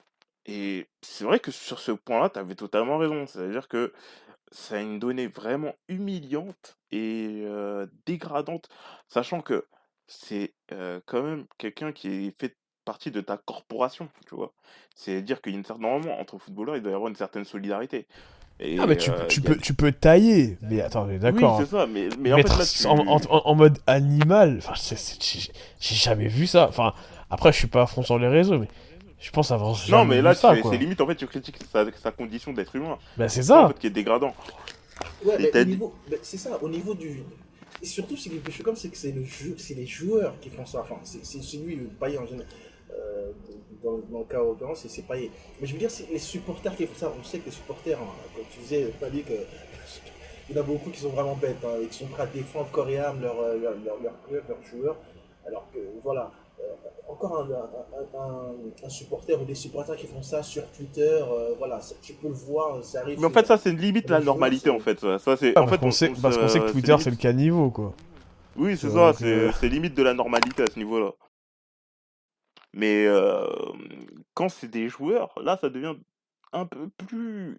et 0.45 0.87
c'est 1.01 1.25
vrai 1.25 1.39
que 1.39 1.51
sur 1.51 1.79
ce 1.79 1.91
point-là, 1.91 2.29
tu 2.29 2.39
avais 2.39 2.55
totalement 2.55 2.97
raison. 2.97 3.25
C'est-à-dire 3.27 3.67
que 3.67 3.91
ça 4.51 4.75
a 4.77 4.79
une 4.79 4.99
donnée 4.99 5.27
vraiment 5.27 5.73
humiliante 5.87 6.77
et 6.91 7.41
euh, 7.45 7.87
dégradante, 8.05 8.69
sachant 9.07 9.41
que 9.41 9.65
c'est 10.07 10.53
euh, 10.71 10.99
quand 11.05 11.21
même 11.23 11.45
quelqu'un 11.57 11.91
qui 11.91 12.33
fait 12.39 12.55
partie 12.85 13.11
de 13.11 13.21
ta 13.21 13.37
corporation, 13.37 14.09
tu 14.27 14.35
vois? 14.35 14.53
C'est-à-dire 14.95 15.41
qu'il 15.41 15.53
y 15.53 15.55
a 15.55 15.59
une 15.59 15.65
certaine... 15.65 15.83
Normalement, 15.83 16.19
entre 16.19 16.37
footballeurs, 16.39 16.77
il 16.77 16.81
doit 16.81 16.91
y 16.91 16.95
avoir 16.95 17.09
une 17.09 17.15
certaine 17.15 17.45
solidarité. 17.45 18.07
Et, 18.59 18.77
Ah, 18.79 18.87
mais 18.87 18.97
tu, 18.97 19.11
euh, 19.11 19.27
peux, 19.41 19.55
tu 19.57 19.73
peux 19.73 19.91
tailler. 19.91 20.57
Mais 20.61 20.81
attends, 20.81 21.05
mais 21.05 21.19
Oui, 21.23 21.41
d'accord. 21.41 21.57
c'est 21.57 21.63
hein. 21.63 21.67
ça, 21.67 21.85
mais, 21.87 22.09
mais 22.19 22.33
en 22.33 22.37
Mettre 22.37 22.57
fait, 22.57 22.59
là, 22.59 22.65
tu... 22.65 22.85
en, 22.85 22.99
en- 22.99 23.15
en- 23.17 23.41
en 23.47 23.55
mode 23.55 23.79
animal, 23.87 24.55
enfin, 24.59 24.73
j'ai 24.75 25.95
jamais 25.95 26.27
vu 26.27 26.47
ça. 26.47 26.67
Enfin, 26.67 26.93
après, 27.29 27.51
je 27.51 27.57
suis 27.57 27.67
pas 27.67 27.83
à 27.83 27.87
fond 27.87 28.03
sur 28.03 28.17
les 28.19 28.27
réseaux, 28.27 28.57
mais 28.59 28.67
je 29.19 29.31
pense 29.31 29.51
avoir 29.51 29.73
jamais 29.73 29.97
Non, 29.97 30.05
mais 30.05 30.21
là, 30.21 30.33
ça, 30.33 30.55
c'est 30.63 30.77
limite, 30.77 31.01
en 31.01 31.07
fait, 31.07 31.15
tu 31.15 31.27
critiques 31.27 31.57
sa, 31.71 31.85
sa 31.91 32.11
condition 32.11 32.53
d'être 32.53 32.75
humain. 32.75 32.97
Bah, 33.17 33.29
c'est 33.29 33.43
ça, 33.43 33.65
en 33.65 33.67
fait, 33.69 33.79
qui 33.79 33.87
est 33.87 33.91
dégradant. 33.91 34.33
Ouais, 35.23 35.37
mais 35.53 35.65
niveau, 35.65 35.93
mais 36.09 36.19
c'est 36.21 36.37
ça, 36.37 36.57
au 36.61 36.69
niveau 36.69 36.93
du. 36.93 37.23
Et 37.81 37.85
surtout, 37.85 38.17
c'est 38.17 38.29
quelque 38.29 38.51
chose 38.51 38.63
comme 38.65 38.75
c'est 38.75 38.89
que 38.89 38.97
c'est 38.97 39.11
le 39.11 39.23
jeu, 39.23 39.55
c'est 39.57 39.73
les 39.75 39.85
joueurs 39.85 40.37
qui 40.41 40.49
font 40.49 40.65
ça. 40.65 40.81
Enfin, 40.81 40.97
c'est 41.03 41.25
c'est 41.25 41.41
celui, 41.41 41.75
le 41.75 41.85
Payet 41.85 42.17
en 42.17 42.25
général. 42.25 42.47
Euh, 42.91 43.31
dans, 43.83 43.99
dans 44.11 44.19
le 44.19 44.25
cas 44.25 44.39
en 44.41 44.45
l'occurrence, 44.45 44.85
c'est- 44.87 45.07
Payet. 45.07 45.29
Mais 45.61 45.67
je 45.67 45.73
veux 45.73 45.79
dire, 45.79 45.91
c'est 45.91 46.09
les 46.11 46.19
supporters 46.19 46.75
qui 46.75 46.85
font 46.87 46.95
ça. 46.97 47.13
On 47.17 47.23
sait 47.23 47.39
que 47.39 47.45
les 47.45 47.51
supporters, 47.51 47.97
hein, 47.97 48.07
comme 48.35 48.43
tu 48.51 48.59
disais, 48.59 48.85
pas 48.99 49.09
dit 49.09 49.23
que. 49.23 49.33
Il 50.49 50.55
y 50.55 50.57
en 50.57 50.61
a 50.61 50.65
beaucoup 50.65 50.89
qui 50.89 50.99
sont 50.99 51.09
vraiment 51.09 51.35
bêtes, 51.35 51.63
hein, 51.63 51.77
et 51.81 51.85
qui 51.85 51.99
sont 51.99 52.07
prêts 52.07 52.23
à 52.23 52.25
défendre 52.25 52.69
corps 52.71 52.89
et 52.89 52.97
âme 52.97 53.21
leur, 53.21 53.39
euh, 53.39 53.57
leur, 53.59 53.73
leur, 53.85 54.01
leur 54.01 54.13
club, 54.27 54.43
leurs 54.49 54.63
joueurs. 54.63 54.97
Alors 55.47 55.67
que, 55.71 55.77
voilà. 56.03 56.31
Euh, 56.61 57.11
encore 57.11 57.39
un, 57.39 57.49
un, 57.49 58.19
un- 58.19 58.85
un 58.85 58.89
supporter 58.89 59.39
ou 59.41 59.45
des 59.45 59.55
supporters 59.55 59.95
qui 59.95 60.07
font 60.07 60.21
ça 60.21 60.43
sur 60.43 60.63
Twitter, 60.71 61.01
euh, 61.21 61.55
voilà, 61.57 61.79
tu 62.01 62.13
peux 62.13 62.27
le 62.27 62.33
voir, 62.33 62.83
ça 62.83 63.01
arrive. 63.01 63.19
Mais 63.19 63.25
en 63.25 63.29
fait, 63.31 63.45
ça, 63.45 63.57
c'est 63.57 63.71
limite 63.71 64.09
la 64.09 64.19
normalité, 64.19 64.69
en 64.69 64.79
fait. 64.79 64.99
Ça, 65.19 65.35
c'est... 65.37 65.53
Ah, 65.55 65.61
en 65.61 65.65
parce 65.65 65.71
fait, 65.71 65.77
qu'on 65.79 65.87
on- 65.87 65.91
sait, 65.91 66.11
on 66.15 66.21
parce 66.21 66.35
se- 66.35 66.39
qu'on 66.39 66.47
sait 66.47 66.59
que 66.59 66.67
c'est 66.67 66.73
Twitter, 66.73 66.95
c'est 66.99 67.09
le 67.09 67.15
caniveau, 67.15 67.71
quoi. 67.71 67.93
Oui, 68.55 68.77
c'est 68.77 68.87
Euh, 68.87 69.11
ça, 69.11 69.17
c'est 69.17 69.25
euh, 69.25 69.51
c'est 69.53 69.69
limite 69.69 69.95
de 69.95 70.03
la 70.03 70.13
normalité 70.13 70.63
à 70.63 70.67
ce 70.67 70.77
niveau-là. 70.77 71.11
Mais 72.73 73.05
euh, 73.07 73.47
quand 74.33 74.49
c'est 74.49 74.67
des 74.67 74.89
joueurs, 74.89 75.33
là, 75.41 75.57
ça 75.59 75.69
devient 75.69 75.95
un 76.53 76.65
peu 76.65 76.89
plus... 77.07 77.57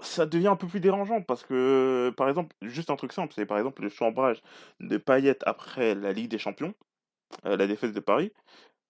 Ça 0.00 0.24
devient 0.26 0.48
un 0.48 0.56
peu 0.56 0.66
plus 0.66 0.80
dérangeant 0.80 1.20
parce 1.20 1.44
que, 1.44 2.12
par 2.16 2.28
exemple, 2.28 2.54
juste 2.62 2.88
un 2.90 2.96
truc 2.96 3.12
simple, 3.12 3.32
c'est 3.36 3.44
par 3.46 3.58
exemple 3.58 3.82
le 3.82 3.90
chambrage 3.90 4.42
de 4.80 4.96
Payet 4.96 5.36
après 5.44 5.94
la 5.94 6.12
Ligue 6.12 6.30
des 6.30 6.38
Champions, 6.38 6.72
euh, 7.46 7.56
la 7.56 7.66
défaite 7.66 7.92
de 7.92 8.00
Paris. 8.00 8.32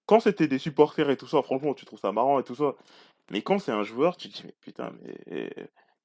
Quand 0.06 0.20
c'était 0.20 0.48
des 0.48 0.58
supporters 0.58 1.10
et 1.10 1.16
tout 1.16 1.26
ça, 1.26 1.42
franchement, 1.42 1.74
tu 1.74 1.86
trouves 1.86 2.00
ça 2.00 2.12
marrant 2.12 2.38
et 2.38 2.44
tout 2.44 2.54
ça. 2.54 2.74
Mais 3.30 3.42
quand 3.42 3.58
c'est 3.58 3.72
un 3.72 3.84
joueur, 3.84 4.16
tu 4.16 4.28
te 4.28 4.36
dis, 4.36 4.42
mais 4.44 4.54
putain, 4.60 4.92
mais 5.02 5.50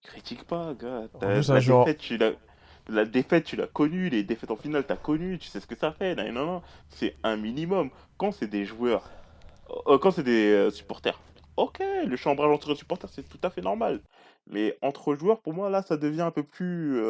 critique 0.04 0.45
pas, 0.45 0.73
gars. 0.73 1.08
La, 1.21 1.39
défaite, 1.60 1.97
tu 1.97 2.17
l'as, 2.17 2.32
la 2.88 3.06
défaite, 3.06 3.45
tu 3.45 3.56
l'as 3.56 3.67
connue, 3.67 4.10
les 4.10 4.23
défaites 4.23 4.52
en 4.52 4.56
finale, 4.56 4.86
t'as 4.86 4.95
connu, 4.95 5.38
tu 5.38 5.47
sais 5.47 5.60
ce 5.60 5.67
que 5.67 5.75
ça 5.75 5.91
fait. 5.91 6.15
Non, 6.15 6.32
non, 6.32 6.45
non. 6.45 6.62
C'est 6.89 7.15
un 7.23 7.38
minimum. 7.38 7.89
Quand 8.17 8.32
c'est 8.32 8.47
des 8.47 8.65
joueurs, 8.65 9.10
euh, 9.88 9.97
quand 9.97 10.12
c'est 10.12 10.23
des 10.23 10.52
euh, 10.52 10.71
supporters, 10.71 11.19
ok, 11.58 11.82
le 12.06 12.15
chambrage 12.15 12.52
entre 12.52 12.75
supporters, 12.75 13.10
c'est 13.10 13.28
tout 13.28 13.39
à 13.43 13.49
fait 13.49 13.62
normal. 13.62 14.02
Mais 14.47 14.78
entre 14.82 15.15
joueurs, 15.15 15.41
pour 15.41 15.54
moi, 15.54 15.69
là, 15.69 15.82
ça 15.84 15.97
devient 15.97 16.21
un 16.21 16.32
peu 16.32 16.43
plus 16.43 17.02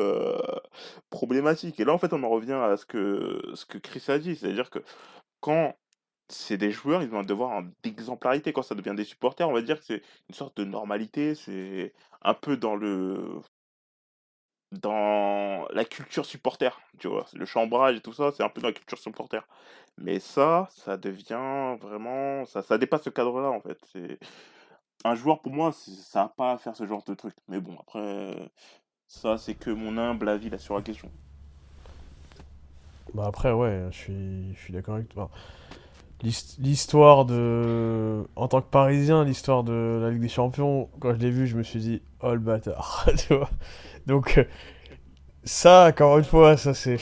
problématique. 1.09 1.79
Et 1.79 1.85
là, 1.85 1.93
en 1.93 1.97
fait, 1.97 2.13
on 2.13 2.23
en 2.23 2.29
revient 2.29 2.53
à 2.53 2.77
ce 2.77 2.85
que, 2.85 3.41
ce 3.55 3.65
que 3.65 3.77
Chris 3.77 4.03
a 4.09 4.19
dit. 4.19 4.35
C'est-à-dire 4.35 4.69
que 4.69 4.79
quand 5.41 5.75
c'est 6.29 6.57
des 6.57 6.71
joueurs, 6.71 7.01
ils 7.03 7.13
ont 7.13 7.19
un 7.19 7.23
devoir 7.23 7.63
d'exemplarité. 7.83 8.53
Quand 8.53 8.61
ça 8.63 8.75
devient 8.75 8.95
des 8.95 9.05
supporters, 9.05 9.49
on 9.49 9.53
va 9.53 9.61
dire 9.61 9.79
que 9.79 9.85
c'est 9.85 10.01
une 10.29 10.35
sorte 10.35 10.57
de 10.57 10.63
normalité. 10.65 11.35
C'est 11.35 11.93
un 12.21 12.33
peu 12.33 12.57
dans 12.57 12.75
le 12.75 13.41
dans 14.71 15.67
la 15.71 15.83
culture 15.85 16.25
supporter, 16.25 16.79
tu 16.99 17.07
vois. 17.07 17.25
Le 17.33 17.45
chambrage 17.45 17.97
et 17.97 18.01
tout 18.01 18.13
ça, 18.13 18.31
c'est 18.31 18.43
un 18.43 18.49
peu 18.49 18.61
dans 18.61 18.67
la 18.67 18.73
culture 18.73 18.99
supporter. 18.99 19.41
Mais 19.97 20.19
ça, 20.19 20.67
ça 20.71 20.97
devient 20.97 21.75
vraiment. 21.81 22.45
Ça, 22.45 22.61
ça 22.61 22.77
dépasse 22.77 23.03
ce 23.03 23.09
cadre-là, 23.09 23.49
en 23.49 23.61
fait. 23.61 23.79
Un 25.03 25.13
joueur, 25.15 25.41
pour 25.41 25.51
moi, 25.51 25.73
ça 25.73 26.21
n'a 26.23 26.29
pas 26.29 26.53
à 26.53 26.57
faire 26.57 26.73
ce 26.75 26.85
genre 26.85 27.03
de 27.03 27.13
truc. 27.13 27.35
Mais 27.49 27.59
bon, 27.59 27.77
après, 27.81 28.49
ça, 29.07 29.37
c'est 29.37 29.55
que 29.55 29.71
mon 29.71 29.97
humble 29.97 30.29
avis 30.29 30.49
là 30.49 30.59
sur 30.59 30.75
la 30.75 30.83
question. 30.83 31.11
Bah 33.13 33.25
après, 33.27 33.51
ouais, 33.51 33.85
je 33.91 33.97
suis, 33.97 34.53
je 34.55 34.59
suis 34.59 34.73
d'accord 34.73 34.95
avec 34.95 35.09
toi. 35.09 35.29
L'hist- 36.23 36.57
L'histoire 36.59 37.25
de... 37.25 38.25
En 38.35 38.47
tant 38.49 38.61
que 38.61 38.69
Parisien, 38.69 39.25
l'histoire 39.25 39.63
de 39.63 39.99
la 40.03 40.11
Ligue 40.11 40.21
des 40.21 40.29
Champions, 40.29 40.89
quand 40.99 41.13
je 41.15 41.19
l'ai 41.19 41.31
vu, 41.31 41.47
je 41.47 41.57
me 41.57 41.63
suis 41.63 41.79
dit, 41.79 42.01
oh 42.21 42.33
le 42.33 42.39
bâtard, 42.39 43.07
tu 43.17 43.35
vois. 43.35 43.49
Donc, 44.07 44.37
euh, 44.39 44.45
ça, 45.43 45.87
encore 45.89 46.17
une 46.19 46.23
fois, 46.25 46.57
ça 46.57 46.73
c'est... 46.73 46.97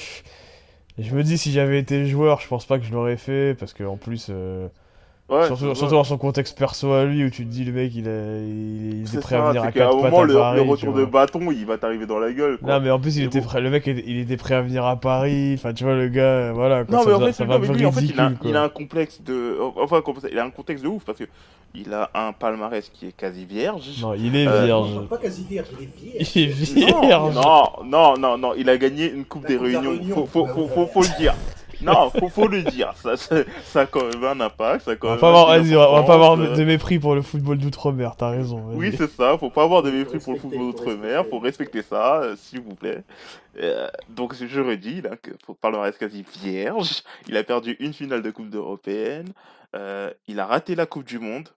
Je 0.97 1.15
me 1.15 1.23
dis, 1.23 1.38
si 1.38 1.51
j'avais 1.51 1.79
été 1.79 2.05
joueur, 2.07 2.41
je 2.41 2.47
pense 2.47 2.65
pas 2.65 2.79
que 2.79 2.86
je 2.86 2.91
l'aurais 2.91 3.17
fait, 3.17 3.55
parce 3.55 3.73
que 3.73 3.83
en 3.83 3.97
plus... 3.97 4.27
euh, 4.29 4.67
Ouais, 5.29 5.45
surtout, 5.47 5.87
dans 5.87 6.03
son 6.05 6.17
contexte 6.17 6.57
perso 6.57 6.93
à 6.93 7.03
lui, 7.03 7.25
où 7.25 7.29
tu 7.29 7.43
te 7.45 7.49
dis, 7.51 7.65
le 7.65 7.73
mec, 7.73 7.91
il, 7.93 8.07
a, 8.07 8.37
il, 8.39 9.03
c'est 9.05 9.19
prêt 9.19 9.35
à 9.35 9.47
venir 9.49 9.61
à 9.63 9.73
qu'à 9.73 9.87
un 9.87 9.89
quatre 9.89 10.01
pattes 10.01 10.11
moment, 10.11 10.21
à 10.21 10.25
le, 10.25 10.33
le 10.33 10.39
Paris, 10.39 10.61
tu 10.63 10.69
retour 10.69 10.93
de 10.93 11.03
bâton, 11.05 11.51
il 11.51 11.65
va 11.65 11.77
t'arriver 11.77 12.05
dans 12.05 12.17
la 12.19 12.31
gueule. 12.31 12.57
Quoi. 12.57 12.69
Non, 12.69 12.79
mais 12.79 12.89
en 12.89 12.97
plus, 12.97 13.17
il 13.17 13.23
était 13.25 13.41
bon. 13.41 13.45
prêt, 13.47 13.59
le 13.59 13.69
mec, 13.69 13.85
il 13.87 14.19
était 14.19 14.37
prêt 14.37 14.55
à 14.55 14.61
venir 14.61 14.85
à 14.85 14.95
Paris, 14.95 15.55
enfin, 15.55 15.73
tu 15.73 15.83
vois, 15.83 15.95
le 15.95 16.07
gars, 16.07 16.21
euh, 16.21 16.51
voilà, 16.53 16.85
quoi, 16.85 16.95
Non, 16.95 17.03
ça 17.03 17.09
mais 17.09 17.15
en 17.15 17.19
fait, 17.19 17.33
ça 17.33 17.43
va 17.43 17.57
lui, 17.57 17.85
en 17.85 17.91
fait, 17.91 18.01
il 18.03 18.17
a, 18.17 18.31
il 18.45 18.55
un 18.55 18.69
complexe 18.69 19.21
de. 19.21 19.57
Enfin, 19.81 20.01
il 20.31 20.39
a 20.39 20.45
un 20.45 20.49
contexte 20.49 20.83
de 20.85 20.89
ouf 20.89 21.03
parce 21.03 21.17
que 21.19 21.25
il 21.75 21.93
a 21.93 22.09
un 22.15 22.31
palmarès 22.31 22.89
qui 22.89 23.07
est 23.07 23.11
quasi 23.11 23.43
vierge. 23.43 23.83
Non, 24.01 24.13
il 24.13 24.33
est 24.33 24.47
Euh, 24.47 24.63
vierge. 24.63 24.93
Non, 24.93 25.07
pas 25.07 25.17
quasi 25.17 25.43
vierge, 25.43 25.67
il 25.77 25.83
est 25.83 26.49
vierge. 26.55 26.71
Il 26.77 26.83
est 26.83 26.91
Non, 26.91 27.01
vierge. 27.01 27.35
non, 27.35 27.63
non, 27.83 28.17
non, 28.17 28.37
non, 28.37 28.53
il 28.57 28.69
a 28.69 28.77
gagné 28.77 29.11
une 29.11 29.25
Coupe 29.25 29.43
La 29.43 29.49
des 29.49 29.55
Coupe 29.57 29.65
Réunions. 29.65 29.91
Réunion. 29.91 30.15
Faut, 30.15 30.25
faut, 30.25 30.43
Ouais, 30.45 30.53
faut, 30.53 30.61
ouais. 30.61 30.67
faut, 30.73 30.87
faut 30.87 31.01
le 31.01 31.17
dire. 31.19 31.35
Non, 31.81 32.09
faut, 32.09 32.29
faut 32.29 32.47
le 32.47 32.63
dire. 32.63 32.93
Ça, 32.95 33.81
a 33.81 33.85
quand 33.85 34.03
même 34.05 34.23
un 34.23 34.39
impact. 34.41 34.85
Ça 34.85 34.91
a 34.91 34.95
quand 34.95 35.07
On 35.07 35.09
va 35.09 35.15
même 35.15 35.21
pas 35.21 35.27
avoir, 35.29 35.47
vas-y, 35.47 35.75
on 35.75 35.79
va- 35.79 36.03
pas 36.03 36.13
avoir 36.13 36.31
importance, 36.33 36.57
de 36.57 36.63
euh, 36.63 36.65
mépris 36.65 36.99
pour 36.99 37.15
le 37.15 37.21
football 37.21 37.57
d'outre-mer, 37.57 38.15
t'as 38.17 38.29
raison. 38.29 38.61
vas-y. 38.65 38.75
Oui, 38.77 38.95
c'est 38.97 39.09
ça. 39.09 39.37
Faut 39.37 39.49
pas 39.49 39.63
avoir 39.63 39.83
de 39.83 39.91
mépris 39.91 40.19
pour 40.19 40.33
le 40.33 40.39
football 40.39 40.59
d'outre-mer. 40.59 41.25
Faut 41.29 41.39
respecter 41.39 41.81
ça, 41.81 42.21
euh, 42.21 42.35
s'il 42.35 42.61
vous 42.61 42.75
plaît. 42.75 43.03
Euh, 43.59 43.87
donc, 44.09 44.33
je 44.35 44.61
redis 44.61 45.01
là 45.01 45.15
que 45.17 45.31
palmarès 45.61 45.97
quasi 45.97 46.25
vierge. 46.43 47.03
Il 47.27 47.37
a 47.37 47.43
perdu 47.43 47.75
une 47.79 47.93
finale 47.93 48.21
de 48.21 48.31
Coupe 48.31 48.53
européenne. 48.53 49.27
Euh, 49.75 50.11
il 50.27 50.39
a 50.39 50.45
raté 50.45 50.75
la 50.75 50.85
Coupe 50.85 51.05
du 51.05 51.19
Monde. 51.19 51.49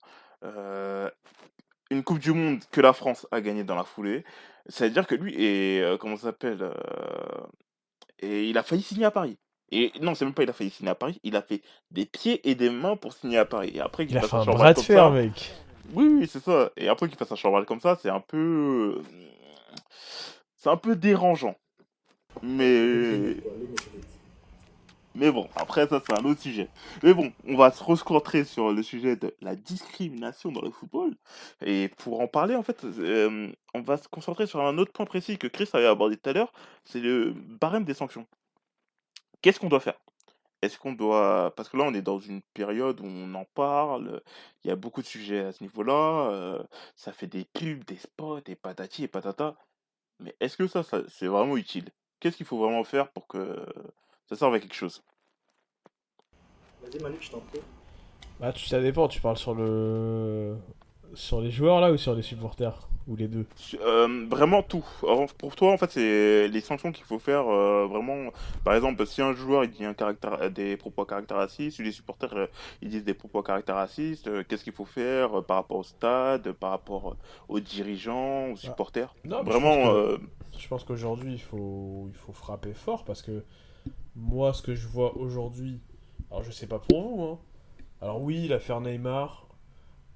Euh, 0.44 1.08
une 1.90 2.02
Coupe 2.02 2.18
du 2.18 2.32
Monde 2.32 2.60
que 2.70 2.80
la 2.80 2.92
France 2.92 3.26
a 3.30 3.40
gagnée 3.40 3.64
dans 3.64 3.74
la 3.76 3.84
foulée. 3.84 4.24
C'est-à-dire 4.68 5.06
que 5.06 5.14
lui 5.14 5.34
est 5.42 5.80
euh, 5.82 5.96
comment 5.96 6.16
ça 6.16 6.24
s'appelle 6.28 6.58
euh, 6.62 6.72
et 8.20 8.44
il 8.48 8.58
a 8.58 8.62
failli 8.62 8.82
signer 8.82 9.06
à 9.06 9.10
Paris. 9.10 9.38
Et 9.72 9.92
non, 10.00 10.14
c'est 10.14 10.24
même 10.24 10.34
pas 10.34 10.42
il 10.42 10.50
a 10.50 10.52
failli 10.52 10.70
signer 10.70 10.90
à 10.90 10.94
Paris, 10.94 11.20
il 11.22 11.36
a 11.36 11.42
fait 11.42 11.62
des 11.90 12.06
pieds 12.06 12.48
et 12.48 12.54
des 12.54 12.70
mains 12.70 12.96
pour 12.96 13.12
signer 13.12 13.38
à 13.38 13.44
Paris. 13.44 13.70
Et 13.74 13.80
après 13.80 14.06
Il 14.08 14.18
a 14.18 14.22
fait 14.22 14.36
un 14.36 14.44
bras 14.44 14.74
de 14.74 14.80
fer, 14.80 15.10
mec. 15.10 15.52
oui, 15.92 16.06
oui, 16.20 16.28
c'est 16.28 16.42
ça. 16.42 16.70
Et 16.76 16.88
après 16.88 17.08
qu'il 17.08 17.16
fasse 17.18 17.32
un 17.32 17.36
chambard 17.36 17.64
comme 17.66 17.80
ça, 17.80 17.96
c'est 18.00 18.10
un 18.10 18.20
peu. 18.20 19.02
C'est 20.56 20.70
un 20.70 20.76
peu 20.76 20.96
dérangeant. 20.96 21.56
Mais. 22.42 23.36
Mais 25.14 25.32
bon, 25.32 25.48
après 25.56 25.88
ça 25.88 26.00
c'est 26.06 26.12
un 26.12 26.24
autre 26.24 26.40
sujet. 26.40 26.68
Mais 27.02 27.12
bon, 27.14 27.32
on 27.46 27.56
va 27.56 27.72
se 27.72 27.82
recentrer 27.82 28.44
sur 28.44 28.72
le 28.72 28.82
sujet 28.82 29.16
de 29.16 29.34
la 29.40 29.56
discrimination 29.56 30.52
dans 30.52 30.62
le 30.62 30.70
football. 30.70 31.16
Et 31.64 31.88
pour 31.98 32.20
en 32.20 32.28
parler, 32.28 32.54
en 32.54 32.62
fait, 32.62 32.84
euh, 32.84 33.50
on 33.74 33.80
va 33.82 33.96
se 33.96 34.06
concentrer 34.08 34.46
sur 34.46 34.60
un 34.60 34.78
autre 34.78 34.92
point 34.92 35.06
précis 35.06 35.36
que 35.36 35.48
Chris 35.48 35.68
avait 35.72 35.86
abordé 35.86 36.16
tout 36.16 36.30
à 36.30 36.32
l'heure, 36.32 36.52
c'est 36.84 37.00
le 37.00 37.32
barème 37.34 37.84
des 37.84 37.94
sanctions. 37.94 38.26
Qu'est-ce 39.42 39.58
qu'on 39.58 39.68
doit 39.68 39.80
faire? 39.80 39.98
Est-ce 40.62 40.78
qu'on 40.78 40.92
doit... 40.92 41.54
Parce 41.56 41.70
que 41.70 41.76
là, 41.78 41.84
on 41.84 41.94
est 41.94 42.02
dans 42.02 42.18
une 42.18 42.42
période 42.52 43.00
où 43.00 43.06
on 43.06 43.34
en 43.34 43.46
parle, 43.54 44.20
il 44.62 44.68
y 44.68 44.70
a 44.70 44.76
beaucoup 44.76 45.00
de 45.00 45.06
sujets 45.06 45.40
à 45.40 45.52
ce 45.52 45.62
niveau-là, 45.64 46.30
euh, 46.30 46.62
ça 46.96 47.12
fait 47.12 47.26
des 47.26 47.46
pubs, 47.46 47.82
des 47.84 47.96
spots, 47.96 48.40
et 48.46 48.56
patati 48.56 49.04
et 49.04 49.08
patata. 49.08 49.56
Mais 50.18 50.36
est-ce 50.40 50.58
que 50.58 50.66
ça, 50.66 50.82
ça 50.82 51.00
c'est 51.08 51.28
vraiment 51.28 51.56
utile? 51.56 51.88
Qu'est-ce 52.20 52.36
qu'il 52.36 52.44
faut 52.44 52.58
vraiment 52.58 52.84
faire 52.84 53.10
pour 53.10 53.26
que 53.26 53.64
ça 54.28 54.36
serve 54.36 54.52
à 54.52 54.60
quelque 54.60 54.74
chose? 54.74 55.02
Vas-y, 56.82 57.02
Malik, 57.02 57.22
je 57.22 57.30
t'en 57.30 57.40
prie. 57.40 57.60
Bah, 58.38 58.52
ça 58.54 58.82
dépend, 58.82 59.08
tu 59.08 59.22
parles 59.22 59.38
sur 59.38 59.54
le. 59.54 60.58
Sur 61.14 61.40
les 61.40 61.50
joueurs 61.50 61.80
là 61.80 61.90
ou 61.90 61.96
sur 61.96 62.14
les 62.14 62.22
supporters? 62.22 62.89
Ou 63.08 63.16
les 63.16 63.28
deux 63.28 63.46
Euh, 63.80 64.26
vraiment 64.30 64.62
tout. 64.62 64.84
Alors, 65.02 65.32
pour 65.34 65.56
toi, 65.56 65.72
en 65.72 65.78
fait, 65.78 65.90
c'est 65.90 66.48
les 66.48 66.60
sanctions 66.60 66.92
qu'il 66.92 67.04
faut 67.04 67.18
faire 67.18 67.48
euh, 67.48 67.86
vraiment. 67.86 68.30
Par 68.64 68.74
exemple, 68.74 69.04
si 69.06 69.22
un 69.22 69.32
joueur 69.32 69.64
il 69.64 69.70
dit 69.70 69.84
un 69.84 69.94
caractère, 69.94 70.50
des 70.50 70.76
propos 70.76 71.02
à 71.02 71.06
caractère 71.06 71.38
raciste, 71.38 71.76
si 71.78 71.82
les 71.82 71.92
supporters 71.92 72.36
euh, 72.36 72.46
ils 72.82 72.88
disent 72.88 73.04
des 73.04 73.14
propos 73.14 73.40
à 73.40 73.42
caractère 73.42 73.76
raciste, 73.76 74.46
qu'est-ce 74.46 74.64
qu'il 74.64 74.72
faut 74.72 74.84
faire 74.84 75.42
par 75.44 75.56
rapport 75.56 75.78
au 75.78 75.82
stade, 75.82 76.52
par 76.52 76.70
rapport 76.70 77.16
aux 77.48 77.60
dirigeants, 77.60 78.50
aux 78.52 78.56
supporters? 78.56 79.14
Non, 79.24 79.42
Vraiment, 79.42 79.94
Je 80.58 80.68
pense 80.68 80.84
qu'aujourd'hui, 80.84 81.32
il 81.32 81.40
faut, 81.40 82.06
il 82.08 82.16
faut 82.16 82.32
frapper 82.32 82.74
fort 82.74 83.04
parce 83.04 83.22
que 83.22 83.44
moi, 84.14 84.52
ce 84.52 84.62
que 84.62 84.74
je 84.74 84.86
vois 84.86 85.16
aujourd'hui, 85.16 85.80
alors 86.30 86.42
je 86.42 86.50
sais 86.50 86.66
pas 86.66 86.78
pour 86.78 87.02
vous, 87.02 87.22
hein. 87.22 87.38
Alors 88.02 88.22
oui, 88.22 88.46
l'affaire 88.48 88.80
Neymar, 88.80 89.46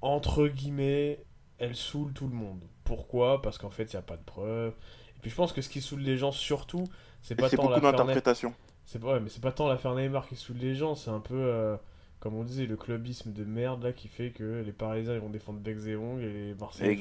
entre 0.01 0.49
guillemets, 0.49 1.25
elle 1.59 1.77
saoule 1.77 2.13
tout 2.13 2.29
le 2.29 2.35
monde. 2.35 2.63
Pourquoi 2.85 3.43
Parce 3.43 3.59
qu'en 3.59 3.71
fait, 3.71 3.85
il 3.93 3.97
n'y 3.97 4.01
a 4.01 4.03
pas 4.03 4.17
de 4.17 4.23
preuves. 4.25 4.75
Et 5.17 5.21
puis 5.21 5.31
je 5.31 5.37
pense 5.37 5.53
que 5.53 5.63
ce 5.63 5.69
qui 5.69 5.81
saoule 5.81 6.01
les 6.01 6.17
gens 6.17 6.33
surtout, 6.33 6.85
c'est 7.23 7.35
pas 7.35 7.49
tant 7.57 7.63
l'affaire 7.71 7.91
d'interprétation. 8.07 8.55
C'est 8.87 9.01
pas, 9.01 9.19
mais 9.21 9.31
c'est 9.31 9.41
pas 9.43 9.53
tant 9.53 9.69
l'affaire 9.69 9.95
Neymar 9.95 10.29
qui 10.29 10.37
saoule 10.37 10.59
les 10.59 10.75
gens, 10.75 10.95
c'est 10.95 11.11
un 11.11 11.21
peu, 11.21 11.35
euh, 11.35 11.77
comme 12.21 12.35
on 12.35 12.45
disait, 12.45 12.67
le 12.67 12.77
clubisme 12.77 13.33
de 13.33 13.43
merde 13.45 13.83
là 13.83 13.93
qui 13.93 14.09
fait 14.09 14.31
que 14.31 14.63
les 14.65 14.73
Parisiens 14.73 15.15
ils 15.15 15.21
vont 15.21 15.31
défendre 15.31 15.59
Bex 15.61 15.87
et 15.87 15.97
les 15.97 16.55
Marseillais. 16.61 16.93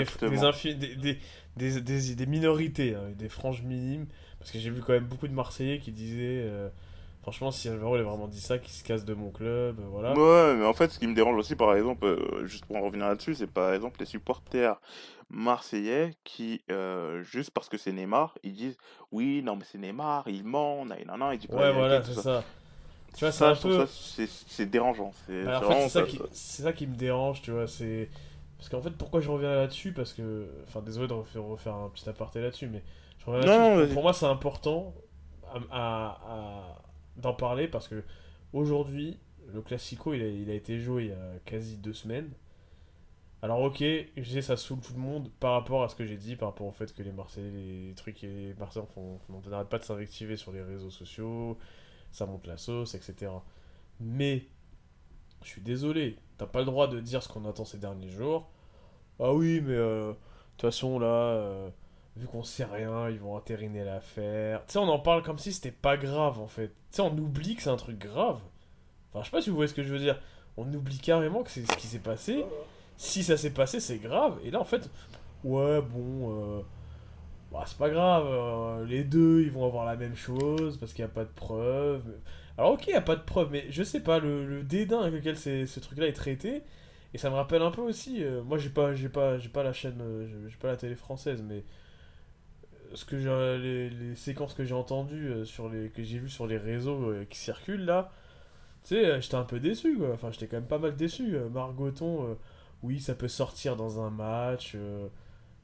Exactement. 0.00 0.30
des, 0.30 0.38
infi- 0.38 0.74
des, 0.78 0.96
des, 0.96 1.18
des, 1.56 1.80
des- 1.82 2.14
des 2.14 2.26
minorités, 2.26 2.94
hein, 2.94 3.10
des 3.14 3.28
franges 3.28 3.62
minimes. 3.62 4.06
Parce 4.38 4.50
que 4.50 4.58
j'ai 4.58 4.70
vu 4.70 4.80
quand 4.80 4.92
même 4.94 5.04
beaucoup 5.04 5.28
de 5.28 5.34
Marseillais 5.34 5.80
qui 5.80 5.92
disaient 5.92 6.44
euh, 6.46 6.68
Franchement, 7.22 7.50
si 7.50 7.68
Alvaro 7.68 7.96
il 7.96 8.00
a 8.00 8.04
vraiment 8.04 8.28
dit 8.28 8.40
ça, 8.40 8.58
qu'il 8.58 8.72
se 8.72 8.84
casse 8.84 9.04
de 9.04 9.14
mon 9.14 9.30
club, 9.30 9.80
euh, 9.80 9.86
voilà. 9.88 10.16
Ouais, 10.16 10.54
mais 10.56 10.64
en 10.64 10.72
fait, 10.72 10.90
ce 10.90 10.98
qui 10.98 11.06
me 11.06 11.14
dérange 11.14 11.36
aussi, 11.36 11.54
par 11.54 11.74
exemple, 11.76 12.06
euh, 12.06 12.46
juste 12.46 12.64
pour 12.64 12.76
en 12.76 12.80
revenir 12.80 13.06
là-dessus, 13.08 13.34
c'est 13.34 13.46
par 13.46 13.74
exemple 13.74 14.00
les 14.00 14.06
supporters 14.06 14.80
marseillais 15.28 16.14
qui, 16.24 16.62
euh, 16.70 17.22
juste 17.24 17.50
parce 17.50 17.68
que 17.68 17.76
c'est 17.76 17.92
Neymar, 17.92 18.38
ils 18.42 18.54
disent 18.54 18.78
oui, 19.12 19.42
non, 19.42 19.56
mais 19.56 19.64
c'est 19.70 19.76
Neymar, 19.76 20.26
il 20.28 20.44
ment, 20.44 20.86
nanana, 20.86 21.34
il 21.34 21.38
dit 21.38 21.48
pas 21.48 21.62
Ouais, 21.62 21.72
voilà, 21.72 22.00
tout 22.00 22.04
c'est 22.04 22.14
ça. 22.14 22.22
ça. 22.22 22.44
Tu 23.16 23.24
vois, 23.24 23.32
c'est 23.32 23.44
Ça, 23.44 23.46
un 23.46 23.56
peu. 23.56 23.84
ça, 23.86 23.86
c'est 23.88 24.66
dérangeant. 24.66 25.12
C'est 25.26 25.50
Bah, 25.50 25.58
en 25.58 25.62
fait, 25.62 25.80
ça, 25.88 26.02
ça, 26.02 26.02
qui, 26.04 26.18
ça. 26.18 26.24
me 26.86 26.96
dérange, 26.96 27.42
tu 27.42 27.50
vois. 27.52 27.66
C'est 27.66 28.10
parce 28.56 28.68
qu'en 28.68 28.82
fait, 28.82 28.90
pourquoi 28.90 29.20
je 29.20 29.30
reviens 29.30 29.54
là-dessus? 29.54 29.92
Parce 29.92 30.12
que, 30.12 30.48
enfin, 30.66 30.80
désolé 30.82 31.06
de 31.08 31.12
refaire, 31.12 31.44
refaire 31.44 31.74
un 31.74 31.88
petit 31.90 32.08
aparté 32.08 32.40
là-dessus, 32.40 32.68
mais 32.68 32.82
je 33.18 33.24
reviens 33.26 33.40
Non, 33.40 33.42
là-dessus. 33.42 33.68
non, 33.76 33.88
pour 33.88 34.02
moi, 34.02 34.12
c'est 34.12 34.26
important 34.26 34.94
à, 35.52 35.58
à- 35.70 36.18
à- 36.26 36.82
d'en 37.18 37.34
parler 37.34 37.68
parce 37.68 37.88
que 37.88 38.02
aujourd'hui, 38.52 39.18
le 39.52 39.62
Classico, 39.62 40.14
il 40.14 40.50
a, 40.50 40.54
été 40.54 40.78
joué 40.80 41.04
il 41.04 41.08
y 41.10 41.12
a 41.12 41.38
quasi 41.44 41.76
deux 41.78 41.94
semaines. 41.94 42.30
Alors 43.42 43.60
ok, 43.62 43.78
je 44.16 44.22
sais 44.24 44.42
ça 44.42 44.56
saoule 44.56 44.80
tout 44.80 44.92
le 44.94 44.98
monde 45.00 45.30
par 45.38 45.52
rapport 45.52 45.84
à 45.84 45.88
ce 45.88 45.94
que 45.94 46.04
j'ai 46.04 46.16
dit, 46.16 46.34
par 46.34 46.48
rapport 46.48 46.66
au 46.66 46.72
fait 46.72 46.92
que 46.92 47.02
les 47.04 47.12
Marseillais, 47.12 47.50
les 47.50 47.94
trucs 47.94 48.24
et 48.24 48.26
les 48.48 48.54
Marseillais 48.54 48.84
font, 48.92 49.18
font- 49.20 49.40
on 49.46 49.48
n'arrête 49.50 49.68
pas 49.68 49.78
de 49.78 49.84
s'invectiver 49.84 50.36
sur 50.36 50.50
les 50.52 50.62
réseaux 50.62 50.90
sociaux, 50.90 51.56
ça 52.12 52.26
monte 52.26 52.46
la 52.48 52.56
sauce, 52.56 52.94
etc. 52.94 53.44
Mais 54.00 54.46
je 55.42 55.48
suis 55.48 55.62
désolé, 55.62 56.16
t'as 56.38 56.46
pas 56.46 56.60
le 56.60 56.66
droit 56.66 56.88
de 56.88 57.00
dire 57.00 57.22
ce 57.22 57.28
qu'on 57.28 57.44
attend 57.46 57.64
ces 57.64 57.78
derniers 57.78 58.10
jours. 58.10 58.50
Ah 59.20 59.34
oui, 59.34 59.60
mais 59.62 59.74
euh, 59.74 60.12
de 60.12 60.16
toute 60.58 60.62
façon 60.62 60.98
là, 60.98 61.06
euh, 61.08 61.70
vu 62.18 62.26
qu'on 62.26 62.42
sait 62.42 62.64
rien, 62.64 63.08
ils 63.10 63.18
vont 63.18 63.34
entériner 63.34 63.84
l'affaire. 63.84 64.64
Tu 64.66 64.72
sais, 64.74 64.78
on 64.78 64.88
en 64.88 64.98
parle 64.98 65.22
comme 65.22 65.38
si 65.38 65.52
c'était 65.52 65.70
pas 65.72 65.96
grave 65.96 66.40
en 66.40 66.46
fait. 66.48 66.68
Tu 66.68 66.74
sais, 66.96 67.02
on 67.02 67.16
oublie 67.16 67.54
que 67.56 67.62
c'est 67.62 67.70
un 67.70 67.76
truc 67.76 67.98
grave. 67.98 68.40
Enfin, 69.12 69.20
je 69.22 69.26
sais 69.26 69.30
pas 69.30 69.42
si 69.42 69.50
vous 69.50 69.56
voyez 69.56 69.68
ce 69.68 69.74
que 69.74 69.82
je 69.82 69.92
veux 69.92 69.98
dire. 69.98 70.18
On 70.56 70.72
oublie 70.74 70.98
carrément 70.98 71.42
que 71.42 71.50
c'est 71.50 71.62
ce 71.70 71.76
qui 71.76 71.86
s'est 71.86 71.98
passé. 72.00 72.44
Si 72.96 73.22
ça 73.22 73.36
s'est 73.36 73.50
passé, 73.52 73.80
c'est 73.80 73.98
grave. 73.98 74.38
Et 74.44 74.50
là, 74.50 74.60
en 74.60 74.64
fait, 74.64 74.90
ouais, 75.44 75.80
bon, 75.80 76.58
euh, 76.58 76.62
bah, 77.52 77.64
c'est 77.66 77.78
pas 77.78 77.90
grave. 77.90 78.26
euh, 78.28 78.84
les 78.86 79.04
deux, 79.04 79.42
ils 79.42 79.50
vont 79.50 79.64
avoir 79.66 79.84
la 79.84 79.96
même 79.96 80.16
chose 80.16 80.76
parce 80.78 80.92
qu'il 80.92 81.04
n'y 81.04 81.10
a 81.10 81.14
pas 81.14 81.24
de 81.24 81.30
preuves. 81.30 82.02
Alors, 82.58 82.72
ok, 82.72 82.86
il 82.88 82.90
n'y 82.90 82.96
a 82.96 83.00
pas 83.00 83.16
de 83.16 83.22
preuves, 83.22 83.50
mais 83.52 83.66
je 83.70 83.82
sais 83.84 84.00
pas, 84.00 84.18
le, 84.18 84.44
le 84.46 84.62
dédain 84.64 85.00
avec 85.00 85.24
lequel 85.24 85.36
ce 85.38 85.80
truc-là 85.80 86.06
est 86.08 86.12
traité. 86.12 86.62
Et 87.14 87.18
ça 87.18 87.30
me 87.30 87.36
rappelle 87.36 87.62
un 87.62 87.70
peu 87.70 87.80
aussi. 87.82 88.22
euh, 88.24 88.42
moi, 88.42 88.58
j'ai 88.58 88.68
pas, 88.70 88.94
j'ai 88.94 89.08
pas, 89.08 89.38
j'ai 89.38 89.48
pas 89.48 89.62
la 89.62 89.72
chaîne, 89.72 90.02
j'ai- 90.48 90.56
pas 90.58 90.68
la 90.68 90.76
télé 90.76 90.94
française, 90.96 91.42
mais 91.46 91.64
ce 92.94 93.04
que 93.04 93.16
les, 93.16 93.90
les 93.90 94.14
séquences 94.14 94.54
que 94.54 94.64
j'ai 94.64 94.74
entendues 94.74 95.28
euh, 95.28 95.44
sur 95.44 95.68
les, 95.68 95.90
que 95.90 96.02
j'ai 96.02 96.18
vues 96.18 96.30
sur 96.30 96.46
les 96.46 96.58
réseaux 96.58 97.10
euh, 97.10 97.24
qui 97.28 97.38
circulent 97.38 97.84
là, 97.84 98.10
tu 98.84 98.96
sais, 98.96 99.06
euh, 99.06 99.20
j'étais 99.20 99.36
un 99.36 99.44
peu 99.44 99.60
déçu, 99.60 99.96
quoi. 99.98 100.12
Enfin, 100.12 100.30
j'étais 100.32 100.46
quand 100.46 100.56
même 100.56 100.66
pas 100.66 100.78
mal 100.78 100.96
déçu. 100.96 101.36
Margoton, 101.52 102.36
oui, 102.82 103.00
ça 103.00 103.14
peut 103.14 103.28
sortir 103.28 103.76
dans 103.76 104.00
un 104.00 104.10
match. 104.10 104.76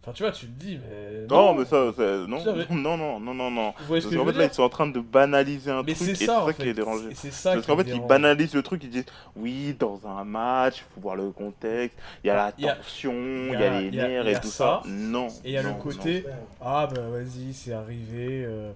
Enfin, 0.07 0.12
tu 0.12 0.22
vois, 0.22 0.32
tu 0.32 0.46
te 0.46 0.61
dis, 0.62 0.78
mais. 0.78 1.26
Non, 1.30 1.55
mais 1.55 1.64
ça, 1.64 1.90
ça- 1.96 2.26
non, 2.28 2.38
mais- 2.44 2.66
non, 2.76 2.98
non, 2.98 3.18
non, 3.18 3.32
non, 3.32 3.50
non. 3.50 3.74
Vous 3.78 3.86
voyez 3.86 4.02
ce 4.02 4.07
Parce 4.07 4.11
que 4.11 4.11
je 4.11 4.18
veux 4.18 4.32
fait, 4.32 4.38
là, 4.38 4.44
dire 4.44 4.52
ils 4.52 4.55
sont 4.55 4.62
en 4.62 4.68
train 4.68 4.86
de 4.86 5.00
banaliser 5.00 5.70
un 5.70 5.82
Mais 5.82 5.94
truc, 5.94 6.07
c'est 6.09 6.12
et 6.12 6.14
c'est 6.14 6.26
ça, 6.26 6.42
en 6.42 6.46
ça 6.46 6.52
qui 6.52 6.68
est 6.68 6.74
dérangé. 6.74 7.09
C'est 7.14 7.30
ça 7.32 7.55
Parce 7.55 7.66
qu'en 7.66 7.76
fait, 7.78 7.88
ils 7.88 8.07
banalisent 8.07 8.55
le 8.55 8.62
truc, 8.62 8.84
ils 8.84 8.90
disent 8.90 9.07
oui, 9.34 9.74
dans 9.78 9.98
un 10.07 10.22
match, 10.24 10.78
il 10.80 10.94
faut 10.94 11.00
voir 11.00 11.16
le 11.16 11.30
contexte, 11.30 11.96
il 12.22 12.26
y 12.26 12.30
a 12.30 12.34
la 12.36 12.52
tension, 12.52 13.12
il 13.14 13.52
y 13.52 13.57
a- 13.57 13.80
les 13.80 13.90
nerfs 13.90 14.28
et 14.28 14.34
tout 14.40 14.48
ça, 14.48 14.82
ça. 14.84 14.88
Non. 14.90 15.28
Et 15.42 15.48
il 15.48 15.50
y 15.52 15.57
a 15.57 15.62
le 15.62 15.72
côté, 15.82 16.26
ah 16.61 16.86
bah 16.94 17.00
vas-y, 17.09 17.55
c'est 17.55 17.72
arrivé. 17.72 18.44
euh, 18.44 18.72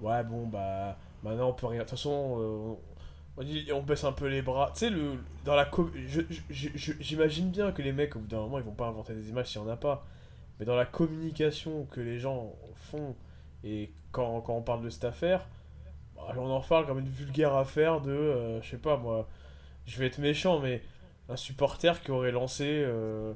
ouais, 0.00 0.24
bon, 0.24 0.46
bah 0.46 0.96
maintenant 1.22 1.50
on 1.50 1.52
peut 1.52 1.66
rien. 1.66 1.80
De 1.80 1.84
toute 1.84 1.90
façon, 1.98 2.36
euh, 2.40 2.72
on, 3.36 3.42
dit- 3.42 3.70
on 3.74 3.82
baisse 3.82 4.04
un 4.04 4.12
peu 4.12 4.26
les 4.26 4.40
bras. 4.40 4.70
Tu 4.72 4.80
sais, 4.80 4.90
le, 4.90 5.16
dans 5.44 5.54
la 5.54 5.66
com- 5.66 5.92
j'imagine 6.50 7.50
bien 7.50 7.72
que 7.72 7.82
les 7.82 7.92
mecs, 7.92 8.16
au 8.16 8.20
bout 8.20 8.26
d'un 8.28 8.38
moment, 8.40 8.58
ils 8.58 8.64
vont 8.64 8.72
pas 8.72 8.86
inventer 8.86 9.12
des 9.14 9.28
images 9.28 9.48
s'il 9.48 9.60
y 9.60 9.64
en 9.64 9.68
a 9.68 9.76
pas. 9.76 10.04
Mais 10.62 10.66
dans 10.66 10.76
la 10.76 10.86
communication 10.86 11.86
que 11.90 12.00
les 12.00 12.20
gens 12.20 12.54
font, 12.76 13.16
et 13.64 13.90
quand, 14.12 14.40
quand 14.42 14.54
on 14.54 14.62
parle 14.62 14.84
de 14.84 14.90
cette 14.90 15.02
affaire, 15.04 15.48
bah, 16.14 16.22
on 16.38 16.48
en 16.48 16.60
parle 16.60 16.86
comme 16.86 17.00
une 17.00 17.08
vulgaire 17.08 17.52
affaire 17.56 18.00
de, 18.00 18.12
euh, 18.12 18.62
je 18.62 18.70
sais 18.70 18.76
pas 18.78 18.96
moi, 18.96 19.26
je 19.86 19.98
vais 19.98 20.06
être 20.06 20.18
méchant, 20.18 20.60
mais 20.60 20.80
un 21.28 21.34
supporter 21.34 22.00
qui 22.00 22.12
aurait 22.12 22.30
lancé. 22.30 22.64
euh, 22.68 23.32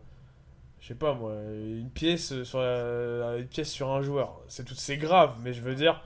je 0.81 0.87
sais 0.87 0.95
pas 0.95 1.15
moi, 1.15 1.33
une 1.53 1.91
pièce 1.91 2.45
sur 2.45 2.61
la- 2.61 3.39
une 3.39 3.49
pièce 3.49 3.73
sur 3.73 3.91
un 3.91 4.03
joueur. 4.03 4.41
C'est 4.47 4.65
tout, 4.65 4.77
c'est 4.77 4.97
grave, 4.97 5.35
mais 5.43 5.53
je 5.53 5.63
veux 5.63 5.75
dire, 5.75 6.01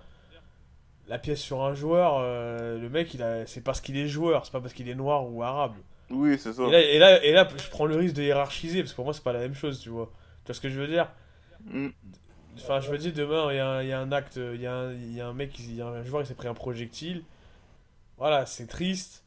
la 1.07 1.19
pièce 1.19 1.41
sur 1.43 1.63
un 1.63 1.75
joueur, 1.75 2.17
euh, 2.21 2.79
le 2.79 2.89
mec, 2.89 3.13
il 3.13 3.23
a, 3.23 3.47
c'est 3.47 3.61
parce 3.63 3.83
qu'il 3.83 3.99
est 3.99 4.07
joueur, 4.07 4.47
c'est 4.47 4.53
pas 4.53 4.61
parce 4.63 4.73
qu'il 4.73 4.89
est 4.89 4.95
noir 4.95 5.31
ou 5.31 5.43
arabe. 5.43 5.75
Oui, 6.09 6.39
c'est 6.39 6.55
ça. 6.55 6.63
Et 6.63 6.71
là, 6.71 6.81
et 6.81 6.99
là, 6.99 7.25
et 7.25 7.33
là, 7.33 7.47
je 7.63 7.69
prends 7.69 7.85
le 7.85 7.97
risque 7.97 8.15
de 8.15 8.23
hiérarchiser 8.23 8.81
parce 8.81 8.93
que 8.93 8.97
pour 8.97 9.05
moi, 9.05 9.13
c'est 9.13 9.23
pas 9.23 9.35
la 9.35 9.41
même 9.41 9.55
chose, 9.55 9.81
tu 9.81 9.91
vois. 9.91 10.11
Tu 10.45 10.47
vois 10.49 10.55
ce 10.55 10.61
que 10.61 10.69
je 10.69 10.81
veux 10.81 10.89
dire? 10.89 11.09
Mm. 11.67 11.89
Enfin, 12.57 12.81
je 12.81 12.91
me 12.91 12.99
dis 12.99 13.13
demain, 13.13 13.53
il 13.53 13.57
y, 13.57 13.59
a 13.59 13.69
un- 13.69 13.83
il 13.83 13.89
y 13.89 13.93
a 13.93 14.01
un 14.01 14.13
acte, 14.13 14.37
il 14.37 14.61
y, 14.61 14.67
a 14.67 14.75
un- 14.75 14.93
il 14.93 15.13
y 15.13 15.21
a 15.21 15.27
un 15.27 15.33
mec, 15.33 15.59
il 15.59 15.75
y 15.75 15.81
a 15.83 15.87
un 15.87 16.03
joueur, 16.03 16.23
il 16.23 16.27
s'est 16.27 16.35
pris 16.35 16.49
un 16.49 16.55
projectile. 16.55 17.23
Voilà, 18.19 18.47
c'est 18.47 18.67
triste, 18.67 19.25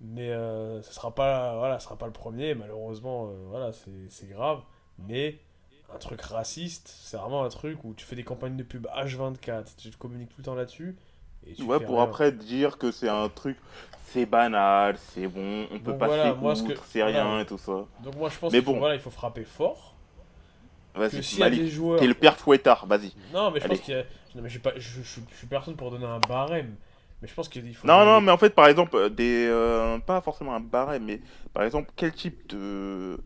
mais 0.00 0.30
euh, 0.30 0.82
ce 0.82 0.92
sera 0.92 1.14
pas, 1.14 1.56
voilà, 1.58 1.80
sera 1.80 1.96
pas 1.96 2.06
le 2.06 2.12
premier. 2.12 2.54
Malheureusement, 2.54 3.28
euh, 3.28 3.46
voilà, 3.48 3.72
c'est 4.10 4.28
grave. 4.28 4.62
Mais 5.08 5.38
un 5.94 5.98
truc 5.98 6.20
raciste, 6.22 6.88
c'est 7.02 7.16
vraiment 7.16 7.44
un 7.44 7.48
truc 7.48 7.82
où 7.84 7.94
tu 7.94 8.04
fais 8.04 8.16
des 8.16 8.24
campagnes 8.24 8.56
de 8.56 8.62
pub 8.62 8.86
H24, 8.94 9.76
tu 9.76 9.90
te 9.90 9.96
communiques 9.96 10.30
tout 10.30 10.38
le 10.38 10.44
temps 10.44 10.54
là-dessus. 10.54 10.96
Ouais, 11.60 11.78
pour 11.80 11.96
rien. 11.96 12.04
après 12.04 12.32
dire 12.32 12.76
que 12.78 12.90
c'est 12.90 13.08
un 13.08 13.28
truc, 13.28 13.56
c'est 14.06 14.26
banal, 14.26 14.96
c'est 14.98 15.28
bon, 15.28 15.66
on 15.70 15.78
peut 15.78 15.92
Donc 15.92 15.98
passer 15.98 16.08
voilà, 16.08 16.34
outre, 16.34 16.74
que- 16.74 16.80
c'est 16.88 17.02
rien 17.02 17.40
et 17.40 17.46
tout 17.46 17.58
ça. 17.58 17.84
Donc 18.04 18.16
moi, 18.16 18.28
je 18.28 18.38
pense 18.38 18.52
qu'il 18.52 18.62
faut, 18.64 18.72
bon. 18.72 18.78
voilà, 18.80 18.94
il 18.96 19.00
faut 19.00 19.10
frapper 19.10 19.44
fort. 19.44 19.95
Que 20.96 21.00
Vas-y, 21.00 21.22
s'il 21.22 21.38
y 21.38 21.42
a 21.42 21.50
des 21.50 21.56
Malik, 21.58 21.72
joueurs 21.72 22.00
t'es 22.00 22.06
le 22.06 22.14
père 22.14 22.36
fouettard, 22.36 22.86
vas-y. 22.86 23.12
Non, 23.32 23.50
mais 23.50 23.60
je 23.60 23.64
Allez. 23.66 23.76
pense 23.76 23.84
qu'il 23.84 23.94
y 23.94 23.98
a. 23.98 24.02
Non, 24.34 24.42
mais 24.42 24.48
je 24.48 24.52
suis, 24.54 24.58
pas... 24.60 24.72
je, 24.76 24.80
je- 25.02 25.20
je 25.30 25.36
suis 25.36 25.46
personne 25.46 25.76
pour 25.76 25.90
donner 25.90 26.06
un 26.06 26.18
barème. 26.20 26.74
Mais 27.22 27.28
je 27.28 27.34
pense 27.34 27.48
qu'il 27.48 27.74
faut. 27.74 27.86
Non, 27.86 28.04
non, 28.04 28.20
mais 28.20 28.30
en 28.32 28.36
fait, 28.38 28.50
par 28.54 28.66
exemple, 28.66 28.94
euh, 28.96 29.08
des, 29.08 29.46
euh, 29.48 29.98
pas 29.98 30.20
forcément 30.20 30.54
un 30.54 30.60
barème, 30.60 31.04
mais 31.04 31.20
par 31.54 31.62
exemple, 31.64 31.90
quel 31.96 32.12
type 32.12 32.46
de, 32.48 33.18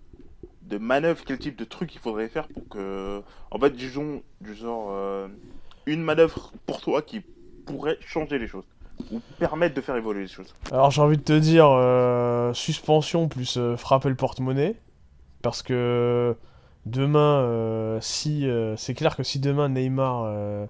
de 0.62 0.78
manœuvre, 0.78 1.22
quel 1.26 1.38
type 1.38 1.56
de 1.56 1.64
truc 1.64 1.92
il 1.94 1.98
faudrait 2.00 2.28
faire 2.28 2.46
pour 2.48 2.68
que, 2.68 3.20
en 3.50 3.58
fait, 3.58 3.70
disons, 3.70 4.22
du 4.40 4.54
genre, 4.54 4.90
euh, 4.92 5.26
une 5.86 6.02
manœuvre 6.02 6.52
pour 6.66 6.80
toi 6.80 7.02
qui 7.02 7.22
pourrait 7.66 7.98
changer 8.06 8.38
les 8.38 8.46
choses 8.46 8.64
ou 9.10 9.20
permettre 9.38 9.74
de 9.74 9.80
faire 9.80 9.96
évoluer 9.96 10.22
les 10.22 10.28
choses. 10.28 10.54
Alors 10.70 10.90
j'ai 10.90 11.00
envie 11.00 11.16
de 11.16 11.22
te 11.22 11.32
dire 11.38 11.66
euh, 11.70 12.52
suspension 12.52 13.28
plus 13.28 13.56
euh, 13.56 13.76
frapper 13.76 14.08
le 14.10 14.14
porte-monnaie. 14.14 14.76
Parce 15.42 15.62
que 15.62 16.36
demain, 16.86 17.40
euh, 17.42 17.98
si. 18.00 18.46
euh, 18.48 18.76
c'est 18.76 18.94
clair 18.94 19.16
que 19.16 19.22
si 19.22 19.38
demain 19.40 19.68
Neymar. 19.68 20.22
euh, 20.26 20.66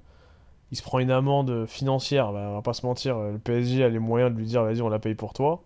il 0.73 0.77
se 0.77 0.83
prend 0.83 1.01
une 1.01 1.11
amende 1.11 1.67
financière, 1.67 2.33
bah, 2.33 2.47
on 2.51 2.55
va 2.55 2.63
pas 2.63 2.75
se 2.75 2.87
mentir, 2.87 3.19
le 3.19 3.39
PSG 3.39 3.83
a 3.85 3.89
les 3.89 3.99
moyens 3.99 4.33
de 4.33 4.37
lui 4.39 4.47
dire 4.47 4.63
vas-y 4.63 4.81
on 4.83 4.89
la 4.89 5.01
paye 5.01 5.15
pour 5.17 5.33
toi. 5.33 5.63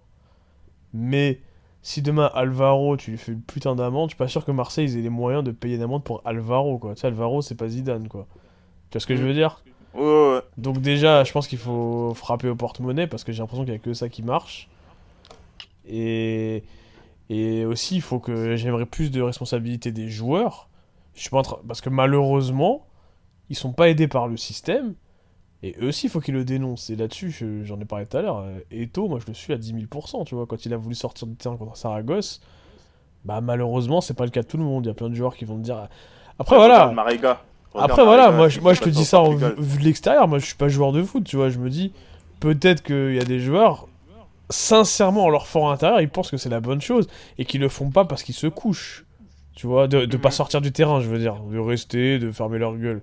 Mais 0.94 1.40
si 1.82 2.02
demain 2.02 2.30
Alvaro 2.34 2.96
tu 2.96 3.10
lui 3.12 3.18
fais 3.18 3.32
une 3.32 3.42
putain 3.42 3.74
d'amende, 3.74 4.10
je 4.10 4.14
suis 4.14 4.18
pas 4.18 4.28
sûr 4.28 4.44
que 4.44 4.52
Marseille 4.52 4.86
ils 4.86 4.98
aient 4.98 5.02
les 5.02 5.10
moyens 5.10 5.44
de 5.44 5.50
payer 5.52 5.76
une 5.76 5.82
amende 5.82 6.04
pour 6.04 6.22
Alvaro 6.24 6.78
quoi. 6.78 6.94
Tu 6.94 7.02
sais 7.02 7.06
Alvaro 7.08 7.42
c'est 7.42 7.54
pas 7.56 7.68
Zidane 7.68 8.08
quoi. 8.08 8.26
Tu 8.90 8.94
vois 8.96 9.00
ce 9.00 9.06
que 9.06 9.16
je 9.16 9.24
veux 9.24 9.34
dire? 9.34 9.62
Ouais, 9.94 10.02
ouais, 10.02 10.34
ouais. 10.34 10.40
donc 10.56 10.80
déjà, 10.80 11.24
je 11.24 11.32
pense 11.32 11.46
qu'il 11.46 11.58
faut 11.58 12.12
frapper 12.14 12.48
au 12.48 12.56
porte-monnaie 12.56 13.06
parce 13.06 13.24
que 13.24 13.32
j'ai 13.32 13.40
l'impression 13.40 13.64
qu'il 13.64 13.72
n'y 13.74 13.78
a 13.78 13.82
que 13.82 13.94
ça 13.94 14.08
qui 14.08 14.22
marche. 14.22 14.68
Et, 15.86 16.64
et 17.30 17.64
aussi, 17.64 17.96
il 17.96 18.02
faut 18.02 18.18
que 18.18 18.56
j'aimerais 18.56 18.86
plus 18.86 19.10
de 19.10 19.20
responsabilité 19.22 19.92
des 19.92 20.08
joueurs. 20.08 20.68
Je 21.14 21.20
suis 21.22 21.30
pas 21.30 21.38
en 21.38 21.42
train- 21.42 21.58
Parce 21.66 21.80
que 21.80 21.88
malheureusement, 21.90 22.86
ils 23.50 23.56
sont 23.56 23.72
pas 23.72 23.88
aidés 23.88 24.08
par 24.08 24.28
le 24.28 24.36
système. 24.36 24.94
Et 25.62 25.74
eux 25.80 25.88
aussi, 25.88 26.06
il 26.06 26.10
faut 26.10 26.20
qu'ils 26.20 26.34
le 26.34 26.44
dénoncent. 26.44 26.90
Et 26.90 26.96
là-dessus, 26.96 27.30
je- 27.30 27.64
j'en 27.64 27.80
ai 27.80 27.84
parlé 27.86 28.04
tout 28.06 28.16
à 28.18 28.22
l'heure. 28.22 28.38
euh, 28.40 28.58
Eto, 28.70 29.08
moi, 29.08 29.18
je 29.20 29.26
le 29.26 29.34
suis 29.34 29.52
à 29.52 29.56
10 29.56 29.72
000%. 29.72 30.24
Tu 30.24 30.34
vois, 30.34 30.44
quand 30.46 30.66
il 30.66 30.74
a 30.74 30.76
voulu 30.76 30.94
sortir 30.94 31.26
du 31.26 31.34
terrain 31.36 31.56
contre 31.56 31.76
Saragosse, 31.76 32.42
bah 33.24 33.40
malheureusement, 33.40 34.00
c'est 34.02 34.12
pas 34.14 34.24
le 34.24 34.30
cas 34.30 34.42
de 34.42 34.46
tout 34.46 34.58
le 34.58 34.64
monde. 34.64 34.84
Il 34.84 34.88
y 34.88 34.90
a 34.90 34.94
plein 34.94 35.08
de 35.08 35.14
joueurs 35.14 35.34
qui 35.36 35.46
vont 35.46 35.56
te 35.56 35.62
dire. 35.62 35.88
Après, 36.38 36.56
voilà. 36.56 36.86
Après 37.84 38.04
voilà, 38.04 38.30
moi 38.36 38.48
je, 38.48 38.60
moi 38.60 38.72
je 38.74 38.80
te 38.80 38.88
dis 38.90 39.04
ça 39.04 39.20
en 39.20 39.30
vu 39.58 39.78
de 39.78 39.84
l'extérieur, 39.84 40.28
moi 40.28 40.38
je 40.38 40.46
suis 40.46 40.54
pas 40.56 40.68
joueur 40.68 40.92
de 40.92 41.02
foot, 41.02 41.24
tu 41.24 41.36
vois, 41.36 41.48
je 41.48 41.58
me 41.58 41.68
dis 41.70 41.92
peut-être 42.38 42.82
qu'il 42.84 43.14
y 43.14 43.18
a 43.18 43.24
des 43.24 43.40
joueurs 43.40 43.88
sincèrement 44.50 45.24
en 45.24 45.28
leur 45.30 45.46
fort 45.46 45.70
intérieur, 45.70 46.00
ils 46.00 46.08
pensent 46.08 46.30
que 46.30 46.36
c'est 46.36 46.48
la 46.50 46.60
bonne 46.60 46.80
chose 46.80 47.08
et 47.38 47.44
qu'ils 47.44 47.60
le 47.60 47.68
font 47.68 47.90
pas 47.90 48.04
parce 48.04 48.22
qu'ils 48.22 48.34
se 48.34 48.46
couchent. 48.46 49.04
Tu 49.54 49.66
vois, 49.66 49.88
de, 49.88 50.04
de 50.04 50.16
pas 50.16 50.30
Mhm. 50.30 50.32
sortir 50.32 50.60
du 50.60 50.72
terrain, 50.72 51.00
je 51.00 51.08
veux 51.08 51.18
dire, 51.18 51.36
de 51.40 51.58
rester, 51.58 52.18
de 52.18 52.32
fermer 52.32 52.58
leur 52.58 52.76
gueule. 52.76 53.02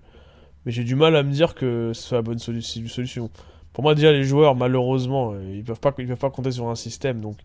Mais 0.65 0.71
j'ai 0.71 0.83
du 0.83 0.95
mal 0.95 1.15
à 1.15 1.23
me 1.23 1.31
dire 1.31 1.55
que 1.55 1.91
ce 1.93 2.01
soit 2.03 2.17
la 2.19 2.23
bonne 2.23 2.39
solu- 2.39 2.61
solution. 2.87 3.29
Pour 3.73 3.83
moi 3.83 3.95
déjà 3.95 4.11
les 4.11 4.23
joueurs 4.25 4.55
malheureusement, 4.55 5.33
euh, 5.33 5.55
ils 5.55 5.63
peuvent 5.63 5.79
pas 5.79 5.93
ils 5.99 6.07
peuvent 6.07 6.17
pas 6.17 6.29
compter 6.31 6.51
sur 6.51 6.67
un 6.69 6.75
système 6.75 7.21
donc 7.21 7.37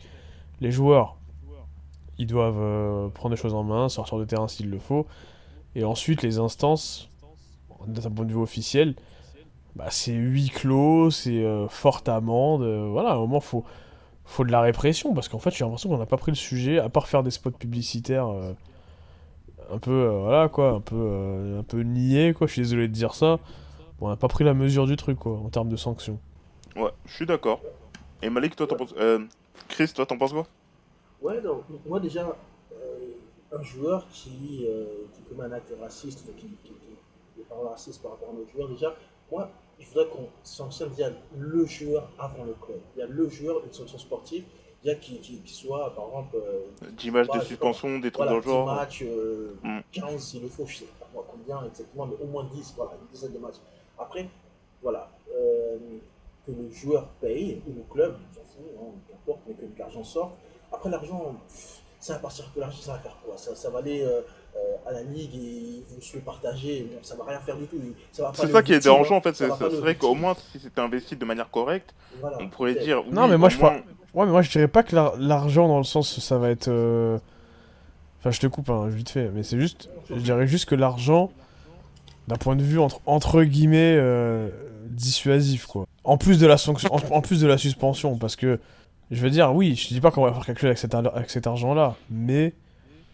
les 0.61 0.73
joueurs 0.73 1.17
ils 2.19 2.27
doivent 2.27 2.59
euh, 2.59 3.09
prendre 3.09 3.35
les 3.35 3.41
choses 3.41 3.55
en 3.55 3.63
main, 3.63 3.89
sortir 3.89 4.19
du 4.19 4.27
terrain 4.27 4.49
s'il 4.49 4.71
le 4.71 4.79
faut 4.79 5.07
et 5.75 5.85
ensuite 5.85 6.23
les 6.23 6.39
instances 6.39 7.09
d'un 7.87 8.11
point 8.11 8.25
de 8.27 8.33
vue 8.33 8.39
officiel, 8.41 8.95
bah, 9.77 9.87
c'est 9.91 10.13
huis 10.15 10.51
clos, 10.51 11.11
c'est 11.11 11.45
euh, 11.45 11.69
forte 11.69 12.09
amende. 12.09 12.63
euh, 12.63 12.89
voilà, 12.91 13.11
à 13.11 13.15
un 13.15 13.19
moment, 13.19 13.41
faut, 13.41 13.65
faut 14.27 14.45
de 14.45 14.53
la 14.53 14.61
répression 14.61 15.15
parce 15.15 15.29
qu'en 15.29 15.39
fait, 15.39 15.51
j'ai 15.51 15.65
l'impression 15.65 15.89
qu'on 15.89 15.99
n'a 15.99 16.07
pas 16.07 16.17
pris 16.17 16.33
le 16.33 16.37
sujet, 16.37 16.79
à 16.79 16.89
part 16.89 17.09
faire 17.09 17.23
des 17.23 17.31
spots 17.31 17.53
publicitaires 17.53 18.29
euh, 18.29 18.53
un 19.71 19.79
peu, 19.79 19.91
euh, 19.91 20.19
voilà 20.19 20.49
quoi, 20.49 20.71
un 20.71 20.81
peu, 20.81 20.97
euh, 20.97 21.61
un 21.61 21.63
peu 21.63 21.81
niais, 21.81 22.33
quoi. 22.33 22.47
Je 22.47 22.53
suis 22.53 22.63
désolé 22.63 22.89
de 22.89 22.93
dire 22.93 23.15
ça. 23.15 23.39
Bon, 23.99 24.07
on 24.07 24.09
n'a 24.09 24.17
pas 24.17 24.29
pris 24.29 24.45
la 24.45 24.53
mesure 24.53 24.87
du 24.87 24.97
truc, 24.97 25.19
quoi, 25.19 25.33
en 25.33 25.49
termes 25.49 25.69
de 25.69 25.77
sanctions. 25.77 26.19
Ouais, 26.77 26.91
je 27.07 27.15
suis 27.15 27.27
d'accord. 27.27 27.61
Et 28.23 28.29
Malik, 28.29 28.57
toi, 28.57 28.67
t'en 28.67 28.77
penses. 28.77 28.95
Euh, 28.99 29.25
Chris, 29.69 29.91
toi, 29.95 30.05
t'en 30.05 30.19
penses 30.19 30.33
quoi? 30.33 30.47
Ouais, 31.23 31.41
donc, 31.41 31.63
moi 31.87 31.99
déjà, 31.99 32.37
euh, 32.73 33.57
un 33.59 33.63
joueur 33.63 34.07
qui, 34.11 34.67
euh, 34.69 34.85
qui 35.15 35.23
commet 35.23 35.45
un 35.45 35.53
acte 35.53 35.73
raciste, 35.81 36.27
qui, 36.37 36.47
qui, 36.47 36.57
qui, 36.63 36.73
qui 37.35 37.41
est 37.41 37.69
raciste 37.69 38.03
par 38.03 38.13
rapport 38.13 38.29
à 38.29 38.33
un 38.33 38.37
autre 38.37 38.53
joueur, 38.55 38.69
déjà, 38.69 38.95
moi, 39.31 39.51
il 39.79 39.85
faudrait 39.87 40.09
qu'on 40.09 40.29
sanctionne 40.43 40.91
déjà 40.91 41.11
le 41.37 41.65
joueur 41.67 42.09
avant 42.19 42.45
le 42.45 42.55
club. 42.55 42.81
Il 42.97 43.01
y 43.01 43.03
a 43.03 43.07
le 43.07 43.29
joueur, 43.29 43.63
une 43.65 43.73
sanction 43.73 43.99
sportive, 43.99 44.45
déjà 44.83 44.97
qui, 44.97 45.19
qui, 45.21 45.41
qui 45.41 45.53
soit, 45.53 45.95
par 45.95 46.07
exemple, 46.09 46.37
euh, 46.37 46.91
10 46.93 47.11
matchs 47.11 47.29
Ouais, 47.29 47.39
de 47.41 47.45
suspension, 47.45 47.99
des 47.99 48.11
trucs 48.11 48.27
dans 48.27 48.35
le 48.37 48.41
10 48.41 48.47
genre. 48.49 48.67
matchs, 48.67 49.03
euh, 49.03 49.57
Mm. 49.63 49.81
15 49.93 50.23
s'il 50.23 50.43
le 50.43 50.49
faut, 50.49 50.67
je 50.67 50.79
sais 50.79 50.85
pas 51.01 51.07
moi 51.13 51.25
combien 51.31 51.65
exactement, 51.67 52.07
mais 52.07 52.17
au 52.23 52.27
moins 52.27 52.45
10, 52.53 52.75
voilà, 52.77 52.93
une 53.01 53.07
dizaine 53.09 53.33
de 53.33 53.39
matchs. 53.39 53.57
Après, 53.99 54.29
voilà, 54.83 55.11
euh, 55.35 55.79
que 56.47 56.53
le 56.53 56.71
joueur 56.71 57.07
paye, 57.21 57.61
ou 57.67 57.73
le 57.75 57.83
club, 57.93 58.17
j'en 58.35 58.41
sais, 58.47 58.71
hein, 58.79 58.93
qu'importe, 59.09 59.41
mais 59.47 59.55
que 59.55 59.79
l'argent 59.79 60.05
sorte. 60.05 60.33
Après, 60.73 60.89
l'argent, 60.91 61.35
ça 62.01 62.15
va 62.15 62.19
partir 62.21 62.53
que 62.55 62.61
l'argent, 62.61 62.81
ça 62.81 62.93
va 62.93 62.99
faire 63.01 63.17
quoi? 63.25 63.37
Ça, 63.37 63.55
ça 63.57 63.71
va 63.71 63.79
aller 63.81 64.03
euh, 64.03 64.21
euh, 64.21 64.23
à 64.87 64.93
la 64.93 65.03
ligue 65.03 65.35
et 65.35 65.83
vont 65.95 66.01
se 66.01 66.17
le 66.17 66.23
partager, 66.23 66.89
bon, 66.93 66.99
ça 67.03 67.17
va 67.17 67.25
rien 67.25 67.41
faire 67.41 67.57
du 67.57 67.67
tout. 67.67 67.77
C'est 68.35 68.51
ça 68.53 68.63
qui 68.63 68.73
est 68.73 68.81
dérangeant 68.81 69.17
hein, 69.17 69.19
en 69.19 69.21
fait, 69.21 69.35
c'est 69.35 69.47
vrai 69.49 69.95
qu'au 69.97 70.15
moins 70.15 70.35
si 70.53 70.59
c'était 70.61 70.81
investi 70.81 71.17
de 71.17 71.25
manière 71.25 71.51
correcte, 71.51 71.95
Voilà, 72.21 72.39
on 72.41 72.49
pourrait 72.49 72.75
dire. 72.75 73.03
Non, 73.11 73.27
mais 73.29 73.37
moi, 73.37 73.49
je 73.49 73.59
moins- 73.59 73.81
Ouais, 74.15 74.25
mais 74.25 74.33
moi, 74.33 74.41
je 74.43 74.51
dirais 74.51 74.69
pas 74.69 74.83
que 74.83 74.95
l'ar- 74.95 75.17
l'argent, 75.19 75.69
dans 75.69 75.77
le 75.79 75.85
sens, 75.85 76.21
ça 76.21 76.39
va 76.39 76.51
être. 76.51 76.69
euh, 76.69 77.19
Enfin, 78.21 78.31
je 78.31 78.41
te 78.41 78.47
coupe, 78.47 78.71
hein, 78.71 78.89
vite 78.89 79.11
fait, 79.11 79.31
mais 79.35 79.43
c'est 79.43 79.61
juste. 79.61 79.91
Je 80.09 80.15
dirais 80.17 80.47
juste 80.47 80.65
que 80.65 80.75
l'argent, 80.75 81.31
d'un 82.29 82.37
point 82.37 82.57
de 82.57 82.63
vue 82.63 82.79
entre, 82.79 83.01
entre 83.07 83.43
guillemets 83.43 83.95
euh, 83.99 84.49
dissuasif, 84.91 85.67
quoi. 85.67 85.87
En 86.05 86.17
plus 86.17 86.39
de 86.39 86.47
la 86.47 86.57
sanction, 86.57 86.89
en, 86.95 86.99
en 87.15 87.21
plus 87.21 87.41
de 87.41 87.47
la 87.47 87.59
suspension, 87.59 88.17
parce 88.17 88.37
que 88.37 88.59
je 89.11 89.21
veux 89.21 89.31
dire, 89.31 89.55
oui, 89.55 89.75
je 89.77 89.89
dis 89.89 90.01
pas 90.01 90.11
qu'on 90.11 90.23
va 90.23 90.33
faire 90.33 90.47
quelque 90.47 90.59
chose 90.61 90.69
avec 90.69 90.79
cet, 90.79 90.95
ar- 90.95 91.15
avec 91.15 91.29
cet 91.31 91.47
argent-là, 91.47 91.95
mais 92.11 92.55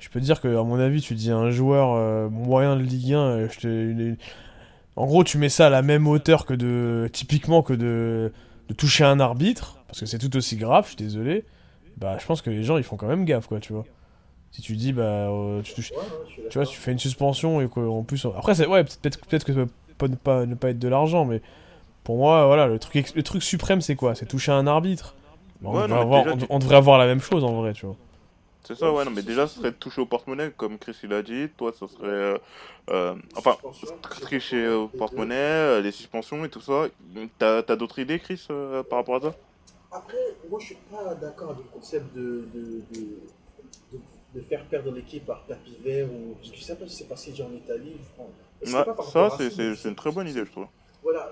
je 0.02 0.08
peux 0.10 0.20
te 0.20 0.24
dire 0.24 0.40
que, 0.40 0.48
à 0.48 0.62
mon 0.64 0.78
avis, 0.80 1.00
tu 1.00 1.14
dis 1.14 1.30
à 1.30 1.36
un 1.36 1.50
joueur 1.50 1.92
euh, 1.94 2.28
moyen 2.28 2.76
de 2.76 2.82
Ligue 2.82 3.12
1, 3.14 3.18
euh, 3.18 3.48
je 3.50 3.58
te, 3.60 3.66
une- 3.68 4.00
une- 4.00 4.16
en 4.96 5.06
gros, 5.06 5.24
tu 5.24 5.38
mets 5.38 5.48
ça 5.48 5.68
à 5.68 5.70
la 5.70 5.80
même 5.82 6.06
hauteur 6.06 6.44
que 6.44 6.52
de, 6.54 7.08
typiquement 7.12 7.62
que 7.62 7.72
de, 7.72 8.32
de 8.68 8.74
toucher 8.74 9.04
un 9.04 9.20
arbitre, 9.20 9.78
parce 9.86 10.00
que 10.00 10.06
c'est 10.06 10.18
tout 10.18 10.36
aussi 10.36 10.56
grave, 10.56 10.84
je 10.84 10.88
suis 10.90 10.96
désolé. 10.96 11.44
Bah, 11.96 12.16
je 12.20 12.26
pense 12.26 12.42
que 12.42 12.50
les 12.50 12.64
gens, 12.64 12.76
ils 12.78 12.82
font 12.82 12.96
quand 12.96 13.06
même 13.06 13.24
gaffe, 13.24 13.46
quoi, 13.46 13.60
tu 13.60 13.72
vois. 13.72 13.84
Si 14.50 14.60
tu 14.60 14.76
dis, 14.76 14.92
bah, 14.92 15.02
euh, 15.02 15.62
tu, 15.62 15.82
vois, 16.54 16.66
tu 16.66 16.76
fais 16.76 16.92
une 16.92 16.98
suspension 16.98 17.60
et 17.62 17.68
qu'en 17.68 18.02
plus. 18.02 18.26
Après, 18.36 18.54
c'est, 18.54 18.66
ouais, 18.66 18.84
peut-être 18.84 19.24
peut-être 19.24 19.44
que 19.44 19.54
ça 19.54 19.60
peut 19.96 20.08
ne 20.08 20.16
pas, 20.16 20.44
ne 20.44 20.54
pas 20.54 20.70
être 20.70 20.78
de 20.78 20.88
l'argent, 20.88 21.24
mais 21.24 21.40
pour 22.04 22.16
moi, 22.18 22.44
voilà, 22.46 22.66
le 22.66 22.78
truc, 22.78 23.12
le 23.14 23.22
truc 23.22 23.42
suprême, 23.42 23.80
c'est 23.80 23.94
quoi? 23.96 24.14
C'est 24.14 24.26
toucher 24.26 24.52
un 24.52 24.66
arbitre. 24.66 25.14
Bah, 25.62 25.70
on, 25.72 25.76
Ouais, 25.76 25.82
devrait 25.84 25.88
non, 25.88 25.96
mais 25.96 26.02
avoir, 26.02 26.24
déjà, 26.24 26.34
on- 26.34 26.38
tu- 26.38 26.46
on 26.50 26.58
devrait 26.58 26.76
avoir 26.76 26.98
la 26.98 27.06
même 27.06 27.20
chose 27.20 27.44
en 27.44 27.52
vrai, 27.52 27.72
tu 27.72 27.86
vois. 27.86 27.96
C'est 28.64 28.76
ça, 28.76 28.92
ouais, 28.92 29.04
non, 29.04 29.10
mais 29.10 29.22
déjà, 29.24 29.48
ce 29.48 29.56
serait 29.56 29.72
de 29.72 29.76
toucher 29.76 30.00
au 30.00 30.06
porte-monnaie, 30.06 30.52
comme 30.52 30.78
Chris 30.78 30.96
il 31.02 31.12
a 31.12 31.22
dit. 31.22 31.48
Toi, 31.56 31.72
ça 31.72 31.88
serait. 31.88 32.06
euh, 32.06 32.38
euh, 32.90 33.16
enfin, 33.34 33.56
tricher 34.20 34.68
au 34.68 34.88
porte-monnaie, 34.88 35.34
euh, 35.36 35.80
les 35.80 35.90
suspensions 35.92 36.44
et 36.44 36.48
tout 36.50 36.60
ça. 36.60 36.86
T'as 37.38 37.62
t'as 37.64 37.76
d'autres 37.76 37.98
idées, 37.98 38.20
Chris, 38.20 38.46
euh, 38.50 38.82
par 38.84 38.98
rapport 39.00 39.16
à 39.16 39.20
ça? 39.20 39.36
Après, 39.90 40.16
moi 40.48 40.58
je 40.58 40.66
suis 40.66 40.78
pas 40.90 41.14
d'accord 41.14 41.50
avec 41.50 41.64
le 41.64 41.70
concept 41.70 42.14
de, 42.14 42.48
de, 42.54 42.82
de, 42.90 43.04
de, 43.92 44.00
de 44.34 44.40
faire 44.40 44.64
perdre 44.68 44.90
l'équipe 44.90 45.26
par 45.26 45.44
tapis 45.46 45.76
vert 45.84 46.08
ou. 46.12 46.34
Parce 46.36 46.50
que 46.50 46.56
je 46.56 46.62
sais 46.62 46.76
pas 46.76 46.88
si 46.88 46.96
c'est 46.96 47.08
passé 47.08 47.30
déjà 47.30 47.44
en 47.46 47.52
Italie. 47.54 47.96
je 48.62 48.70
Ouais, 48.72 48.84
ça, 48.98 49.30
c'est 49.30 49.84
une 49.84 49.94
très 49.96 50.10
bonne 50.12 50.28
idée, 50.28 50.44
je 50.44 50.50
trouve. 50.50 50.68
Voilà. 51.02 51.30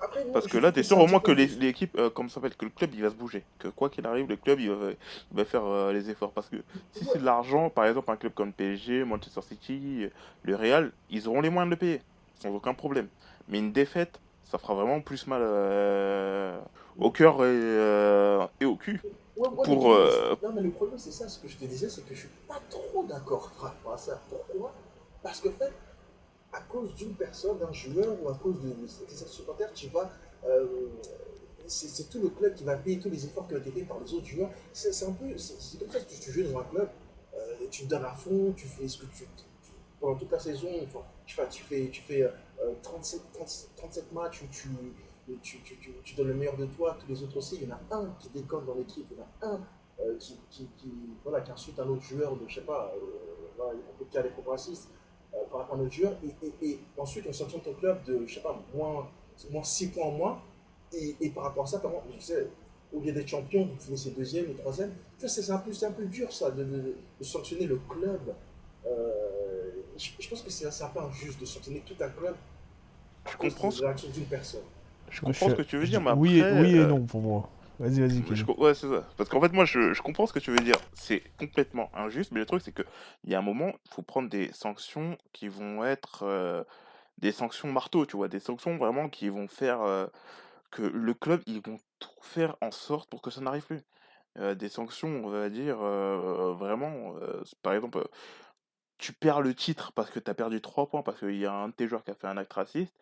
Euh, 0.00 0.04
Après, 0.04 0.24
Parce 0.32 0.46
que 0.46 0.58
là, 0.58 0.72
t'es 0.72 0.82
c'est 0.82 0.88
sûr 0.88 0.98
au 0.98 1.06
moins 1.06 1.20
que 1.20 1.32
l'équipe, 1.32 1.96
euh, 1.98 2.10
comment 2.10 2.28
ça 2.28 2.36
s'appelle, 2.36 2.54
que 2.56 2.64
le 2.64 2.70
club 2.70 2.90
il 2.94 3.02
va 3.02 3.10
se 3.10 3.14
bouger. 3.14 3.44
Que 3.58 3.68
quoi 3.68 3.90
qu'il 3.90 4.06
arrive, 4.06 4.28
le 4.28 4.36
club 4.36 4.60
il 4.60 4.70
va, 4.70 4.90
il 4.90 5.36
va 5.36 5.44
faire 5.44 5.64
euh, 5.64 5.92
les 5.92 6.10
efforts. 6.10 6.32
Parce 6.32 6.48
que 6.48 6.56
si 6.92 7.04
c'est 7.04 7.18
de 7.18 7.24
l'argent, 7.24 7.70
par 7.70 7.86
exemple, 7.86 8.10
un 8.10 8.16
club 8.16 8.34
comme 8.34 8.52
PSG, 8.52 9.04
Manchester 9.04 9.42
City, 9.42 10.06
le 10.42 10.54
Real, 10.56 10.92
ils 11.10 11.28
auront 11.28 11.40
les 11.40 11.50
moyens 11.50 11.68
de 11.70 11.74
le 11.74 11.78
payer, 11.78 12.02
sans 12.40 12.50
aucun 12.50 12.74
problème. 12.74 13.08
Mais 13.48 13.58
une 13.58 13.72
défaite, 13.72 14.20
ça 14.44 14.58
fera 14.58 14.74
vraiment 14.74 15.00
plus 15.00 15.26
mal 15.26 15.42
euh, 15.42 16.58
au 16.98 17.10
cœur 17.10 17.36
et, 17.40 17.46
euh, 17.46 18.46
et 18.60 18.64
au 18.64 18.76
cul. 18.76 19.00
Ouais, 19.36 19.48
ouais, 19.48 19.64
pour, 19.64 19.92
euh, 19.92 20.34
Non, 20.42 20.52
mais 20.54 20.62
le 20.62 20.70
problème, 20.70 20.98
c'est 20.98 21.12
ça. 21.12 21.28
Ce 21.28 21.38
que 21.38 21.48
je 21.48 21.56
te 21.56 21.64
disais, 21.64 21.88
c'est 21.88 22.02
que 22.06 22.14
je 22.14 22.20
suis 22.20 22.28
pas 22.48 22.60
trop 22.70 23.04
d'accord 23.04 23.50
par 23.56 23.70
rapport 23.70 23.92
à 23.92 23.98
ça. 23.98 24.20
Pourquoi? 24.30 24.72
Parce 25.22 25.40
que, 25.40 25.48
en 25.48 25.52
fait, 25.52 25.72
à 26.52 26.60
cause 26.62 26.94
d'une 26.94 27.14
personne, 27.14 27.58
d'un 27.58 27.72
joueur 27.72 28.16
ou 28.22 28.28
à 28.28 28.34
cause 28.34 28.60
de, 28.60 28.68
de, 28.68 28.82
de 28.82 29.28
supporters, 29.28 29.72
tu 29.72 29.88
vas. 29.88 30.10
euh, 30.46 30.66
c'est 31.68 32.08
tout 32.08 32.20
le 32.20 32.28
club 32.28 32.54
qui 32.54 32.62
va 32.64 32.76
payer 32.76 33.00
tous 33.00 33.10
les 33.10 33.24
efforts 33.24 33.48
qui 33.48 33.54
ont 33.54 33.58
été 33.58 33.72
faits 33.72 33.88
par 33.88 33.98
les 33.98 34.14
autres 34.14 34.26
joueurs. 34.26 34.50
C'est 34.72 35.04
un 35.04 35.12
peu. 35.12 35.36
C'est 35.36 35.78
comme 35.78 35.90
ça 35.90 36.00
que 36.00 36.08
tu, 36.08 36.30
joues 36.30 36.44
dans 36.52 36.60
un 36.60 36.64
club. 36.64 36.88
euh, 37.34 37.66
tu 37.70 37.84
te 37.84 37.88
donnes 37.90 38.04
à 38.04 38.14
fond, 38.14 38.52
tu 38.56 38.66
fais 38.66 38.86
ce 38.88 38.98
que 38.98 39.06
tu. 39.06 39.24
tu- 39.36 39.44
pendant 40.00 40.14
toute 40.16 40.30
la 40.30 40.38
saison, 40.38 40.68
enfin, 40.84 41.00
tu 41.24 41.34
fais, 41.34 41.48
tu 41.48 41.62
fais, 41.64 41.88
tu 41.90 42.02
fais 42.02 42.22
euh, 42.22 42.74
37, 42.82 43.20
37, 43.32 43.70
37 43.76 44.12
matchs 44.12 44.42
où 44.42 44.46
tu, 44.52 44.68
tu, 45.42 45.58
tu, 46.04 46.14
donnes 46.14 46.28
le 46.28 46.34
meilleur 46.34 46.56
de 46.56 46.66
toi, 46.66 46.96
tous 47.00 47.08
les 47.08 47.22
autres 47.22 47.38
aussi. 47.38 47.56
Il 47.60 47.68
y 47.68 47.72
en 47.72 47.76
a 47.76 47.96
un 47.96 48.14
qui 48.20 48.28
déconne 48.28 48.64
dans 48.66 48.74
l'équipe, 48.74 49.06
il 49.10 49.16
y 49.16 49.20
en 49.20 49.24
a 49.24 49.54
un 49.54 49.60
euh, 50.00 50.16
qui, 50.18 50.38
qui, 50.50 50.68
voilà, 51.24 51.40
qui 51.40 51.50
insulte 51.50 51.80
un 51.80 51.88
autre 51.88 52.02
joueur 52.02 52.36
de, 52.36 52.42
je 52.46 52.56
sais 52.56 52.66
pas, 52.66 52.92
euh, 52.94 53.00
voilà, 53.56 53.72
on 53.90 53.98
peut 53.98 54.04
cas 54.12 54.22
des 54.22 54.28
propos 54.28 54.50
racistes 54.50 54.88
euh, 55.34 55.38
par 55.50 55.60
rapport 55.60 55.76
à 55.76 55.78
un 55.78 55.82
autre 55.82 55.92
joueur. 55.92 56.14
Et, 56.24 56.46
et, 56.46 56.68
et 56.70 56.78
ensuite, 56.98 57.24
on 57.28 57.32
sanctionne 57.32 57.60
ton 57.62 57.72
club 57.74 58.02
de, 58.04 58.24
je 58.26 58.34
sais 58.34 58.40
pas, 58.40 58.58
moins, 58.74 59.08
moins 59.50 59.62
6 59.64 59.88
points 59.88 60.04
en 60.06 60.10
moins. 60.12 60.38
Et, 60.92 61.16
et 61.20 61.30
par 61.30 61.44
rapport 61.44 61.64
à 61.64 61.66
ça, 61.66 61.78
comment, 61.80 62.02
tu 62.12 62.20
sais, 62.20 62.46
au 62.92 63.00
lieu 63.00 63.12
d'être 63.12 63.28
champion, 63.28 63.64
vous 63.66 63.78
finissez 63.84 64.10
deuxième 64.10 64.50
ou 64.50 64.54
troisième. 64.54 64.90
Tu 65.18 65.26
vois, 65.26 65.28
c'est 65.28 65.50
un, 65.50 65.58
peu- 65.58 65.72
c'est 65.72 65.86
un 65.86 65.92
peu 65.92 66.04
dur 66.06 66.32
ça, 66.32 66.50
de, 66.50 66.62
de, 66.64 66.94
de 67.20 67.24
sanctionner 67.24 67.66
le 67.66 67.76
club. 67.88 68.20
Euh, 68.86 69.70
je, 69.98 70.10
je 70.18 70.28
pense 70.28 70.42
que 70.42 70.50
c'est 70.50 70.66
un 70.66 70.88
peu 70.88 71.00
injuste 71.00 71.40
de 71.40 71.44
sanctionner 71.46 71.82
tout 71.84 71.94
un 72.00 72.08
club 72.08 72.34
Je 73.30 73.36
comprends, 73.36 73.68
d'une 73.70 74.24
personne. 74.26 74.60
je 75.10 75.20
comprends 75.20 75.48
ce 75.50 75.54
que 75.54 75.62
tu 75.62 75.76
veux 75.78 75.86
dire, 75.86 76.00
mais 76.00 76.10
après. 76.10 76.20
Oui 76.20 76.38
et, 76.38 76.52
oui 76.52 76.74
et 76.76 76.78
euh, 76.78 76.86
non 76.86 77.00
pour 77.04 77.20
moi. 77.20 77.48
Vas-y, 77.78 78.00
vas-y, 78.00 78.22
Je 78.34 78.44
ouais, 78.44 78.74
c'est 78.74 78.88
ça. 78.88 79.06
Parce 79.18 79.28
qu'en 79.28 79.40
fait, 79.40 79.52
moi, 79.52 79.66
je, 79.66 79.92
je 79.92 80.00
comprends 80.00 80.26
ce 80.26 80.32
que 80.32 80.38
tu 80.38 80.50
veux 80.50 80.58
dire. 80.58 80.76
C'est 80.94 81.22
complètement 81.38 81.90
injuste, 81.94 82.32
mais 82.32 82.40
le 82.40 82.46
truc, 82.46 82.62
c'est 82.62 82.72
que 82.72 82.82
il 83.24 83.30
y 83.30 83.34
a 83.34 83.38
un 83.38 83.42
moment, 83.42 83.72
il 83.84 83.90
faut 83.90 84.02
prendre 84.02 84.30
des 84.30 84.50
sanctions 84.52 85.18
qui 85.32 85.48
vont 85.48 85.84
être 85.84 86.22
euh, 86.22 86.64
des 87.18 87.32
sanctions 87.32 87.70
marteau, 87.70 88.06
tu 88.06 88.16
vois, 88.16 88.28
des 88.28 88.40
sanctions 88.40 88.78
vraiment 88.78 89.10
qui 89.10 89.28
vont 89.28 89.46
faire 89.46 89.82
euh, 89.82 90.06
que 90.70 90.82
le 90.82 91.12
club, 91.12 91.42
ils 91.46 91.60
vont 91.60 91.78
tout 91.98 92.08
faire 92.22 92.56
en 92.62 92.70
sorte 92.70 93.10
pour 93.10 93.20
que 93.20 93.30
ça 93.30 93.42
n'arrive 93.42 93.66
plus. 93.66 93.82
Euh, 94.38 94.54
des 94.54 94.70
sanctions, 94.70 95.08
on 95.24 95.28
va 95.28 95.50
dire, 95.50 95.76
vraiment, 95.76 97.14
par 97.62 97.74
exemple, 97.74 98.08
tu 98.96 99.12
perds 99.12 99.42
le 99.42 99.54
titre 99.54 99.92
parce 99.92 100.10
que 100.10 100.18
tu 100.18 100.30
as 100.30 100.34
perdu 100.34 100.62
3 100.62 100.88
points, 100.88 101.02
parce 101.02 101.18
qu'il 101.18 101.36
y 101.36 101.44
a 101.44 101.52
un 101.52 101.68
de 101.68 101.74
tes 101.74 101.88
joueurs 101.88 102.04
qui 102.04 102.10
a 102.10 102.14
fait 102.14 102.26
un 102.26 102.38
acte 102.38 102.54
raciste. 102.54 102.94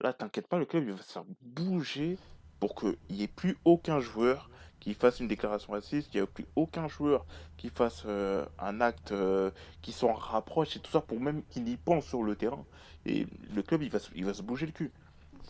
Là, 0.00 0.12
t'inquiète 0.12 0.46
pas, 0.46 0.58
le 0.58 0.66
club, 0.66 0.84
il 0.86 0.92
va 0.92 1.02
se 1.02 1.12
faire 1.12 1.24
bouger 1.40 2.16
pour 2.60 2.74
qu'il 2.74 2.96
n'y 3.10 3.22
ait 3.24 3.28
plus 3.28 3.56
aucun 3.64 3.98
joueur 4.00 4.48
qui 4.78 4.94
fasse 4.94 5.20
une 5.20 5.28
déclaration 5.28 5.72
raciste, 5.72 6.10
qu'il 6.10 6.20
n'y 6.20 6.24
ait 6.24 6.30
plus 6.30 6.46
aucun 6.56 6.88
joueur 6.88 7.26
qui 7.58 7.68
fasse 7.68 8.04
euh, 8.06 8.46
un 8.58 8.80
acte 8.80 9.12
euh, 9.12 9.50
qui 9.82 9.92
s'en 9.92 10.12
rapproche 10.12 10.76
et 10.76 10.80
tout 10.80 10.90
ça 10.90 11.00
pour 11.00 11.20
même 11.20 11.42
qu'il 11.50 11.68
y 11.68 11.76
pense 11.76 12.06
sur 12.06 12.22
le 12.22 12.34
terrain. 12.36 12.64
Et 13.04 13.26
le 13.54 13.62
club, 13.62 13.82
il 13.82 13.90
va, 13.90 13.98
se- 13.98 14.10
il 14.14 14.24
va 14.24 14.32
se 14.34 14.42
bouger 14.42 14.66
le 14.66 14.72
cul. 14.72 14.90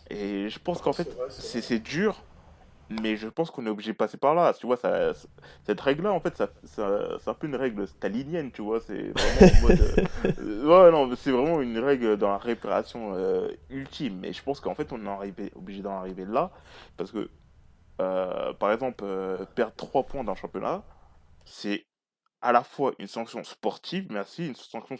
Et 0.09 0.49
je 0.49 0.59
pense 0.59 0.81
qu'en 0.81 0.91
fait, 0.93 1.15
c'est 1.61 1.79
dur, 1.79 2.21
mais 3.01 3.15
je 3.17 3.27
pense 3.27 3.51
qu'on 3.51 3.65
est 3.65 3.69
obligé 3.69 3.91
de 3.93 3.97
passer 3.97 4.17
par 4.17 4.35
là. 4.35 4.53
Tu 4.53 4.65
vois, 4.65 4.77
ça, 4.77 5.13
cette 5.65 5.81
règle-là, 5.81 6.11
en 6.13 6.19
fait, 6.19 6.35
ça, 6.37 6.49
ça- 6.63 7.17
c'est 7.19 7.29
un 7.29 7.33
peu 7.33 7.47
une 7.47 7.55
règle 7.55 7.87
stalinienne, 7.87 8.51
tu 8.51 8.61
vois. 8.61 8.79
C'est 8.81 9.11
vraiment 9.17 9.49
en 9.51 9.55
mode. 9.55 9.81
euh, 9.81 10.65
ouais, 10.85 10.91
non, 10.91 11.07
mais 11.07 11.15
c'est 11.15 11.31
vraiment 11.31 11.61
une 11.61 11.77
règle 11.79 12.17
dans 12.17 12.29
la 12.29 12.37
réparation 12.37 13.13
euh, 13.15 13.49
ultime. 13.69 14.19
Mais 14.19 14.33
je 14.33 14.43
pense 14.43 14.59
qu'en 14.59 14.75
fait, 14.75 14.91
on 14.93 15.05
est 15.05 15.09
arrivé, 15.09 15.51
obligé 15.55 15.81
d'en 15.81 15.97
arriver 15.97 16.25
là. 16.25 16.51
Parce 16.97 17.11
que, 17.11 17.29
euh, 18.01 18.53
par 18.53 18.71
exemple, 18.71 19.05
perdre 19.55 19.73
3 19.75 20.03
points 20.03 20.23
dans 20.23 20.33
le 20.33 20.37
championnat, 20.37 20.83
c'est 21.45 21.85
à 22.41 22.51
la 22.51 22.63
fois 22.63 22.93
une 22.99 23.07
sanction 23.07 23.43
sportive, 23.43 24.07
mais 24.11 24.21
aussi 24.21 24.47
une 24.47 24.55
sanction 24.55 24.97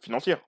financière. 0.00 0.40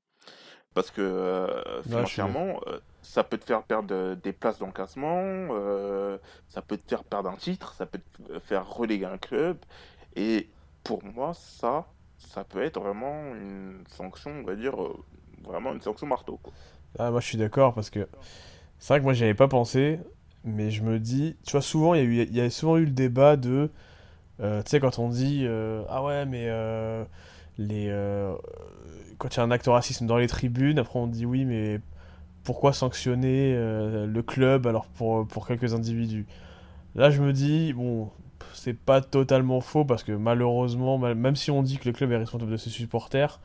Parce 0.75 0.91
que 0.91 1.47
financièrement, 1.83 2.61
ça 3.07 3.23
peut 3.25 3.39
te 3.39 3.45
faire 3.45 3.63
perdre 3.63 3.95
euh, 3.95 4.15
des 4.17 4.33
places 4.33 4.59
dans 4.59 4.73
euh, 4.77 6.19
ça 6.49 6.61
peut 6.61 6.77
te 6.77 6.89
faire 6.89 7.05
perdre 7.05 7.31
un 7.31 7.37
titre, 7.37 7.73
ça 7.75 7.87
peut 7.87 7.99
te 7.99 8.33
euh, 8.33 8.41
faire 8.41 8.69
reléguer 8.69 9.07
un 9.07 9.17
club. 9.17 9.57
Et 10.17 10.49
pour 10.83 11.05
moi, 11.05 11.33
ça, 11.35 11.87
ça 12.19 12.45
peut 12.45 12.63
être 12.63 12.81
vraiment 12.81 13.35
une 13.35 13.85
sanction, 13.89 14.33
on 14.33 14.43
va 14.43 14.57
dire, 14.57 14.75
vraiment 15.45 15.73
une 15.73 15.81
sanction 15.81 16.07
marteau. 16.07 16.41
Ah, 16.99 17.11
moi 17.11 17.21
je 17.21 17.27
suis 17.27 17.39
d'accord 17.39 17.75
parce 17.75 17.91
que 17.91 18.09
c'est 18.79 18.93
vrai 18.93 19.01
que 19.01 19.05
moi 19.05 19.13
j'y 19.13 19.25
avais 19.25 19.35
pas 19.35 19.49
pensé, 19.49 20.01
mais 20.45 20.71
je 20.71 20.83
me 20.83 20.99
dis, 20.99 21.37
tu 21.45 21.53
vois, 21.53 21.63
souvent 21.63 21.95
il 21.95 22.13
y 22.15 22.21
a 22.21 22.25
y 22.25 22.41
a 22.41 22.51
souvent 22.51 22.77
eu 22.77 22.87
le 22.87 22.91
débat 22.91 23.37
de, 23.37 23.71
tu 24.39 24.47
sais, 24.67 24.81
quand 24.81 24.99
on 24.99 25.09
dit, 25.09 25.47
ah 25.89 26.03
ouais, 26.03 26.25
mais 26.25 26.49
les, 27.59 27.89
quand 29.19 29.35
il 29.35 29.37
y 29.37 29.41
a 29.41 29.43
un 29.43 29.51
acte 29.51 29.67
racisme 29.67 30.07
dans 30.07 30.17
les 30.17 30.29
tribunes, 30.29 30.79
après 30.79 30.99
on 30.99 31.07
dit 31.07 31.27
oui, 31.27 31.45
mais 31.45 31.81
pourquoi 32.47 32.73
sanctionner 32.75 33.55
euh, 33.57 34.07
le 34.07 34.23
club 34.23 34.67
alors 34.69 34.87
pour, 34.89 35.29
pour 35.29 35.49
quelques 35.49 35.75
individus? 35.75 36.27
Là 36.97 37.11
je 37.11 37.23
me 37.23 37.33
dis, 37.33 37.73
bon, 37.75 38.11
c'est 38.55 38.75
pas 38.79 39.01
totalement 39.03 39.61
faux 39.61 39.85
parce 39.85 40.05
que 40.05 40.13
malheureusement, 40.13 40.99
mal- 40.99 41.15
même 41.17 41.37
si 41.37 41.51
on 41.51 41.63
dit 41.63 41.79
que 41.79 41.87
le 41.89 41.93
club 41.95 42.13
est 42.13 42.19
responsable 42.19 42.53
de 42.53 42.57
ses 42.59 42.71
supporters, 42.71 43.41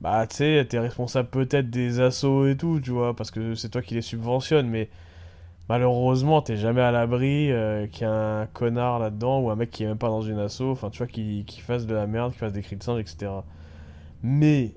bah, 0.00 0.26
tu 0.28 0.36
sais, 0.36 0.66
t'es 0.68 0.78
responsable 0.78 1.28
peut-être 1.30 1.70
des 1.70 2.00
assos 2.00 2.46
et 2.48 2.56
tout, 2.56 2.80
tu 2.82 2.90
vois, 2.90 3.16
parce 3.16 3.30
que 3.30 3.54
c'est 3.54 3.70
toi 3.70 3.82
qui 3.82 3.94
les 3.94 4.02
subventionnes, 4.02 4.68
mais 4.68 4.90
malheureusement, 5.68 6.42
t'es 6.42 6.56
jamais 6.56 6.82
à 6.82 6.92
l'abri 6.92 7.50
euh, 7.52 7.86
qu'il 7.86 8.02
y 8.02 8.10
ait 8.10 8.12
un 8.12 8.46
connard 8.52 8.98
là-dedans 8.98 9.40
ou 9.40 9.50
un 9.50 9.56
mec 9.56 9.70
qui 9.70 9.84
est 9.84 9.86
même 9.86 9.98
pas 9.98 10.08
dans 10.08 10.22
une 10.22 10.38
asso, 10.38 10.62
enfin, 10.62 10.90
tu 10.90 10.98
vois, 10.98 11.06
qui, 11.06 11.44
qui 11.46 11.60
fasse 11.60 11.86
de 11.86 11.94
la 11.94 12.06
merde, 12.06 12.32
qui 12.32 12.38
fasse 12.38 12.52
des 12.52 12.62
cris 12.62 12.76
de 12.76 12.82
singe, 12.82 13.00
etc. 13.00 13.44
Mais 14.22 14.74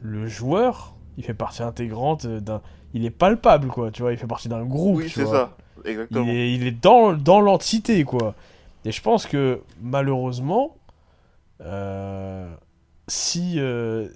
le 0.00 0.26
joueur, 0.26 0.93
il 1.16 1.24
fait 1.24 1.34
partie 1.34 1.62
intégrante 1.62 2.26
d'un. 2.26 2.60
Il 2.94 3.04
est 3.04 3.10
palpable, 3.10 3.68
quoi, 3.68 3.90
tu 3.90 4.02
vois, 4.02 4.12
il 4.12 4.18
fait 4.18 4.26
partie 4.26 4.48
d'un 4.48 4.64
groupe, 4.64 4.98
Oui, 4.98 5.08
c'est 5.10 5.26
ça, 5.26 5.56
Il 5.84 5.90
exactement. 5.90 6.26
est, 6.28 6.52
il 6.54 6.66
est 6.66 6.70
dans, 6.82 7.12
dans 7.14 7.40
l'entité, 7.40 8.04
quoi. 8.04 8.34
Et 8.84 8.92
je 8.92 9.02
pense 9.02 9.26
que 9.26 9.62
malheureusement, 9.82 10.76
euh, 11.62 12.52
si. 13.08 13.54
euh, 13.58 14.08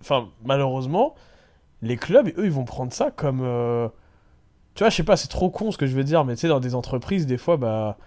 Enfin, 0.00 0.28
malheureusement, 0.44 1.14
les 1.82 1.96
clubs, 1.96 2.28
eux, 2.38 2.44
ils 2.46 2.52
vont 2.52 2.64
prendre 2.64 2.92
ça 2.92 3.10
comme. 3.10 3.40
euh, 3.42 3.88
Tu 4.74 4.80
vois, 4.84 4.90
je 4.90 4.96
sais 4.96 5.04
pas, 5.04 5.16
c'est 5.16 5.28
trop 5.28 5.50
con 5.50 5.70
ce 5.72 5.78
que 5.78 5.86
je 5.86 5.96
veux 5.96 6.04
dire, 6.04 6.24
mais 6.24 6.34
tu 6.36 6.42
sais, 6.42 6.48
dans 6.48 6.60
des 6.60 6.74
entreprises, 6.74 7.26
des 7.26 7.38
fois, 7.38 7.56
bah. 7.56 7.98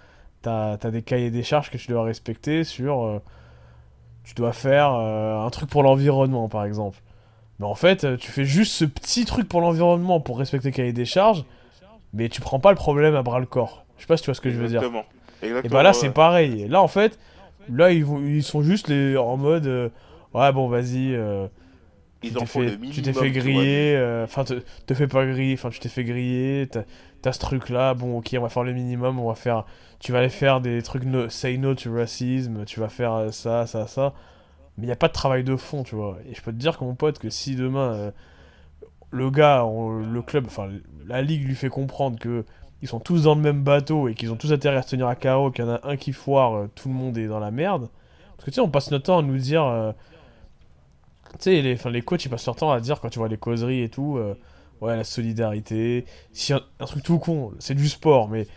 T'as, 0.42 0.78
t'as 0.78 0.92
des 0.92 1.02
cahiers 1.04 1.32
des 1.32 1.44
charges 1.44 1.70
que 1.70 1.78
tu 1.78 1.88
dois 1.90 2.04
respecter 2.04 2.64
sur. 2.64 3.22
tu 4.24 4.34
dois 4.36 4.54
faire 4.54 4.90
un 4.92 5.50
truc 5.50 5.70
pour 5.70 5.84
l'environnement, 5.84 6.50
par 6.50 6.66
exemple. 6.66 7.00
Mais 7.60 7.66
en 7.66 7.76
fait, 7.76 8.04
euh, 8.04 8.18
tu 8.18 8.32
fais 8.32 8.46
juste 8.46 8.74
ce 8.74 8.86
petit 8.86 9.26
truc 9.26 9.48
pour 9.48 9.62
l'environnement 9.62 10.20
pour 10.20 10.40
respecter 10.40 10.70
le 10.70 10.74
cahier 10.76 10.94
des 10.94 11.06
charges, 11.06 11.44
mais 12.14 12.30
tu 12.30 12.42
prends 12.42 12.60
pas 12.60 12.72
le 12.72 12.78
problème 12.78 13.16
à 13.16 13.22
bras 13.22 13.40
le 13.40 13.46
corps. 13.46 13.86
Je 13.98 14.04
sais 14.04 14.08
pas 14.08 14.18
si 14.18 14.24
tu 14.24 14.28
vois 14.28 14.36
ce 14.36 14.42
que 14.42 14.50
je 14.50 14.58
veux 14.58 14.68
dire. 14.68 14.82
Exactement. 14.82 15.06
Et 15.42 15.70
bah 15.70 15.84
là, 15.84 15.94
c'est 15.94 16.10
pareil. 16.12 16.68
Là, 16.68 16.82
en 16.82 16.88
fait, 16.88 17.20
là, 17.70 17.92
ils, 17.92 18.04
vont, 18.06 18.20
ils 18.22 18.44
sont 18.44 18.62
juste 18.62 18.88
les, 18.88 19.18
en 19.18 19.38
mode 19.38 19.68
euh, 19.68 19.90
Ouais, 20.34 20.52
bon, 20.52 20.68
vas-y. 20.70 21.14
euh, 21.16 21.48
ils 22.22 22.32
tu 22.32 22.36
t'es 22.36 22.46
fait, 22.46 22.60
minimum. 22.78 22.92
tu 22.92 23.02
t'es 23.02 23.14
fait 23.14 23.30
vois, 23.30 23.30
griller, 23.30 23.96
euh, 23.96 24.26
enfin 24.26 24.44
te, 24.44 24.56
te 24.86 24.94
fais 24.94 25.08
pas 25.08 25.26
griller, 25.26 25.54
enfin 25.54 25.70
tu 25.70 25.80
t'es 25.80 25.88
fait 25.88 26.04
griller, 26.04 26.68
t'as 27.22 27.32
ce 27.32 27.40
truc 27.40 27.70
là, 27.70 27.94
bon 27.94 28.18
ok 28.18 28.36
on 28.38 28.42
va 28.42 28.50
faire 28.50 28.64
le 28.64 28.74
minimum, 28.74 29.20
on 29.20 29.30
va 29.30 29.36
faire, 29.36 29.66
tu 30.02 30.12
vas 30.12 30.20
aller 30.20 30.30
faire 30.30 30.60
des 30.60 30.82
trucs 30.82 31.06
no, 31.06 31.30
say 31.30 31.56
no 31.58 31.76
to 31.76 31.94
racism, 31.94 32.66
tu 32.66 32.82
vas 32.82 32.90
faire 32.90 33.30
ça, 33.32 33.66
ça, 33.68 33.88
ça, 33.88 34.14
mais 34.80 34.86
il 34.88 34.90
y 34.90 34.92
a 34.94 34.96
pas 34.96 35.08
de 35.08 35.14
travail 35.14 35.44
de 35.44 35.56
fond, 35.56 35.84
tu 35.84 35.96
vois. 35.96 36.18
Et 36.30 36.36
je 36.36 36.42
peux 36.42 36.52
te 36.52 36.58
dire 36.58 36.78
que 36.78 36.84
mon 36.84 36.96
pote 36.96 37.20
que 37.20 37.30
si 37.30 37.56
demain 37.56 37.94
euh, 37.94 38.12
le 39.12 39.30
gars, 39.32 39.64
le 39.66 40.22
club, 40.22 40.46
enfin 40.48 40.70
la 41.08 41.22
ligue 41.22 41.46
lui 41.46 41.56
fait 41.56 41.70
comprendre 41.70 42.20
que 42.20 42.46
ils 42.82 42.88
sont 42.88 43.00
tous 43.00 43.24
dans 43.24 43.36
le 43.36 43.42
même 43.42 43.64
bateau 43.64 44.08
et 44.08 44.16
qu'ils 44.16 44.32
ont 44.32 44.38
tous 44.38 44.54
intérêt 44.54 44.78
à 44.78 44.82
se 44.82 44.92
tenir 44.92 45.08
à 45.08 45.16
carreau, 45.16 45.52
qu'il 45.52 45.66
y 45.66 45.68
en 45.68 45.72
a 45.72 45.82
un 45.84 45.98
qui 45.98 46.14
foire, 46.14 46.54
euh, 46.56 46.70
tout 46.76 46.88
le 46.90 46.96
monde 46.96 47.18
est 47.18 47.28
dans 47.28 47.40
la 47.40 47.52
merde. 47.52 47.90
Parce 48.38 48.46
que 48.46 48.52
tu 48.52 48.56
sais, 48.56 48.62
on 48.62 48.70
passe 48.70 48.92
notre 48.92 49.06
temps 49.06 49.20
à 49.20 49.22
nous 49.22 49.38
dire. 49.38 49.66
euh, 49.66 49.92
tu 51.34 51.38
sais, 51.40 51.62
les, 51.62 51.76
les 51.92 52.02
coachs 52.02 52.26
ils 52.26 52.30
passent 52.30 52.46
leur 52.46 52.56
temps 52.56 52.72
à 52.72 52.80
dire 52.80 53.00
quand 53.00 53.10
tu 53.10 53.20
vois 53.20 53.28
les 53.28 53.38
causeries 53.38 53.82
et 53.84 53.90
tout. 53.90 54.20
ouais, 54.82 54.96
la 54.96 55.04
solidarité. 55.04 56.06
Si 56.34 56.54
un, 56.54 56.62
un 56.80 56.86
truc 56.86 57.04
tout 57.04 57.20
con, 57.20 57.54
c'est 57.60 57.76
du 57.76 57.88
sport, 57.90 58.30
mais 58.30 58.48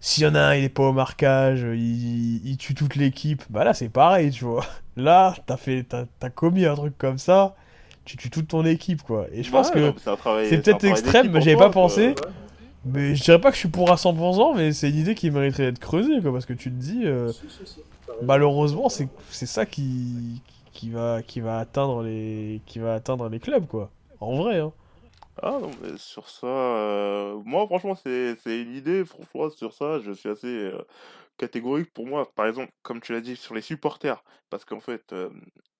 s'il 0.00 0.24
y 0.24 0.26
en 0.26 0.34
a 0.34 0.40
un, 0.40 0.54
il 0.56 0.64
est 0.64 0.68
pas 0.70 0.84
au 0.84 0.92
marquage, 0.92 1.62
il 1.62 2.56
tue 2.58 2.74
toute 2.74 2.96
l'équipe, 2.96 3.42
bah 3.50 3.64
là 3.64 3.74
c'est 3.74 3.88
pareil, 3.90 4.30
tu 4.30 4.44
vois. 4.44 4.66
Là, 5.00 5.34
t'as 5.46 5.56
fait, 5.56 5.84
t'as, 5.84 6.04
t'as 6.18 6.30
commis 6.30 6.64
un 6.66 6.74
truc 6.74 6.96
comme 6.98 7.18
ça, 7.18 7.54
tu 8.04 8.16
tues 8.16 8.30
toute 8.30 8.48
ton 8.48 8.64
équipe, 8.64 9.02
quoi. 9.02 9.26
Et 9.32 9.42
je 9.42 9.50
pense 9.50 9.68
Ouais, 9.70 9.92
que. 9.92 9.94
c'est 9.98 10.16
travail- 10.16 10.48
peut-être 10.62 10.84
extrême, 10.84 11.30
mais 11.30 11.40
j'avais 11.40 11.56
pas 11.56 11.70
pensé. 11.70 12.14
Mais 12.84 13.14
je 13.14 13.22
dirais 13.22 13.40
pas 13.40 13.50
que 13.50 13.56
je 13.56 13.60
suis 13.60 13.68
pour 13.68 13.90
à 13.92 13.96
100%, 13.98 14.54
mais 14.54 14.72
c'est 14.72 14.88
une 14.88 14.96
idée 14.96 15.14
qui 15.14 15.30
mériterait 15.30 15.64
d'être 15.64 15.78
creusée, 15.78 16.20
quoi, 16.22 16.32
parce 16.32 16.46
que 16.46 16.54
tu 16.54 16.70
te 16.70 16.76
dis, 16.76 17.02
euh, 17.04 17.30
Si, 17.30 17.40
si, 17.50 17.66
si, 17.66 17.80
t'as 18.06 18.12
raison. 18.14 18.24
malheureusement, 18.24 18.88
c'est 18.88 19.08
c'est 19.28 19.44
ça 19.46 19.66
qui, 19.66 20.40
qui, 20.72 20.88
va, 20.88 21.22
qui, 21.22 21.40
va 21.40 21.58
atteindre 21.58 22.02
les, 22.02 22.62
qui 22.64 22.78
va 22.78 22.94
atteindre 22.94 23.28
les 23.28 23.38
clubs, 23.38 23.66
quoi. 23.66 23.90
En 24.20 24.34
vrai, 24.36 24.60
hein. 24.60 24.72
Ah 25.42 25.58
non, 25.60 25.70
mais 25.82 25.90
sur 25.96 26.28
ça, 26.28 26.46
euh, 26.46 27.36
moi 27.44 27.66
franchement, 27.66 27.94
c'est 28.02 28.34
c'est 28.42 28.60
une 28.60 28.74
idée. 28.74 29.04
Franchement, 29.04 29.48
sur 29.50 29.72
ça, 29.72 29.98
je 30.00 30.12
suis 30.12 30.28
assez 30.28 30.46
euh, 30.46 30.78
catégorique. 31.40 31.92
Pour 31.92 32.06
moi, 32.06 32.30
par 32.34 32.46
exemple, 32.46 32.72
comme 32.82 33.00
tu 33.00 33.12
l'as 33.12 33.22
dit, 33.22 33.36
sur 33.36 33.54
les 33.54 33.62
supporters, 33.62 34.22
parce 34.50 34.64
qu'en 34.64 34.80
fait, 34.80 35.12
euh, 35.12 35.30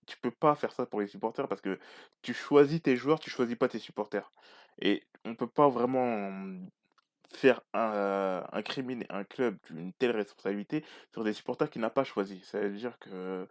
tu 0.07 0.17
peux 0.19 0.31
pas 0.31 0.55
faire 0.55 0.73
ça 0.73 0.87
pour 0.87 1.01
les 1.01 1.07
supporters 1.07 1.49
parce 1.49 1.61
que 1.61 1.79
tu 2.23 2.33
choisis 2.35 2.83
tes 2.83 2.97
joueurs, 2.97 3.21
tu 3.21 3.31
choisis 3.31 3.57
pas 3.57 3.69
tes 3.69 3.79
supporters. 3.79 4.31
Et 4.81 5.05
on 5.25 5.35
peut 5.35 5.47
pas 5.47 5.69
vraiment 5.69 6.31
faire 7.33 7.61
un, 7.75 8.43
incriminer 8.53 9.07
un 9.11 9.25
club 9.25 9.59
d'une 9.71 9.93
telle 9.93 10.13
responsabilité 10.13 10.85
sur 11.13 11.25
des 11.25 11.35
supporters 11.35 11.71
qu'il 11.71 11.83
n'a 11.83 11.91
pas 11.91 12.05
choisi. 12.05 12.41
Ça 12.45 12.61
veut 12.61 12.71
dire 12.77 12.99
que, 12.99 13.47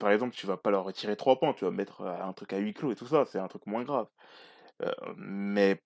par 0.00 0.10
exemple, 0.10 0.34
tu 0.34 0.46
vas 0.46 0.56
pas 0.56 0.70
leur 0.70 0.84
retirer 0.84 1.16
trois 1.16 1.38
points, 1.38 1.54
tu 1.54 1.64
vas 1.64 1.70
mettre 1.70 2.02
un 2.02 2.32
truc 2.32 2.52
à 2.52 2.58
huis 2.58 2.74
clos 2.74 2.92
et 2.92 2.96
tout 2.96 3.06
ça, 3.06 3.24
c'est 3.26 3.38
un 3.38 3.48
truc 3.48 3.66
moins 3.66 3.84
grave. 3.84 4.08
Mais 5.16 5.82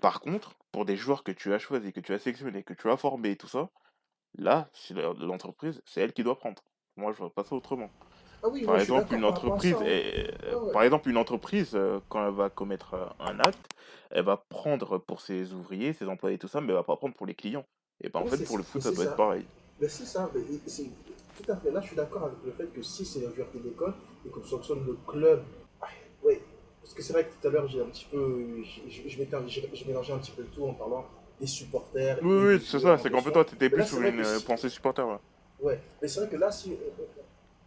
par 0.00 0.20
contre, 0.20 0.54
pour 0.72 0.84
des 0.84 0.96
joueurs 0.96 1.24
que 1.24 1.32
tu 1.32 1.52
as 1.54 1.58
choisis, 1.58 1.92
que 1.92 2.00
tu 2.00 2.12
as 2.14 2.18
sélectionnés, 2.18 2.62
que 2.64 2.74
tu 2.74 2.90
as 2.90 2.96
formés 2.96 3.32
et 3.32 3.36
tout 3.36 3.48
ça, 3.48 3.70
là, 4.38 4.68
c'est 4.72 4.94
le- 4.94 5.12
l'entreprise, 5.26 5.82
c'est 5.86 6.00
elle 6.00 6.12
qui 6.12 6.24
doit 6.24 6.38
prendre. 6.38 6.62
Moi, 6.96 7.12
je 7.12 7.18
vois 7.18 7.30
pas 7.34 7.44
ça 7.44 7.54
autrement. 7.54 7.90
Ah 8.42 8.48
oui, 8.48 8.62
Par 8.64 8.74
moi, 8.74 8.80
exemple, 8.82 9.14
une 9.14 9.24
entreprise, 9.24 9.76
est- 9.82 10.30
Ouais, 10.52 10.54
ouais. 10.54 10.72
par 10.72 10.82
exemple, 10.82 11.08
une 11.08 11.16
entreprise, 11.16 11.78
quand 12.08 12.26
elle 12.28 12.34
va 12.34 12.50
commettre 12.50 12.94
euh, 12.94 13.06
un 13.20 13.40
acte, 13.40 13.70
elle 14.10 14.24
va 14.24 14.36
prendre 14.36 14.98
pour 14.98 15.20
ses 15.20 15.52
ouvriers, 15.52 15.92
ses 15.92 16.08
employés 16.08 16.38
tout 16.38 16.48
ça, 16.48 16.60
mais 16.60 16.68
elle 16.68 16.74
va 16.74 16.82
pas 16.84 16.96
prendre 16.96 17.14
pour 17.14 17.26
les 17.26 17.34
clients. 17.34 17.64
Et 18.02 18.08
ben 18.08 18.20
en 18.20 18.24
Ouais, 18.24 18.30
fait, 18.30 18.44
pour 18.44 18.58
le 18.58 18.62
foot, 18.64 18.82
ça 18.82 18.92
doit 18.92 19.04
être 19.04 19.16
pareil. 19.16 19.44
Mais 19.80 19.88
c'est 19.88 20.04
ça, 20.06 20.30
c'est 20.66 20.84
tout 21.44 21.52
à 21.52 21.56
fait. 21.56 21.70
Là, 21.70 21.80
je 21.80 21.86
suis 21.88 21.96
d'accord 21.96 22.24
avec 22.24 22.38
le 22.44 22.52
fait 22.52 22.66
que 22.72 22.82
si 22.82 23.04
c'est 23.04 23.24
un 23.26 23.32
joueur 23.32 23.50
qui 23.52 23.60
déconne 23.60 23.94
et 24.26 24.28
qu'on 24.30 24.42
sanctionne 24.42 24.84
le 24.84 24.96
club, 25.06 25.44
oui, 26.22 26.34
parce 26.80 26.94
que 26.94 27.02
c'est 27.02 27.12
vrai 27.12 27.24
que 27.26 27.40
tout 27.40 27.48
à 27.48 27.50
l'heure, 27.50 27.68
j'ai 27.68 27.80
un 27.80 27.86
petit 27.86 28.06
peu, 28.10 28.62
je, 28.62 28.88
je, 28.90 29.08
je 29.08 29.18
m'étais- 29.18 29.36
je- 29.48 29.60
je 29.72 29.84
mélangeais 29.86 30.12
un 30.12 30.18
petit 30.18 30.32
peu 30.32 30.42
tout 30.44 30.64
en 30.64 30.74
parlant 30.74 31.06
des 31.40 31.46
supporters. 31.46 32.18
Oui, 32.22 32.46
oui, 32.46 32.60
c'est 32.64 32.80
ça, 32.80 32.98
c'est 32.98 33.08
en 33.08 33.12
qu'en 33.12 33.22
fait, 33.22 33.32
toi, 33.32 33.44
Mais 33.70 33.78
là, 33.78 33.84
plus 33.84 33.84
sur 33.84 33.98
une 34.02 34.20
euh, 34.20 34.38
si- 34.38 34.44
pensée 34.44 34.68
supporter, 34.68 35.06
ouais. 35.06 35.18
Ouais, 35.60 35.80
mais 36.00 36.08
c'est 36.08 36.20
vrai 36.20 36.28
que 36.28 36.36
là, 36.36 36.50
si 36.50 36.72
euh, 36.72 36.76
euh, 37.00 37.22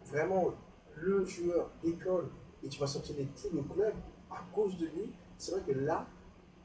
vraiment 0.06 0.54
le 0.96 1.26
joueur 1.26 1.70
décolle 1.84 2.30
et 2.64 2.70
tu 2.70 2.80
vas 2.80 2.88
sanctionner 2.88 3.28
tout 3.42 3.50
le 3.56 3.62
club 3.64 3.94
à 4.30 4.44
cause 4.54 4.78
de 4.78 4.86
lui, 4.86 5.12
c'est 5.38 5.52
vrai 5.52 5.62
que 5.68 5.78
là, 5.78 6.06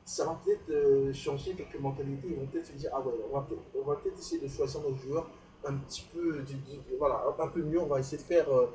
ça 0.04 0.24
va 0.24 0.40
peut-être 0.44 0.70
euh, 0.70 1.12
changer 1.12 1.54
quelques 1.54 1.80
mentalités. 1.80 2.28
Ils 2.30 2.36
vont 2.36 2.46
peut-être 2.46 2.66
se 2.66 2.72
dire, 2.72 2.90
ah 2.92 3.00
ouais, 3.00 3.12
on 3.30 3.84
va 3.84 3.96
peut-être 3.96 4.18
essayer 4.18 4.40
de 4.40 4.48
choisir 4.48 4.80
nos 4.82 4.94
joueurs 4.94 5.28
un 5.64 5.74
petit 5.78 6.07
peu, 6.12 6.42
du- 6.42 6.54
du- 6.54 6.78
voilà, 6.98 7.24
un, 7.26 7.42
un 7.44 7.48
peu 7.48 7.62
mieux. 7.62 7.80
On 7.80 7.86
va 7.86 7.98
essayer 7.98 8.18
de 8.18 8.22
faire 8.22 8.48
euh, 8.52 8.66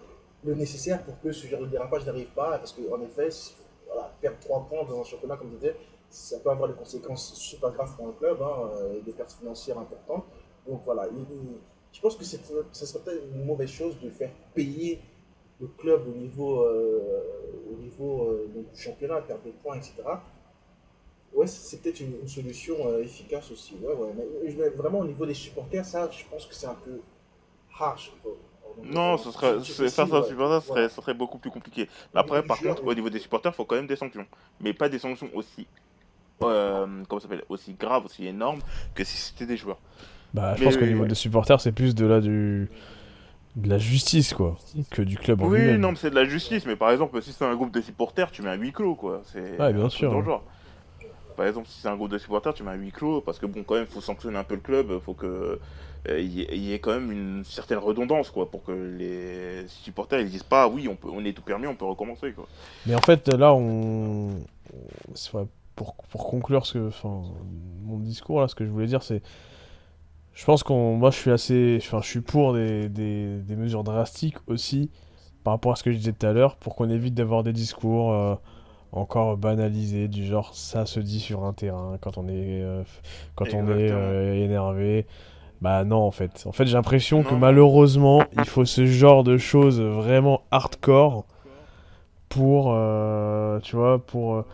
le 0.43 0.55
nécessaire 0.55 1.03
pour 1.03 1.19
que 1.21 1.31
ce 1.31 1.47
genre 1.47 1.61
de 1.61 1.67
dérapage 1.67 2.05
n'arrive 2.05 2.29
pas. 2.33 2.57
Parce 2.57 2.73
qu'en 2.73 2.99
effet, 3.01 3.29
voilà, 3.87 4.13
perdre 4.19 4.39
3 4.39 4.65
points 4.67 4.83
dans 4.83 4.99
un 4.99 5.03
championnat, 5.03 5.37
comme 5.37 5.49
tu 5.51 5.55
disais, 5.55 5.75
ça 6.11 6.39
peut 6.39 6.49
avoir 6.49 6.69
des 6.69 6.75
conséquences 6.75 7.33
super 7.35 7.71
graves 7.71 7.95
pour 7.95 8.07
un 8.07 8.11
club, 8.13 8.41
hein, 8.41 8.69
euh, 8.73 8.99
des 9.01 9.13
pertes 9.13 9.31
financières 9.33 9.79
importantes. 9.79 10.25
Donc 10.67 10.81
voilà, 10.85 11.07
il- 11.07 11.19
il- 11.35 11.57
je 11.91 11.99
pense 12.01 12.15
que 12.15 12.23
ce 12.23 12.37
serait 12.37 13.03
peut-être 13.03 13.23
une 13.33 13.45
mauvaise 13.45 13.69
chose 13.69 13.99
de 13.99 14.09
faire 14.09 14.31
payer 14.53 15.01
le 15.59 15.67
club 15.67 16.07
au 16.07 16.11
niveau, 16.17 16.63
euh, 16.63 17.21
au 17.71 17.75
niveau 17.77 18.23
euh, 18.29 18.47
donc, 18.53 18.71
du 18.71 18.79
championnat, 18.79 19.21
perdre 19.21 19.43
des 19.43 19.51
points, 19.51 19.75
etc. 19.77 19.93
Ouais, 21.33 21.47
c'est 21.47 21.81
peut-être 21.81 22.01
une, 22.01 22.19
une 22.21 22.27
solution 22.27 22.75
euh, 22.87 23.01
efficace 23.03 23.51
aussi. 23.51 23.75
Ouais, 23.81 23.93
ouais. 23.93 24.13
Mais, 24.15 24.53
mais 24.53 24.69
vraiment 24.69 24.99
au 24.99 25.05
niveau 25.05 25.25
des 25.25 25.33
supporters, 25.33 25.85
ça, 25.85 26.09
je 26.11 26.25
pense 26.29 26.45
que 26.45 26.53
c'est 26.53 26.67
un 26.67 26.75
peu 26.75 26.99
harsh. 27.79 28.11
quoi. 28.21 28.33
Non, 28.83 29.17
ce 29.17 29.31
serait, 29.31 29.59
ça, 29.89 30.03
ouais. 30.03 30.23
supporter, 30.23 30.61
ce 30.61 30.67
serait, 30.67 30.89
ça 30.89 31.01
serait 31.01 31.13
beaucoup 31.13 31.37
plus 31.37 31.51
compliqué. 31.51 31.89
Après, 32.13 32.41
par 32.43 32.57
contre, 32.59 32.83
au 32.85 32.93
niveau 32.93 33.09
des 33.09 33.19
supporters, 33.19 33.51
il 33.51 33.55
faut 33.55 33.65
quand 33.65 33.75
même 33.75 33.87
des 33.87 33.95
sanctions. 33.95 34.25
Mais 34.59 34.73
pas 34.73 34.89
des 34.89 34.99
sanctions 34.99 35.29
aussi, 35.33 35.67
euh, 36.49 36.85
comment 37.07 37.19
ça 37.19 37.27
s'appelle, 37.27 37.43
aussi 37.49 37.73
graves, 37.73 38.05
aussi 38.05 38.25
énormes 38.27 38.61
que 38.95 39.03
si 39.03 39.17
c'était 39.17 39.45
des 39.45 39.57
joueurs. 39.57 39.79
Bah, 40.33 40.55
je 40.55 40.61
Mais 40.61 40.65
pense 40.65 40.77
qu'au 40.77 40.85
oui, 40.85 40.91
niveau 40.91 41.03
ouais. 41.03 41.09
des 41.09 41.15
supporters, 41.15 41.59
c'est 41.59 41.71
plus 41.73 41.93
de 41.95 42.05
là 42.05 42.21
du. 42.21 42.69
de 43.55 43.69
la 43.69 43.77
justice, 43.79 44.33
quoi, 44.33 44.57
que 44.91 45.01
du 45.01 45.17
club 45.17 45.41
en 45.43 45.47
Oui, 45.47 45.49
lui-même. 45.49 45.79
non, 45.79 45.91
mais 45.91 45.97
c'est 45.97 46.09
de 46.09 46.15
la 46.15 46.25
justice. 46.25 46.65
Mais 46.65 46.75
par 46.75 46.91
exemple, 46.91 47.21
si 47.21 47.33
c'est 47.33 47.45
un 47.45 47.55
groupe 47.55 47.71
de 47.71 47.81
supporters, 47.81 48.31
tu 48.31 48.41
mets 48.41 48.49
un 48.49 48.55
huis 48.55 48.71
clos, 48.71 48.95
quoi. 48.95 49.21
C'est 49.25 49.57
Ouais, 49.59 49.73
bien 49.73 49.89
sûr, 49.89 50.11
genre. 50.23 50.43
Par 51.37 51.47
exemple, 51.47 51.67
si 51.69 51.79
c'est 51.81 51.87
un 51.87 51.95
groupe 51.95 52.11
de 52.11 52.17
supporters, 52.17 52.53
tu 52.53 52.63
mets 52.63 52.71
un 52.71 52.75
huis 52.75 52.91
clos 52.91 53.21
parce 53.21 53.39
que 53.39 53.45
bon, 53.45 53.63
quand 53.63 53.75
même, 53.75 53.87
faut 53.87 54.01
sanctionner 54.01 54.37
un 54.37 54.43
peu 54.43 54.55
le 54.55 54.61
club. 54.61 54.99
Faut 54.99 55.13
que 55.13 55.59
euh, 56.09 56.19
il 56.19 56.33
y, 56.33 56.41
ait- 56.41 56.49
il 56.55 56.63
y 56.63 56.73
ait 56.73 56.79
quand 56.79 56.91
même 56.93 57.11
une 57.11 57.43
certaine 57.45 57.77
redondance, 57.79 58.31
quoi, 58.31 58.49
pour 58.51 58.63
que 58.63 58.71
les 58.71 59.67
supporters 59.67 60.19
ils 60.21 60.29
disent 60.29 60.43
pas, 60.43 60.67
oui, 60.67 60.87
on 60.87 60.95
peut, 60.95 61.09
on 61.11 61.23
est 61.25 61.33
tout 61.33 61.43
permis, 61.43 61.67
on 61.67 61.75
peut 61.75 61.85
recommencer, 61.85 62.33
quoi. 62.33 62.47
Mais 62.85 62.95
en 62.95 63.01
fait, 63.01 63.27
là, 63.29 63.53
on. 63.53 64.45
Pour, 65.81 65.95
pour 65.95 66.27
conclure 66.27 66.67
ce 66.67 66.73
que, 66.73 66.87
enfin, 66.89 67.23
mon 67.81 67.97
discours, 67.97 68.39
là, 68.39 68.47
ce 68.47 68.53
que 68.53 68.63
je 68.63 68.69
voulais 68.69 68.85
dire, 68.85 69.01
c'est. 69.01 69.23
Je 70.35 70.45
pense 70.45 70.61
qu'on. 70.61 70.95
Moi, 70.95 71.09
je 71.09 71.17
suis 71.17 71.31
assez. 71.31 71.79
Enfin, 71.81 72.01
je 72.03 72.07
suis 72.07 72.21
pour 72.21 72.53
des, 72.53 72.87
des, 72.87 73.39
des 73.39 73.55
mesures 73.55 73.83
drastiques 73.83 74.37
aussi, 74.45 74.91
par 75.43 75.53
rapport 75.53 75.71
à 75.71 75.75
ce 75.75 75.81
que 75.81 75.91
je 75.91 75.97
disais 75.97 76.13
tout 76.13 76.27
à 76.27 76.33
l'heure, 76.33 76.55
pour 76.57 76.75
qu'on 76.75 76.87
évite 76.91 77.15
d'avoir 77.15 77.41
des 77.41 77.51
discours 77.51 78.13
euh, 78.13 78.35
encore 78.91 79.37
banalisés, 79.37 80.07
du 80.07 80.23
genre 80.23 80.53
ça 80.53 80.85
se 80.85 80.99
dit 80.99 81.19
sur 81.19 81.45
un 81.45 81.53
terrain 81.53 81.97
quand 81.99 82.19
on 82.19 82.27
est, 82.27 82.61
euh, 82.61 82.83
quand 83.33 83.51
on 83.55 83.67
est 83.69 83.89
euh, 83.89 84.35
énervé. 84.35 85.07
Bah 85.61 85.83
non, 85.83 86.03
en 86.03 86.11
fait. 86.11 86.43
En 86.45 86.51
fait, 86.51 86.67
j'ai 86.67 86.73
l'impression 86.73 87.23
que 87.23 87.33
malheureusement, 87.33 88.21
il 88.37 88.45
faut 88.45 88.65
ce 88.65 88.85
genre 88.85 89.23
de 89.23 89.39
choses 89.39 89.81
vraiment 89.81 90.43
hardcore 90.51 91.25
pour, 92.29 92.65
tu 93.63 93.75
vois, 93.75 93.97
pour... 94.05 94.45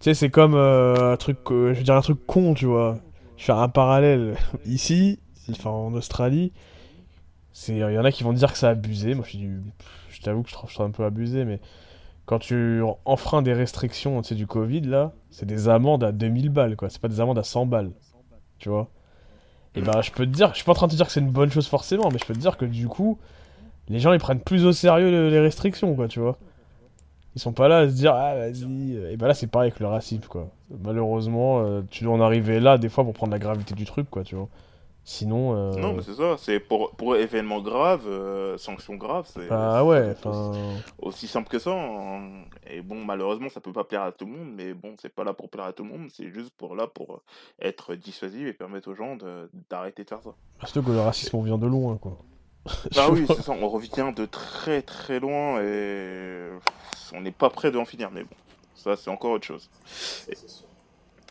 tu 0.00 0.04
sais, 0.04 0.14
c'est 0.14 0.30
comme 0.30 0.54
euh, 0.54 1.12
un 1.12 1.16
truc, 1.16 1.38
euh, 1.50 1.72
je 1.72 1.78
veux 1.78 1.84
dire 1.84 1.94
un 1.94 2.00
truc 2.00 2.24
con, 2.26 2.54
tu 2.54 2.66
vois. 2.66 2.98
Je 3.36 3.46
vais 3.46 3.52
un 3.58 3.68
parallèle. 3.68 4.36
Ici, 4.66 5.18
enfin 5.50 5.70
en 5.70 5.92
Australie, 5.94 6.52
il 7.68 7.76
y 7.78 7.98
en 7.98 8.04
a 8.04 8.12
qui 8.12 8.22
vont 8.22 8.32
dire 8.32 8.52
que 8.52 8.58
c'est 8.58 8.66
abusé. 8.66 9.14
Moi, 9.14 9.24
je, 9.28 9.38
je 10.10 10.20
t'avoue 10.20 10.42
que 10.42 10.48
je 10.50 10.54
trouve 10.54 10.70
ça 10.72 10.82
un 10.82 10.90
peu 10.90 11.04
abusé, 11.04 11.44
mais 11.44 11.60
quand 12.26 12.38
tu 12.38 12.82
enfreins 13.04 13.42
des 13.42 13.52
restrictions, 13.54 14.20
tu 14.22 14.28
sais, 14.30 14.34
du 14.34 14.46
Covid, 14.46 14.82
là, 14.82 15.12
c'est 15.30 15.46
des 15.46 15.68
amendes 15.68 16.04
à 16.04 16.12
2000 16.12 16.50
balles, 16.50 16.76
quoi. 16.76 16.90
C'est 16.90 17.00
pas 17.00 17.08
des 17.08 17.20
amendes 17.20 17.38
à 17.38 17.44
100 17.44 17.66
balles, 17.66 17.92
tu 18.58 18.68
vois. 18.68 18.88
Et 19.74 19.80
ben, 19.82 20.02
je 20.02 20.10
peux 20.10 20.24
te 20.26 20.30
dire, 20.30 20.50
je 20.50 20.56
suis 20.56 20.64
pas 20.64 20.72
en 20.72 20.74
train 20.74 20.86
de 20.86 20.92
te 20.92 20.96
dire 20.96 21.06
que 21.06 21.12
c'est 21.12 21.20
une 21.20 21.30
bonne 21.30 21.50
chose 21.50 21.68
forcément, 21.68 22.08
mais 22.10 22.18
je 22.18 22.24
peux 22.24 22.34
te 22.34 22.38
dire 22.38 22.56
que 22.56 22.64
du 22.64 22.88
coup, 22.88 23.18
les 23.88 24.00
gens 24.00 24.12
ils 24.12 24.18
prennent 24.18 24.40
plus 24.40 24.64
au 24.66 24.72
sérieux 24.72 25.10
le- 25.10 25.30
les 25.30 25.40
restrictions, 25.40 25.94
quoi, 25.94 26.08
tu 26.08 26.20
vois. 26.20 26.38
Ils 27.36 27.40
sont 27.40 27.52
pas 27.52 27.68
là 27.68 27.78
à 27.80 27.88
se 27.88 27.94
dire, 27.94 28.14
ah 28.14 28.34
vas-y. 28.34 28.96
Et 29.12 29.16
ben 29.18 29.28
là, 29.28 29.34
c'est 29.34 29.46
pareil 29.46 29.68
avec 29.70 29.78
le 29.80 29.86
racisme, 29.86 30.24
quoi. 30.28 30.48
Malheureusement, 30.82 31.60
euh, 31.60 31.82
tu 31.90 32.02
dois 32.02 32.14
en 32.14 32.20
arriver 32.20 32.58
là 32.60 32.78
des 32.78 32.88
fois 32.88 33.04
pour 33.04 33.12
prendre 33.12 33.32
la 33.32 33.38
gravité 33.38 33.74
du 33.74 33.84
truc, 33.84 34.08
quoi, 34.10 34.24
tu 34.24 34.34
vois. 34.36 34.48
Sinon. 35.04 35.54
euh, 35.54 35.76
Non, 35.78 35.92
mais 35.92 36.02
c'est 36.02 36.14
ça. 36.14 36.36
C'est 36.38 36.58
pour, 36.58 36.90
pour 36.96 37.14
événements 37.14 37.60
graves, 37.60 38.06
euh, 38.08 38.56
sanctions 38.58 38.96
graves. 38.96 39.26
C'est 39.32 39.46
c'est- 39.48 39.80
ouais, 39.82 40.14
enfin. 40.18 40.52
aussi 40.98 41.28
simple 41.28 41.48
que 41.48 41.58
ça. 41.60 41.70
hein. 41.72 42.22
Et 42.68 42.80
bon, 42.80 43.04
malheureusement, 43.04 43.48
ça 43.50 43.60
peut 43.60 43.72
pas 43.72 43.84
plaire 43.84 44.02
à 44.02 44.10
tout 44.12 44.24
le 44.24 44.32
monde, 44.32 44.48
mais 44.56 44.72
bon, 44.74 44.94
c'est 45.00 45.14
pas 45.14 45.22
là 45.22 45.32
pour 45.32 45.48
plaire 45.48 45.66
à 45.66 45.72
tout 45.72 45.84
le 45.84 45.90
monde, 45.90 46.08
c'est 46.12 46.30
juste 46.30 46.50
pour 46.56 46.74
là 46.74 46.86
pour 46.88 47.20
être 47.60 47.94
dissuasif 47.94 48.48
et 48.48 48.52
permettre 48.54 48.90
aux 48.90 48.94
gens 48.96 49.14
de- 49.14 49.48
d'arrêter 49.70 50.02
de 50.02 50.08
faire 50.08 50.22
ça. 50.24 50.30
Surtout 50.64 50.82
que 50.88 50.92
le 50.92 51.00
racisme, 51.00 51.36
on 51.36 51.42
vient 51.42 51.58
de 51.58 51.66
loin, 51.66 51.96
quoi. 51.98 52.16
Bah 52.94 53.08
oui, 53.10 53.24
c'est 53.28 53.42
ça, 53.42 53.52
on 53.52 53.68
revient 53.68 54.12
de 54.14 54.24
très 54.26 54.82
très 54.82 55.20
loin 55.20 55.60
et 55.62 56.48
on 57.12 57.20
n'est 57.20 57.32
pas 57.32 57.50
prêt 57.50 57.70
de 57.70 57.78
en 57.78 57.84
finir, 57.84 58.10
mais 58.10 58.24
bon, 58.24 58.34
ça 58.74 58.96
c'est 58.96 59.10
encore 59.10 59.32
autre 59.32 59.46
chose. 59.46 59.70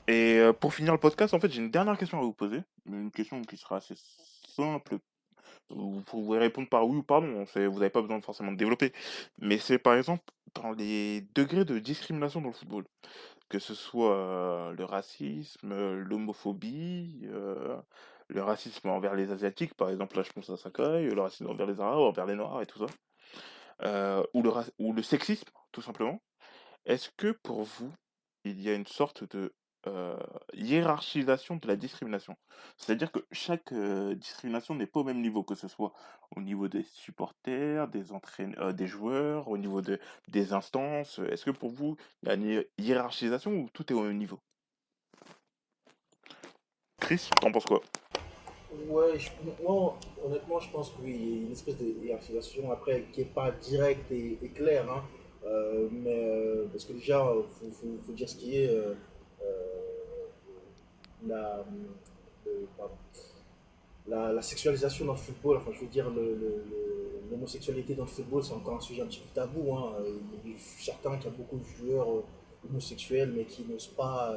Et 0.07 0.37
euh, 0.39 0.53
pour 0.53 0.73
finir 0.73 0.93
le 0.93 0.99
podcast, 0.99 1.33
en 1.33 1.39
fait, 1.39 1.51
j'ai 1.51 1.61
une 1.61 1.71
dernière 1.71 1.97
question 1.97 2.19
à 2.19 2.21
vous 2.21 2.33
poser. 2.33 2.61
Une 2.87 3.11
question 3.11 3.41
qui 3.41 3.57
sera 3.57 3.77
assez 3.77 3.95
simple. 4.55 4.97
Vous 5.71 6.01
pouvez 6.05 6.37
répondre 6.37 6.69
par 6.69 6.87
oui 6.87 6.97
ou 6.97 7.03
par 7.03 7.21
non. 7.21 7.45
c'est- 7.47 7.65
Vous 7.65 7.79
n'avez 7.79 7.89
pas 7.89 8.01
besoin 8.01 8.21
forcément 8.21 8.51
de 8.51 8.57
développer. 8.57 8.93
Mais 9.39 9.57
c'est 9.57 9.79
par 9.79 9.95
exemple 9.95 10.23
dans 10.53 10.71
les 10.73 11.25
degrés 11.33 11.65
de 11.65 11.79
discrimination 11.79 12.39
dans 12.39 12.49
le 12.49 12.53
football. 12.53 12.85
Que 13.49 13.57
ce 13.59 13.73
soit 13.73 14.13
euh, 14.15 14.71
le 14.73 14.85
racisme, 14.85 15.73
l'homophobie, 15.93 17.21
euh, 17.25 17.75
le 18.27 18.41
racisme 18.43 18.89
envers 18.89 19.15
les 19.15 19.31
Asiatiques, 19.31 19.73
par 19.75 19.89
exemple, 19.89 20.17
là 20.17 20.23
je 20.23 20.31
pense 20.31 20.49
à 20.49 20.57
Sakai, 20.57 21.03
le 21.09 21.21
racisme 21.21 21.47
envers 21.49 21.67
les 21.67 21.79
Arabes, 21.79 21.99
envers 21.99 22.25
les 22.25 22.35
Noirs 22.35 22.61
et 22.61 22.65
tout 22.65 22.79
ça. 22.79 22.93
euh, 23.83 24.23
ou, 24.33 24.41
le 24.41 24.51
ou 24.79 24.93
le 24.93 25.01
sexisme, 25.03 25.49
tout 25.71 25.81
simplement. 25.81 26.21
Est-ce 26.85 27.09
que 27.17 27.31
pour 27.31 27.63
vous, 27.63 27.93
il 28.43 28.61
y 28.61 28.69
a 28.69 28.73
une 28.75 28.87
sorte 28.87 29.23
de 29.35 29.53
euh, 29.87 30.17
hiérarchisation 30.53 31.57
de 31.57 31.67
la 31.67 31.75
discrimination? 31.75 32.35
C'est-à-dire 32.77 33.11
que 33.11 33.19
chaque 33.31 33.71
euh, 33.73 34.15
discrimination 34.15 34.75
n'est 34.75 34.87
pas 34.87 35.01
au 35.01 35.03
même 35.03 35.21
niveau, 35.21 35.43
que 35.43 35.55
ce 35.55 35.67
soit 35.67 35.93
au 36.35 36.41
niveau 36.41 36.67
des 36.67 36.83
supporters, 36.83 37.87
des 37.87 38.11
entraîneurs, 38.11 38.73
des 38.73 38.87
joueurs, 38.87 39.47
au 39.49 39.57
niveau 39.57 39.81
de, 39.81 39.99
des 40.27 40.53
instances. 40.53 41.19
Est-ce 41.19 41.45
que 41.45 41.51
pour 41.51 41.71
vous, 41.71 41.97
il 42.23 42.29
y 42.29 42.31
a 42.31 42.35
une 42.35 42.45
hi- 42.45 42.65
hiérarchisation 42.77 43.51
ou 43.53 43.69
tout 43.73 43.91
est 43.91 43.95
au 43.95 44.03
même 44.03 44.17
niveau? 44.17 44.39
Chris, 47.05 47.29
t'en 47.39 47.51
penses 47.51 47.65
quoi? 47.65 47.81
Ouais, 48.89 49.13
moi, 49.63 49.95
honnêtement, 50.25 50.59
je 50.59 50.71
pense 50.71 50.89
que 50.89 51.03
oui, 51.03 51.15
il 51.15 51.37
y 51.37 51.43
a 51.43 51.45
une 51.45 51.51
espèce 51.51 51.77
de 51.77 52.71
après 52.71 53.05
qui 53.13 53.19
n'est 53.19 53.27
pas 53.27 53.51
directe 53.51 54.11
et, 54.11 54.39
claire, 54.55 54.91
hein. 54.91 55.03
Euh, 55.45 55.87
mais 55.91 56.09
euh, 56.09 56.65
parce 56.71 56.83
que 56.83 56.93
déjà, 56.93 57.31
il 57.63 57.71
faut, 57.71 58.11
dire 58.13 58.27
ce 58.27 58.35
qui 58.35 58.57
est 58.57 58.69
euh, 58.69 58.95
la. 61.27 61.63
La, 64.07 64.41
sexualisation 64.41 65.05
dans 65.05 65.13
le 65.13 65.19
football, 65.19 65.57
enfin 65.57 65.71
je 65.73 65.81
veux 65.81 65.87
dire 65.87 66.11
l'homosexualité 67.29 67.93
dans 67.93 68.05
le 68.05 68.09
football, 68.09 68.43
c'est 68.43 68.53
encore 68.53 68.77
un 68.77 68.79
sujet 68.79 69.03
un 69.03 69.07
petit 69.07 69.19
peu 69.19 69.29
tabou. 69.33 69.75
Hein. 69.75 69.93
Il 70.43 70.51
y 70.51 70.53
a 70.53 70.57
certains 70.57 71.17
qui 71.17 71.27
ont 71.27 71.33
beaucoup 71.37 71.57
de 71.57 71.65
joueurs 71.65 72.23
homosexuels 72.67 73.31
mais 73.35 73.45
qui 73.45 73.63
n'osent 73.63 73.87
pas 73.87 74.35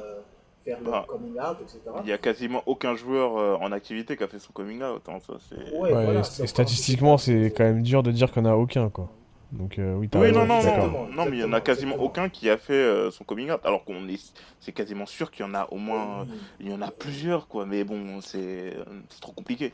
faire 0.69 0.81
leur 0.83 0.95
Ah. 0.95 1.05
coming 1.07 1.33
out, 1.39 1.57
etc. 1.61 1.79
Il 2.03 2.09
y 2.09 2.13
a 2.13 2.17
quasiment 2.17 2.63
aucun 2.65 2.95
joueur 2.95 3.37
euh, 3.37 3.55
en 3.55 3.71
activité 3.71 4.15
qui 4.17 4.23
a 4.23 4.27
fait 4.27 4.39
son 4.39 4.51
coming 4.53 4.81
out. 4.83 5.01
hein, 5.07 5.19
ça. 5.25 5.33
Ouais, 5.55 5.79
Ouais, 5.79 5.91
voilà, 5.91 6.19
et 6.21 6.47
statistiquement, 6.47 7.17
c'est 7.17 7.53
quand 7.55 7.63
même 7.63 7.81
dur 7.81 8.03
de 8.03 8.11
dire 8.11 8.31
qu'il 8.31 8.43
n'y 8.43 8.49
en 8.49 8.53
a 8.53 8.55
aucun, 8.55 8.89
quoi. 8.89 9.09
Donc, 9.51 9.79
euh, 9.79 9.95
oui, 9.95 10.07
Oui, 10.13 10.19
raison, 10.21 10.45
non, 10.45 10.61
non, 10.61 11.07
non, 11.07 11.25
mais 11.25 11.37
il 11.37 11.39
y 11.39 11.43
en 11.43 11.53
a 11.53 11.59
quasiment 11.61 11.93
exactement. 11.93 12.03
aucun 12.05 12.29
qui 12.29 12.51
a 12.51 12.57
fait 12.57 12.73
euh, 12.73 13.09
son 13.09 13.23
coming 13.23 13.49
out. 13.49 13.59
Alors 13.63 13.83
qu'on 13.83 14.07
est, 14.07 14.19
c'est 14.59 14.71
quasiment 14.71 15.07
sûr 15.07 15.31
qu'il 15.31 15.43
y 15.43 15.49
en 15.49 15.55
a 15.55 15.67
au 15.71 15.77
moins, 15.77 16.21
Oui. 16.29 16.37
il 16.59 16.69
y 16.69 16.73
en 16.73 16.83
a 16.83 16.91
plusieurs, 16.91 17.47
quoi. 17.47 17.65
Mais 17.65 17.83
bon, 17.83 18.21
c'est, 18.21 18.75
trop 19.21 19.31
compliqué. 19.31 19.73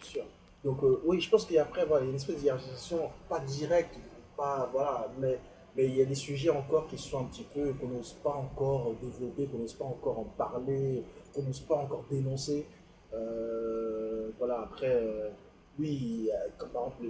Bien 0.00 0.08
sûr. 0.10 0.22
Donc 0.64 0.82
euh, 0.82 1.00
oui, 1.06 1.20
je 1.20 1.30
pense 1.30 1.44
qu'il 1.44 1.54
y 1.54 1.58
a 1.58 1.62
après 1.62 1.84
voilà, 1.86 2.02
il 2.02 2.06
y 2.06 2.08
a 2.08 2.10
une 2.10 2.16
espèce 2.16 2.36
de 2.40 2.44
hiérarchisation, 2.44 3.10
pas 3.28 3.38
directe, 3.40 3.96
pas 4.36 4.68
voilà, 4.72 5.06
mais 5.20 5.38
mais 5.76 5.86
il 5.86 5.96
y 5.96 6.02
a 6.02 6.04
des 6.04 6.14
sujets 6.14 6.50
encore 6.50 6.86
qui 6.86 6.98
sont 6.98 7.20
un 7.20 7.24
petit 7.24 7.46
peu 7.54 7.72
qu'on 7.74 7.88
n'ose 7.88 8.14
pas 8.22 8.34
encore 8.34 8.94
développer, 9.00 9.46
qu'on 9.46 9.58
n'ose 9.58 9.74
pas 9.74 9.84
encore 9.84 10.18
en 10.18 10.24
parler, 10.24 11.02
qu'on 11.34 11.42
n'ose 11.42 11.60
pas 11.60 11.76
encore 11.76 12.04
dénoncer. 12.10 12.66
Euh, 13.14 14.30
voilà, 14.38 14.60
après 14.60 14.94
euh, 14.94 15.30
oui, 15.78 16.30
comme 16.58 16.70
par 16.70 16.86
exemple 16.86 17.06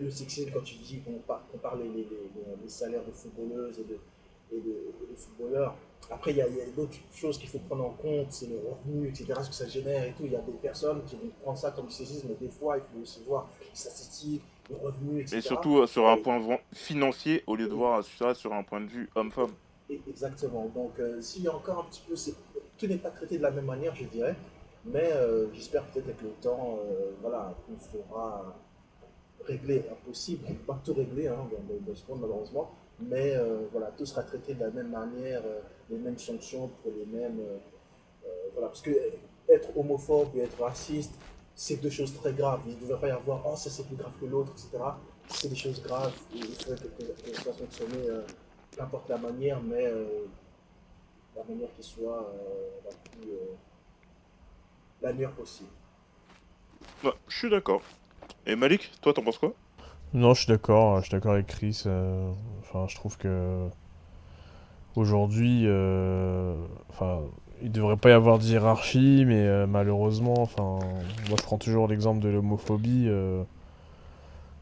le 0.00 0.10
sexisme 0.10 0.50
quand 0.52 0.62
tu 0.62 0.76
dis 0.76 1.00
qu'on 1.00 1.18
par- 1.26 1.46
qu'on 1.48 1.58
parle 1.58 1.82
les, 1.82 2.68
salaires 2.68 3.04
de 3.04 3.12
footballeuses 3.12 3.78
et 3.80 3.84
de 3.84 5.16
footballeurs. 5.16 5.76
Après, 6.10 6.30
il 6.30 6.38
y 6.38 6.42
a, 6.42 6.46
d'autres 6.74 6.96
choses 7.12 7.36
qu'il 7.38 7.50
faut 7.50 7.58
prendre 7.58 7.84
en 7.84 7.90
compte, 7.90 8.32
c'est 8.32 8.46
le 8.46 8.58
revenu, 8.58 9.08
etc., 9.08 9.34
ce 9.42 9.48
que 9.48 9.54
ça 9.54 9.68
génère 9.68 10.04
et 10.04 10.12
tout. 10.12 10.24
Il 10.24 10.32
y 10.32 10.36
a 10.36 10.40
des 10.40 10.52
personnes 10.52 11.02
qui 11.04 11.16
vont 11.16 11.28
prendre 11.42 11.58
ça 11.58 11.70
comme 11.70 11.90
sexisme, 11.90 12.28
mais 12.30 12.34
des 12.34 12.48
fois, 12.48 12.78
il 12.78 12.82
faut 12.82 13.02
aussi 13.02 13.22
voir 13.26 13.50
les 13.60 13.76
statistiques, 13.76 14.42
etc. 14.70 15.36
Et 15.36 15.40
surtout 15.40 15.78
euh, 15.78 15.86
sur 15.86 16.06
un 16.08 16.16
Et- 16.16 16.22
point 16.22 16.40
de 16.40 16.44
vue 16.44 16.58
financier 16.72 17.42
au 17.46 17.56
lieu 17.56 17.68
de 17.68 17.74
voir 17.74 18.04
ça 18.04 18.34
sur 18.34 18.52
un 18.52 18.62
point 18.62 18.80
de 18.80 18.86
vue 18.88 19.08
homme-femme. 19.14 19.52
Exactement. 20.06 20.66
Donc, 20.74 20.98
euh, 20.98 21.20
s'il 21.22 21.42
y 21.44 21.48
a 21.48 21.54
encore 21.54 21.80
un 21.80 21.84
petit 21.90 22.02
peu, 22.06 22.14
tout 22.76 22.86
n'est 22.86 22.98
pas 22.98 23.10
traité 23.10 23.38
de 23.38 23.42
la 23.42 23.50
même 23.50 23.64
manière, 23.64 23.94
je 23.94 24.04
dirais. 24.04 24.36
Mais 24.84 25.10
euh, 25.12 25.46
j'espère 25.54 25.84
peut-être 25.84 26.06
avec 26.06 26.22
le 26.22 26.30
temps, 26.40 26.78
euh, 26.82 27.10
voilà, 27.20 27.54
qu'on 27.66 27.78
fera 27.78 28.54
régler 29.44 29.84
impossible, 29.90 30.46
pas 30.66 30.78
tout 30.84 30.94
régler 30.94 31.28
hein, 31.28 31.36
dans, 31.50 31.74
dans- 31.74 31.80
dans 31.80 31.94
ce 31.94 32.06
monde 32.08 32.20
malheureusement, 32.20 32.70
mais 33.00 33.34
euh, 33.34 33.60
voilà, 33.72 33.90
tout 33.96 34.04
sera 34.04 34.22
traité 34.22 34.54
de 34.54 34.60
la 34.60 34.70
même 34.70 34.90
manière, 34.90 35.42
les 35.90 35.96
mêmes 35.96 36.18
sanctions 36.18 36.68
pour 36.82 36.92
les 36.98 37.06
mêmes, 37.06 37.40
voilà, 38.52 38.68
parce 38.68 38.82
que 38.82 38.90
être 39.48 39.68
homophobe 39.76 40.28
et 40.36 40.40
être 40.40 40.60
raciste, 40.62 41.12
c'est 41.58 41.82
deux 41.82 41.90
choses 41.90 42.14
très 42.14 42.32
graves. 42.32 42.60
Il 42.66 42.76
ne 42.76 42.80
devrait 42.80 43.00
pas 43.00 43.08
y 43.08 43.10
avoir, 43.10 43.42
oh 43.44 43.56
ça 43.56 43.68
c'est 43.68 43.84
plus 43.84 43.96
grave 43.96 44.12
que 44.20 44.26
l'autre, 44.26 44.52
etc. 44.52 44.78
C'est 45.28 45.48
des 45.48 45.56
choses 45.56 45.82
graves. 45.82 46.12
Il 46.32 46.44
faudrait 46.44 46.76
que, 46.76 47.02
que, 47.02 47.30
que 47.30 47.36
ça 47.36 47.42
soit 47.42 47.52
sanctionné, 47.52 48.08
euh, 48.08 48.22
n'importe 48.78 49.08
la 49.08 49.18
manière, 49.18 49.60
mais 49.60 49.84
euh, 49.84 50.26
la 51.36 51.42
manière 51.42 51.68
qui 51.76 51.82
soit 51.82 52.22
euh, 52.32 52.68
la 52.84 53.10
plus, 53.10 53.28
euh, 53.32 53.56
la 55.02 55.12
meilleure 55.12 55.32
possible. 55.32 55.70
Ouais, 57.02 57.12
je 57.26 57.36
suis 57.36 57.50
d'accord. 57.50 57.82
Et 58.46 58.54
Malik, 58.54 58.92
toi, 59.00 59.12
t'en 59.12 59.24
penses 59.24 59.38
quoi? 59.38 59.52
Non, 60.14 60.34
je 60.34 60.42
suis 60.42 60.48
d'accord, 60.48 60.98
je 60.98 61.06
suis 61.06 61.10
d'accord 61.10 61.32
avec 61.32 61.48
Chris. 61.48 61.82
Enfin, 62.60 62.86
je 62.86 62.94
trouve 62.94 63.18
que 63.18 63.68
aujourd'hui, 64.94 65.64
euh, 65.66 66.54
enfin, 66.88 67.22
il 67.62 67.72
devrait 67.72 67.96
pas 67.96 68.10
y 68.10 68.12
avoir 68.12 68.38
de 68.38 68.44
hiérarchie, 68.44 69.24
mais 69.26 69.46
euh, 69.46 69.66
malheureusement, 69.66 70.34
enfin, 70.40 70.78
moi 71.28 71.36
je 71.38 71.42
prends 71.42 71.58
toujours 71.58 71.88
l'exemple 71.88 72.20
de 72.20 72.28
l'homophobie. 72.28 73.04
euh, 73.08 73.42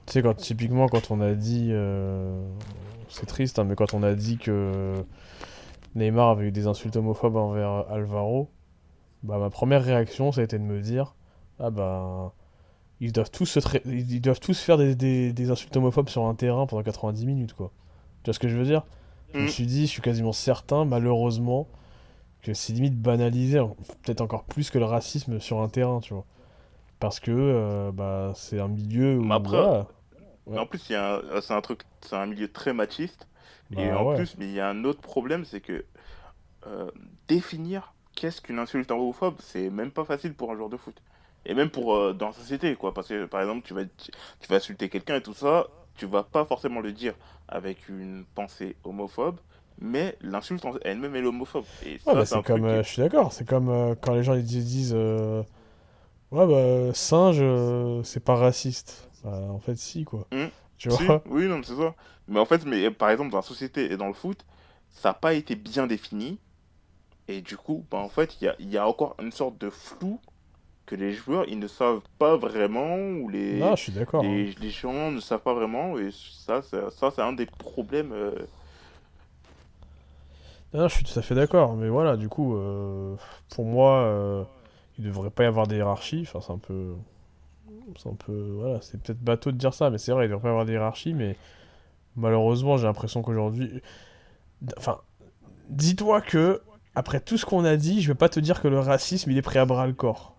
Tu 0.06 0.12
sais, 0.14 0.22
quand 0.22 0.34
typiquement 0.34 0.88
quand 0.88 1.10
on 1.10 1.20
a 1.20 1.34
dit, 1.34 1.68
euh, 1.72 2.40
c'est 3.08 3.26
triste, 3.26 3.58
hein, 3.58 3.64
mais 3.64 3.74
quand 3.74 3.92
on 3.94 4.02
a 4.02 4.14
dit 4.14 4.38
que 4.38 5.04
Neymar 5.94 6.30
avait 6.30 6.48
eu 6.48 6.52
des 6.52 6.66
insultes 6.66 6.96
homophobes 6.96 7.36
envers 7.36 7.86
Alvaro, 7.90 8.50
bah 9.24 9.38
ma 9.38 9.50
première 9.50 9.84
réaction, 9.84 10.32
ça 10.32 10.42
a 10.42 10.44
été 10.44 10.58
de 10.58 10.64
me 10.64 10.80
dire, 10.80 11.14
ah 11.60 11.70
bah 11.70 12.32
ils 13.00 13.12
doivent 13.12 13.30
tous 13.30 13.46
se 13.46 13.60
trai- 13.60 13.82
ils 13.86 14.20
doivent 14.22 14.40
tous 14.40 14.60
faire 14.60 14.78
des, 14.78 14.94
des- 14.96 15.32
des 15.32 15.50
insultes 15.50 15.76
homophobes 15.76 16.08
sur 16.10 16.26
un 16.26 16.34
terrain 16.34 16.66
pendant 16.66 16.82
90 16.82 17.26
minutes 17.26 17.54
quoi. 17.54 17.72
Tu 18.24 18.28
vois 18.30 18.34
ce 18.34 18.38
que 18.40 18.48
je 18.48 18.56
veux 18.56 18.64
dire? 18.64 18.84
Je 19.34 19.40
me 19.40 19.46
Mm. 19.46 19.48
suis 19.48 19.66
dit, 19.66 19.82
je 19.86 19.92
suis 19.92 20.02
quasiment 20.02 20.32
certain 20.32 20.84
malheureusement 20.86 21.68
que 22.46 22.54
c'est 22.54 22.72
limite 22.72 23.00
banalisé, 23.00 23.60
peut-être 24.04 24.20
encore 24.22 24.44
plus 24.44 24.70
que 24.70 24.78
le 24.78 24.84
racisme 24.86 25.40
sur 25.40 25.60
un 25.60 25.68
terrain, 25.68 26.00
tu 26.00 26.14
vois. 26.14 26.24
Parce 27.00 27.20
que 27.20 27.30
euh, 27.32 27.92
bah 27.92 28.32
c'est 28.36 28.60
un 28.60 28.68
milieu 28.68 29.18
où 29.20 29.32
après, 29.32 29.66
voilà. 29.66 29.86
En 30.56 30.66
plus, 30.66 30.90
un- 30.92 31.22
c'est 31.42 31.54
un 31.54 31.60
truc, 31.60 31.82
c'est 32.02 32.16
un 32.16 32.26
milieu 32.26 32.50
très 32.52 32.72
machiste. 32.72 33.28
et 33.76 33.92
Bah 33.92 33.94
en 33.94 34.04
ouais. 34.04 34.26
plus, 34.26 34.36
mais 34.38 34.46
il 34.46 34.52
y 34.54 34.60
a 34.60 34.68
un 34.70 34.84
autre 34.84 35.00
problème, 35.02 35.44
c'est 35.44 35.60
que 35.60 35.84
euh, 36.66 36.90
définir 37.28 37.94
qu'est-ce 38.16 38.40
qu'une 38.42 38.58
insulte 38.60 38.90
homophobe, 38.90 39.36
c'est 39.40 39.70
même 39.70 39.92
pas 39.92 40.04
facile 40.04 40.34
pour 40.34 40.52
un 40.52 40.56
joueur 40.56 40.68
de 40.70 40.76
foot. 40.78 41.02
Et 41.46 41.54
même 41.54 41.70
pour 41.70 41.94
euh, 41.96 42.12
dans 42.14 42.28
la 42.28 42.32
société, 42.34 42.76
quoi. 42.76 42.94
Parce 42.94 43.08
que 43.08 43.26
par 43.26 43.40
exemple, 43.42 43.66
tu 43.66 43.74
vas, 43.74 43.84
tu 43.86 44.12
vas 44.48 44.56
insulter 44.56 44.88
quelqu'un 44.90 45.16
et 45.16 45.22
tout 45.22 45.34
ça, 45.34 45.68
tu 45.96 46.06
vas 46.06 46.24
pas 46.24 46.44
forcément 46.46 46.80
le 46.80 46.92
dire 46.92 47.14
avec 47.48 47.88
une 47.88 48.24
pensée 48.34 48.76
homophobe, 48.84 49.40
mais 49.80 50.16
l'insulte 50.20 50.64
en 50.64 50.74
elle-même 50.82 51.14
est 51.16 51.22
homophobe. 51.24 51.64
Et 51.84 51.98
ça, 51.98 52.10
Ouais, 52.12 52.14
bah, 52.14 52.26
c'est 52.26 52.42
comme, 52.42 52.62
qui- 52.62 52.66
euh, 52.66 52.82
je 52.82 52.88
suis 52.88 53.02
d'accord, 53.02 53.32
c'est 53.32 53.46
comme 53.46 53.68
euh, 53.68 53.94
quand 54.00 54.14
les 54.14 54.22
gens 54.24 54.34
ils 54.34 54.44
disent, 54.44 54.94
euh, 54.96 55.42
ouais 56.32 56.46
bah 56.46 56.94
singe 56.94 57.42
c'est 58.04 58.24
pas 58.24 58.36
raciste. 58.36 59.08
Bah, 59.24 59.40
en 59.50 59.58
fait 59.58 59.76
si 59.76 60.04
quoi. 60.04 60.26
Mm. 60.32 60.46
Tu 60.78 60.90
Si, 60.90 61.04
vois 61.04 61.22
oui, 61.26 61.46
non, 61.48 61.60
c'est 61.64 61.74
ça. 61.76 61.94
Mais 62.28 62.38
en 62.40 62.44
fait, 62.44 62.64
mais, 62.66 62.90
par 62.90 63.10
exemple, 63.10 63.30
dans 63.30 63.38
la 63.38 63.42
société 63.42 63.90
et 63.92 63.96
dans 63.96 64.08
le 64.08 64.12
foot, 64.14 64.44
ça 64.90 65.10
n'a 65.10 65.14
pas 65.14 65.32
été 65.34 65.54
bien 65.56 65.86
défini. 65.86 66.38
Et 67.28 67.40
du 67.40 67.56
coup, 67.56 67.84
bah, 67.90 67.98
en 67.98 68.08
fait, 68.08 68.36
il 68.40 68.44
y 68.44 68.48
a, 68.48 68.54
il 68.58 68.70
y 68.70 68.76
a 68.78 68.86
encore 68.86 69.16
une 69.20 69.32
sorte 69.32 69.58
de 69.58 69.70
flou 69.70 70.20
que 70.86 70.94
les 70.94 71.12
joueurs, 71.14 71.46
ils 71.48 71.58
ne 71.58 71.66
savent 71.68 72.02
pas 72.18 72.36
vraiment, 72.36 72.96
ou 72.96 73.28
les, 73.28 73.58
Non, 73.58 73.74
je 73.76 73.82
suis 73.84 73.92
d'accord. 73.92 74.22
hein. 74.24 74.28
les, 74.28 74.52
les 74.52 74.70
gens 74.70 75.10
ne 75.10 75.20
savent 75.20 75.40
pas 75.40 75.54
vraiment. 75.54 75.98
Et 75.98 76.10
ça, 76.12 76.62
c'est- 76.62 76.90
ça 76.90 77.10
c'est 77.14 77.22
un 77.22 77.32
des 77.32 77.46
problèmes. 77.46 78.12
Non, 80.76 80.82
non, 80.82 80.88
je 80.88 80.94
suis 80.96 81.04
tout 81.04 81.18
à 81.18 81.22
fait 81.22 81.34
d'accord, 81.34 81.74
mais 81.74 81.88
voilà, 81.88 82.16
du 82.18 82.28
coup, 82.28 82.54
euh, 82.54 83.16
pour 83.48 83.64
moi, 83.64 84.02
euh, 84.02 84.44
il 84.98 85.04
devrait 85.06 85.30
pas 85.30 85.44
y 85.44 85.46
avoir 85.46 85.66
de 85.66 85.74
hiérarchie. 85.74 86.22
Enfin, 86.28 86.40
c'est 86.46 86.52
un 86.52 86.58
peu, 86.58 86.92
c'est 87.96 88.10
un 88.10 88.14
peu, 88.14 88.50
voilà, 88.58 88.80
c'est 88.82 89.00
peut-être 89.00 89.20
bateau 89.20 89.52
de 89.52 89.56
dire 89.56 89.72
ça, 89.72 89.88
mais 89.88 89.96
c'est 89.98 90.12
vrai, 90.12 90.26
il 90.26 90.28
devrait 90.28 90.42
pas 90.42 90.48
y 90.48 90.50
avoir 90.50 90.66
de 90.66 90.72
hiérarchie. 90.72 91.14
Mais 91.14 91.36
malheureusement, 92.16 92.76
j'ai 92.76 92.86
l'impression 92.86 93.22
qu'aujourd'hui, 93.22 93.80
enfin, 94.76 94.98
dis-toi 95.70 96.20
que 96.20 96.60
après 96.94 97.20
tout 97.20 97.38
ce 97.38 97.46
qu'on 97.46 97.64
a 97.64 97.76
dit, 97.76 98.02
je 98.02 98.08
vais 98.08 98.14
pas 98.14 98.28
te 98.28 98.40
dire 98.40 98.60
que 98.60 98.68
le 98.68 98.80
racisme, 98.80 99.30
il 99.30 99.38
est 99.38 99.42
pris 99.42 99.58
à 99.58 99.64
bras 99.64 99.86
le 99.86 99.94
corps, 99.94 100.34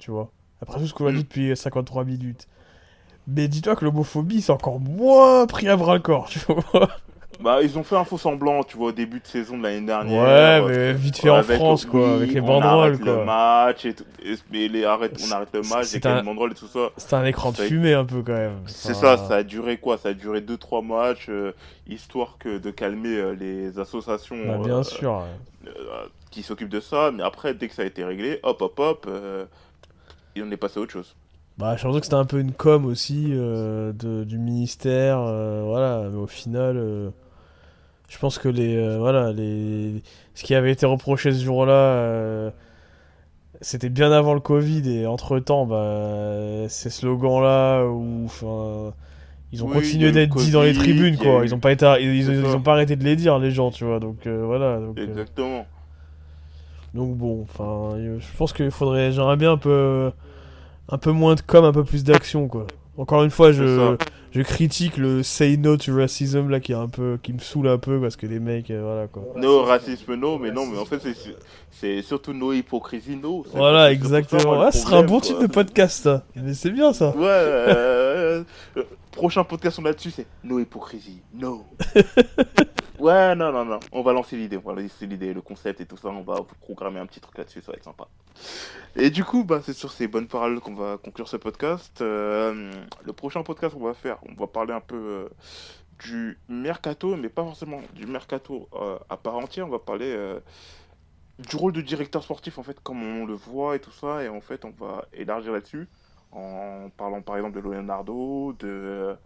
tu 0.00 0.10
vois. 0.10 0.30
Après 0.60 0.80
tout 0.80 0.86
ce 0.88 0.94
qu'on 0.94 1.06
a 1.06 1.12
Mm. 1.12 1.16
dit 1.16 1.22
depuis 1.24 1.56
53 1.56 2.04
minutes. 2.04 2.48
Mais 3.28 3.48
dis-toi 3.48 3.76
que 3.76 3.84
l'homophobie, 3.84 4.42
c'est 4.42 4.52
encore 4.52 4.80
moins 4.80 5.46
pris 5.46 5.68
à 5.68 5.76
bras 5.76 5.94
le 5.94 6.00
corps, 6.00 6.28
tu 6.30 6.40
vois. 6.40 6.88
Bah, 7.40 7.62
ils 7.62 7.78
ont 7.78 7.82
fait 7.84 7.96
un 7.96 8.04
faux 8.04 8.18
semblant, 8.18 8.64
tu 8.64 8.76
vois, 8.76 8.88
au 8.88 8.92
début 8.92 9.20
de 9.20 9.26
saison 9.26 9.58
de 9.58 9.62
l'année 9.62 9.84
dernière. 9.86 10.22
Ouais, 10.22 10.68
mais 10.74 10.92
vite 10.94 11.18
fait 11.18 11.28
en 11.30 11.36
avec- 11.36 11.56
France, 11.56 11.84
quoi, 11.84 12.14
avec 12.14 12.32
les 12.32 12.40
on 12.40 12.46
banderoles, 12.46 12.88
arrête 12.94 13.00
quoi. 13.00 13.16
le 13.16 13.24
match 13.24 13.84
et 13.84 13.94
tout. 13.94 14.04
et- 14.52 14.68
les 14.68 14.84
arrête, 14.84 15.12
on 15.26 15.30
arrête 15.32 15.48
le 15.52 15.60
match, 15.62 15.94
et 15.94 16.06
un- 16.06 16.16
les 16.16 16.22
banderoles 16.22 16.52
et 16.52 16.54
tout 16.54 16.66
ça. 16.66 16.88
C'était 16.96 17.14
un 17.14 17.24
écran 17.26 17.50
de 17.52 17.56
fumée 17.56 17.92
un 17.94 18.04
peu 18.04 18.22
quand 18.22 18.32
même. 18.32 18.56
C'est 18.66 18.94
ça, 18.94 19.16
ça 19.18 19.36
a 19.36 19.42
duré 19.42 19.76
quoi? 19.76 19.98
Ça 19.98 20.10
a 20.10 20.14
duré 20.14 20.40
2-3 20.40 20.82
matchs, 20.82 21.26
euh, 21.28 21.52
histoire 21.86 22.36
que 22.38 22.58
de 22.58 22.70
calmer 22.70 23.16
euh, 23.16 23.34
les 23.38 23.78
associations 23.78 24.36
bah, 24.46 24.58
bien 24.64 24.78
euh, 24.78 24.82
sûr. 24.82 25.12
ouais. 25.12 25.68
euh, 25.68 26.06
qui 26.30 26.42
s'occupent 26.42 26.68
de 26.70 26.80
ça. 26.80 27.10
Mais 27.12 27.22
après, 27.22 27.54
dès 27.54 27.68
que 27.68 27.74
ça 27.74 27.82
a 27.82 27.86
été 27.86 28.04
réglé, 28.04 28.40
hop, 28.44 28.60
hop, 28.62 28.78
hop, 28.78 29.06
euh, 29.08 29.44
et 30.34 30.42
on 30.42 30.50
est 30.50 30.56
passé 30.56 30.78
à 30.78 30.82
autre 30.82 30.92
chose. 30.92 31.14
Bah, 31.58 31.74
j'ai 31.76 31.84
l'impression 31.84 31.98
que 32.00 32.04
c'était 32.06 32.14
un 32.16 32.24
peu 32.26 32.38
une 32.38 32.52
com 32.52 32.84
aussi 32.84 33.28
euh, 33.32 33.92
de- 33.92 34.24
du 34.24 34.36
ministère, 34.38 35.18
euh, 35.20 35.62
voilà, 35.64 36.02
mais 36.10 36.18
au 36.18 36.26
final, 36.26 36.76
euh, 36.76 37.08
je 38.08 38.18
pense 38.18 38.38
que 38.38 38.48
les, 38.48 38.76
euh, 38.76 38.98
voilà, 38.98 39.32
les, 39.32 40.02
ce 40.34 40.44
qui 40.44 40.54
avait 40.54 40.72
été 40.72 40.86
reproché 40.86 41.32
ce 41.32 41.42
jour-là, 41.44 41.72
euh, 41.72 42.50
c'était 43.60 43.88
bien 43.88 44.12
avant 44.12 44.34
le 44.34 44.40
Covid 44.40 44.88
et 44.90 45.06
entre-temps, 45.06 45.66
bah, 45.66 46.68
ces 46.68 46.90
slogans-là, 46.90 47.84
enfin, 48.24 48.92
ils 49.52 49.64
ont 49.64 49.68
Oui, 49.68 49.74
continué 49.74 50.12
d'être 50.12 50.34
le 50.36 50.40
dits 50.42 50.50
dans 50.52 50.62
les 50.62 50.74
tribunes, 50.74 51.16
quoi. 51.16 51.42
eu- 51.42 51.46
Ils 51.46 51.54
ont 51.54 51.60
pas 51.60 51.72
été, 51.72 51.86
ils, 52.00 52.16
ils- 52.28 52.46
ont 52.56 52.60
pas 52.62 52.72
arrêté 52.74 52.96
de 52.96 53.04
les 53.04 53.16
dire, 53.16 53.38
les 53.38 53.50
gens, 53.50 53.70
tu 53.70 53.84
vois. 53.84 54.00
Donc 54.00 54.26
euh, 54.26 54.44
voilà. 54.46 54.78
Donc, 54.78 54.98
euh, 54.98 55.04
Exactement. 55.04 55.66
donc 56.94 57.16
bon, 57.16 57.42
enfin, 57.42 57.96
je 57.98 58.36
pense 58.38 58.52
qu'il 58.52 58.70
faudrait, 58.70 59.12
j'aimerais 59.12 59.36
bien 59.36 59.52
un 59.52 59.56
peu, 59.58 60.10
un 60.90 60.98
peu 60.98 61.12
moins 61.12 61.34
de 61.34 61.42
com, 61.42 61.64
un 61.64 61.72
peu 61.72 61.84
plus 61.84 62.04
d'action, 62.04 62.48
quoi. 62.48 62.66
Encore 62.98 63.24
une 63.24 63.30
fois, 63.30 63.52
je, 63.52 63.96
je 64.32 64.42
critique 64.42 64.96
le 64.96 65.22
say 65.22 65.56
no 65.56 65.76
to 65.76 65.94
racism 65.96 66.48
là 66.50 66.60
qui 66.60 66.72
est 66.72 66.76
un 66.76 66.88
peu, 66.88 67.18
qui 67.22 67.32
me 67.32 67.38
saoule 67.38 67.68
un 67.68 67.78
peu 67.78 68.00
parce 68.00 68.16
que 68.16 68.26
les 68.26 68.38
mecs, 68.40 68.70
euh, 68.70 68.82
voilà 68.82 69.06
quoi. 69.08 69.22
No 69.36 69.62
racisme, 69.62 70.14
no, 70.14 70.38
mais 70.38 70.50
non, 70.50 70.66
mais 70.66 70.78
en 70.78 70.84
fait, 70.84 70.98
c'est- 71.00 71.14
c'est 71.70 72.02
surtout 72.02 72.32
no 72.32 72.52
hypocrisie, 72.52 73.16
no. 73.16 73.44
Voilà, 73.52 73.92
exactement. 73.92 74.60
Ah, 74.62 74.72
ce 74.72 74.78
sera 74.78 74.98
un 74.98 75.00
bon 75.02 75.20
problème, 75.20 75.22
type 75.22 75.36
quoi. 75.36 75.46
de 75.46 75.52
podcast, 75.52 76.02
ça. 76.02 76.24
Mais 76.34 76.54
c'est 76.54 76.70
bien 76.70 76.92
ça. 76.92 77.10
Ouais, 77.16 77.24
euh, 77.26 78.42
euh, 78.76 78.82
prochain 79.12 79.44
podcast 79.44 79.78
on 79.78 79.82
là-dessus, 79.82 80.10
c'est 80.10 80.26
no 80.44 80.58
hypocrisie, 80.58 81.20
no. 81.34 81.64
ouais, 82.98 83.34
non, 83.34 83.52
non, 83.52 83.64
non, 83.64 83.80
on 83.92 84.02
va 84.02 84.12
lancer 84.12 84.36
l'idée, 84.36 84.58
on 84.62 84.68
va 84.72 84.80
lancer 84.80 85.06
l'idée, 85.06 85.32
le 85.34 85.40
concept 85.40 85.80
et 85.80 85.86
tout 85.86 85.96
ça, 85.96 86.08
on 86.08 86.22
va 86.22 86.40
programmer 86.62 87.00
un 87.00 87.06
petit 87.06 87.20
truc 87.20 87.36
là-dessus, 87.38 87.60
ça 87.62 87.72
va 87.72 87.76
être 87.76 87.84
sympa. 87.84 88.06
Et 88.96 89.10
du 89.10 89.24
coup, 89.24 89.44
bah, 89.44 89.60
c'est 89.64 89.72
sur 89.72 89.90
ces 89.92 90.08
bonnes 90.08 90.26
paroles 90.26 90.60
qu'on 90.60 90.74
va 90.74 90.96
conclure 91.02 91.28
ce 91.28 91.36
podcast. 91.36 91.98
Euh, 92.00 92.70
le 93.04 93.12
prochain 93.12 93.42
podcast 93.42 93.74
qu'on 93.74 93.84
va 93.84 93.94
faire, 93.94 94.15
on 94.22 94.34
va 94.34 94.46
parler 94.46 94.72
un 94.72 94.80
peu 94.80 94.96
euh, 94.96 95.28
du 96.04 96.38
mercato, 96.48 97.16
mais 97.16 97.28
pas 97.28 97.44
forcément 97.44 97.80
du 97.94 98.06
mercato 98.06 98.68
euh, 98.74 98.98
à 99.08 99.16
part 99.16 99.36
entière, 99.36 99.66
on 99.66 99.70
va 99.70 99.78
parler 99.78 100.12
euh, 100.14 100.40
du 101.38 101.56
rôle 101.56 101.72
de 101.72 101.80
directeur 101.80 102.22
sportif, 102.22 102.58
en 102.58 102.62
fait, 102.62 102.78
comme 102.80 103.02
on 103.02 103.26
le 103.26 103.34
voit 103.34 103.76
et 103.76 103.80
tout 103.80 103.92
ça, 103.92 104.22
et 104.22 104.28
en 104.28 104.40
fait, 104.40 104.64
on 104.64 104.70
va 104.70 105.04
élargir 105.12 105.52
là-dessus 105.52 105.88
en 106.32 106.90
parlant 106.96 107.22
par 107.22 107.36
exemple 107.36 107.54
de 107.56 107.60
Leonardo, 107.60 108.52
de 108.58 109.16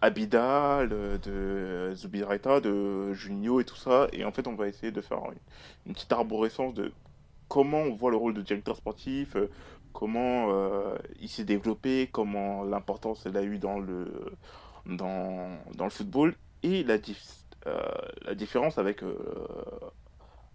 Abidal, 0.00 0.88
de 0.88 1.92
Zubiraita, 1.94 2.60
de 2.60 3.12
Juninho 3.12 3.60
et 3.60 3.64
tout 3.64 3.76
ça. 3.76 4.06
Et 4.12 4.24
en 4.24 4.32
fait, 4.32 4.46
on 4.46 4.54
va 4.54 4.68
essayer 4.68 4.92
de 4.92 5.00
faire 5.00 5.18
une, 5.84 5.92
petite 5.92 6.10
arborescence 6.12 6.74
de 6.74 6.92
comment 7.48 7.82
on 7.82 7.94
voit 7.94 8.10
le 8.10 8.16
rôle 8.16 8.34
de 8.34 8.40
directeur 8.40 8.76
sportif, 8.76 9.36
comment 9.96 10.50
euh, 10.50 10.94
il 11.22 11.30
s'est 11.30 11.46
développé, 11.46 12.10
comment 12.12 12.64
l'importance 12.64 13.24
elle 13.24 13.36
a 13.38 13.42
eu 13.42 13.56
dans 13.56 13.78
le, 13.78 14.12
dans, 14.84 15.48
le 15.80 15.88
football 15.88 16.34
et 16.62 16.84
la, 16.84 16.98
euh, 17.66 18.34
différence 18.34 18.76
avec 18.76 19.02
euh, 19.02 19.16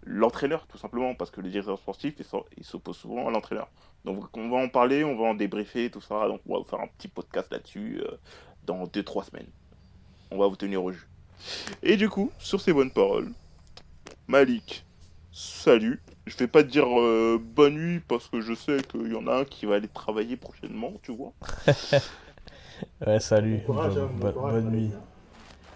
l'entraîneur, 0.03 0.67
tout 0.67 0.77
simplement, 0.77 1.15
parce 1.15 1.31
que 1.31 1.41
le 1.41 1.49
directeur 1.49 1.79
sportif, 1.79 2.13
il 2.55 2.63
s'oppose 2.63 2.95
souvent 2.95 3.27
à 3.27 3.31
l'entraîneur. 3.31 3.67
Donc 4.05 4.37
on 4.37 4.47
va 4.47 4.57
en 4.57 4.69
parler, 4.69 5.03
on 5.03 5.17
va 5.17 5.29
en 5.29 5.33
débriefer, 5.33 5.89
tout 5.89 6.01
ça. 6.01 6.27
Donc 6.27 6.41
on 6.47 6.59
va 6.59 6.63
faire 6.63 6.79
un 6.79 6.87
petit 6.99 7.07
podcast 7.07 7.51
là-dessus 7.51 7.99
dans 8.67 8.85
2-3 8.85 9.31
semaines. 9.31 9.49
On 10.29 10.37
va 10.37 10.45
vous 10.45 10.55
tenir 10.55 10.83
au 10.83 10.91
jus. 10.91 11.07
Et 11.81 11.97
du 11.97 12.09
coup, 12.09 12.31
sur 12.37 12.61
ces 12.61 12.73
bonnes 12.73 12.91
paroles, 12.91 13.31
Malik, 14.27 14.85
salut. 15.31 15.99
Je 16.27 16.35
vais 16.37 16.47
pas 16.47 16.63
te 16.63 16.69
dire 16.69 16.85
euh, 16.99 17.39
bonne 17.41 17.75
nuit 17.75 17.99
parce 18.07 18.27
que 18.27 18.41
je 18.41 18.53
sais 18.53 18.77
qu'il 18.83 19.11
y 19.11 19.15
en 19.15 19.27
a 19.27 19.37
un 19.39 19.45
qui 19.45 19.65
va 19.65 19.75
aller 19.75 19.87
travailler 19.87 20.37
prochainement, 20.37 20.93
tu 21.03 21.11
vois. 21.15 21.33
Ouais, 23.05 23.19
salut. 23.19 23.57
Bon 23.67 23.73
courage, 23.73 23.93
Bonne- 23.93 24.03
hein, 24.03 24.09
bon 24.11 24.17
bonne- 24.19 24.33
courage, 24.33 24.53
bonne 24.55 24.65
Malik, 24.71 24.81
nuit. 24.89 24.91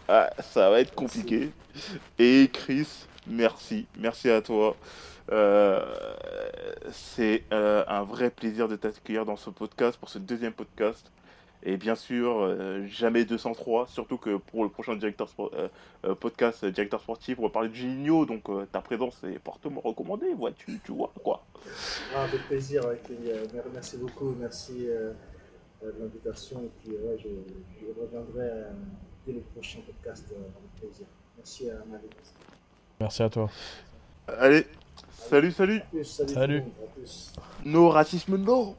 Ah, 0.08 0.30
ça 0.42 0.72
va 0.72 0.80
être 0.80 0.96
compliqué. 0.96 1.52
Et 2.18 2.50
Chris, 2.52 2.88
merci. 3.28 3.86
Merci 4.00 4.30
à 4.32 4.42
toi. 4.42 4.76
Euh, 5.32 5.86
c'est 6.92 7.44
euh, 7.54 7.84
un 7.88 8.02
vrai 8.04 8.32
plaisir 8.32 8.68
de 8.68 8.76
t'accueillir 8.76 9.24
dans 9.26 9.36
ce 9.38 9.52
podcast, 9.52 9.98
pour 10.00 10.10
ce 10.10 10.18
deuxième 10.18 10.54
podcast. 10.54 11.12
Et 11.68 11.78
bien 11.78 11.96
sûr, 11.96 12.42
euh, 12.42 12.86
jamais 12.86 13.26
203, 13.26 13.88
surtout 13.88 14.18
que 14.18 14.38
pour 14.38 14.64
le 14.64 14.70
prochain 14.70 14.96
directeur 14.96 15.28
sport- 15.28 15.50
euh, 15.56 15.68
euh, 16.06 16.14
podcast 16.14 16.64
euh, 16.64 16.70
directeur 16.72 17.02
sportif, 17.02 17.40
on 17.40 17.44
va 17.44 17.50
parler 17.50 17.70
de 17.70 17.74
Gigno, 17.74 18.26
donc 18.28 18.48
euh, 18.50 18.68
ta 18.72 18.82
présence 18.82 19.24
est 19.24 19.44
fortement 19.44 19.82
recommandée, 19.82 20.32
vois-tu, 20.36 20.80
tu 20.86 20.92
vois, 20.92 21.12
quoi. 21.24 21.44
Ah, 22.16 22.24
avec 22.26 22.42
plaisir, 22.48 22.86
avec 22.86 23.02
plaisir. 23.04 23.36
Mer- 23.54 23.64
Merci 23.74 23.98
beaucoup, 23.98 24.36
merci 24.40 24.86
de 24.86 25.14
l'invitation. 26.00 26.62
Et 26.62 26.70
puis, 26.84 26.92
ouais, 26.92 27.18
je, 27.18 27.30
je 27.82 28.00
reviendrai 28.00 28.48
euh, 28.48 28.72
dès 29.26 29.34
le 29.34 29.40
prochain 29.42 29.80
podcast 29.86 30.26
euh, 30.32 30.36
avec 30.36 30.72
plaisir. 30.80 31.08
Merci 31.38 31.70
à 31.72 31.84
Malik. 31.90 32.12
Merci 33.00 33.24
à 33.24 33.30
toi. 33.30 33.50
Allez, 34.28 34.66
salut, 35.12 35.52
salut 35.52 35.82
plus, 35.92 36.04
salut. 36.06 36.34
Salut. 36.34 36.62
monde. 36.62 36.72
No 37.66 37.90
racisme, 37.90 38.38
no 38.38 38.76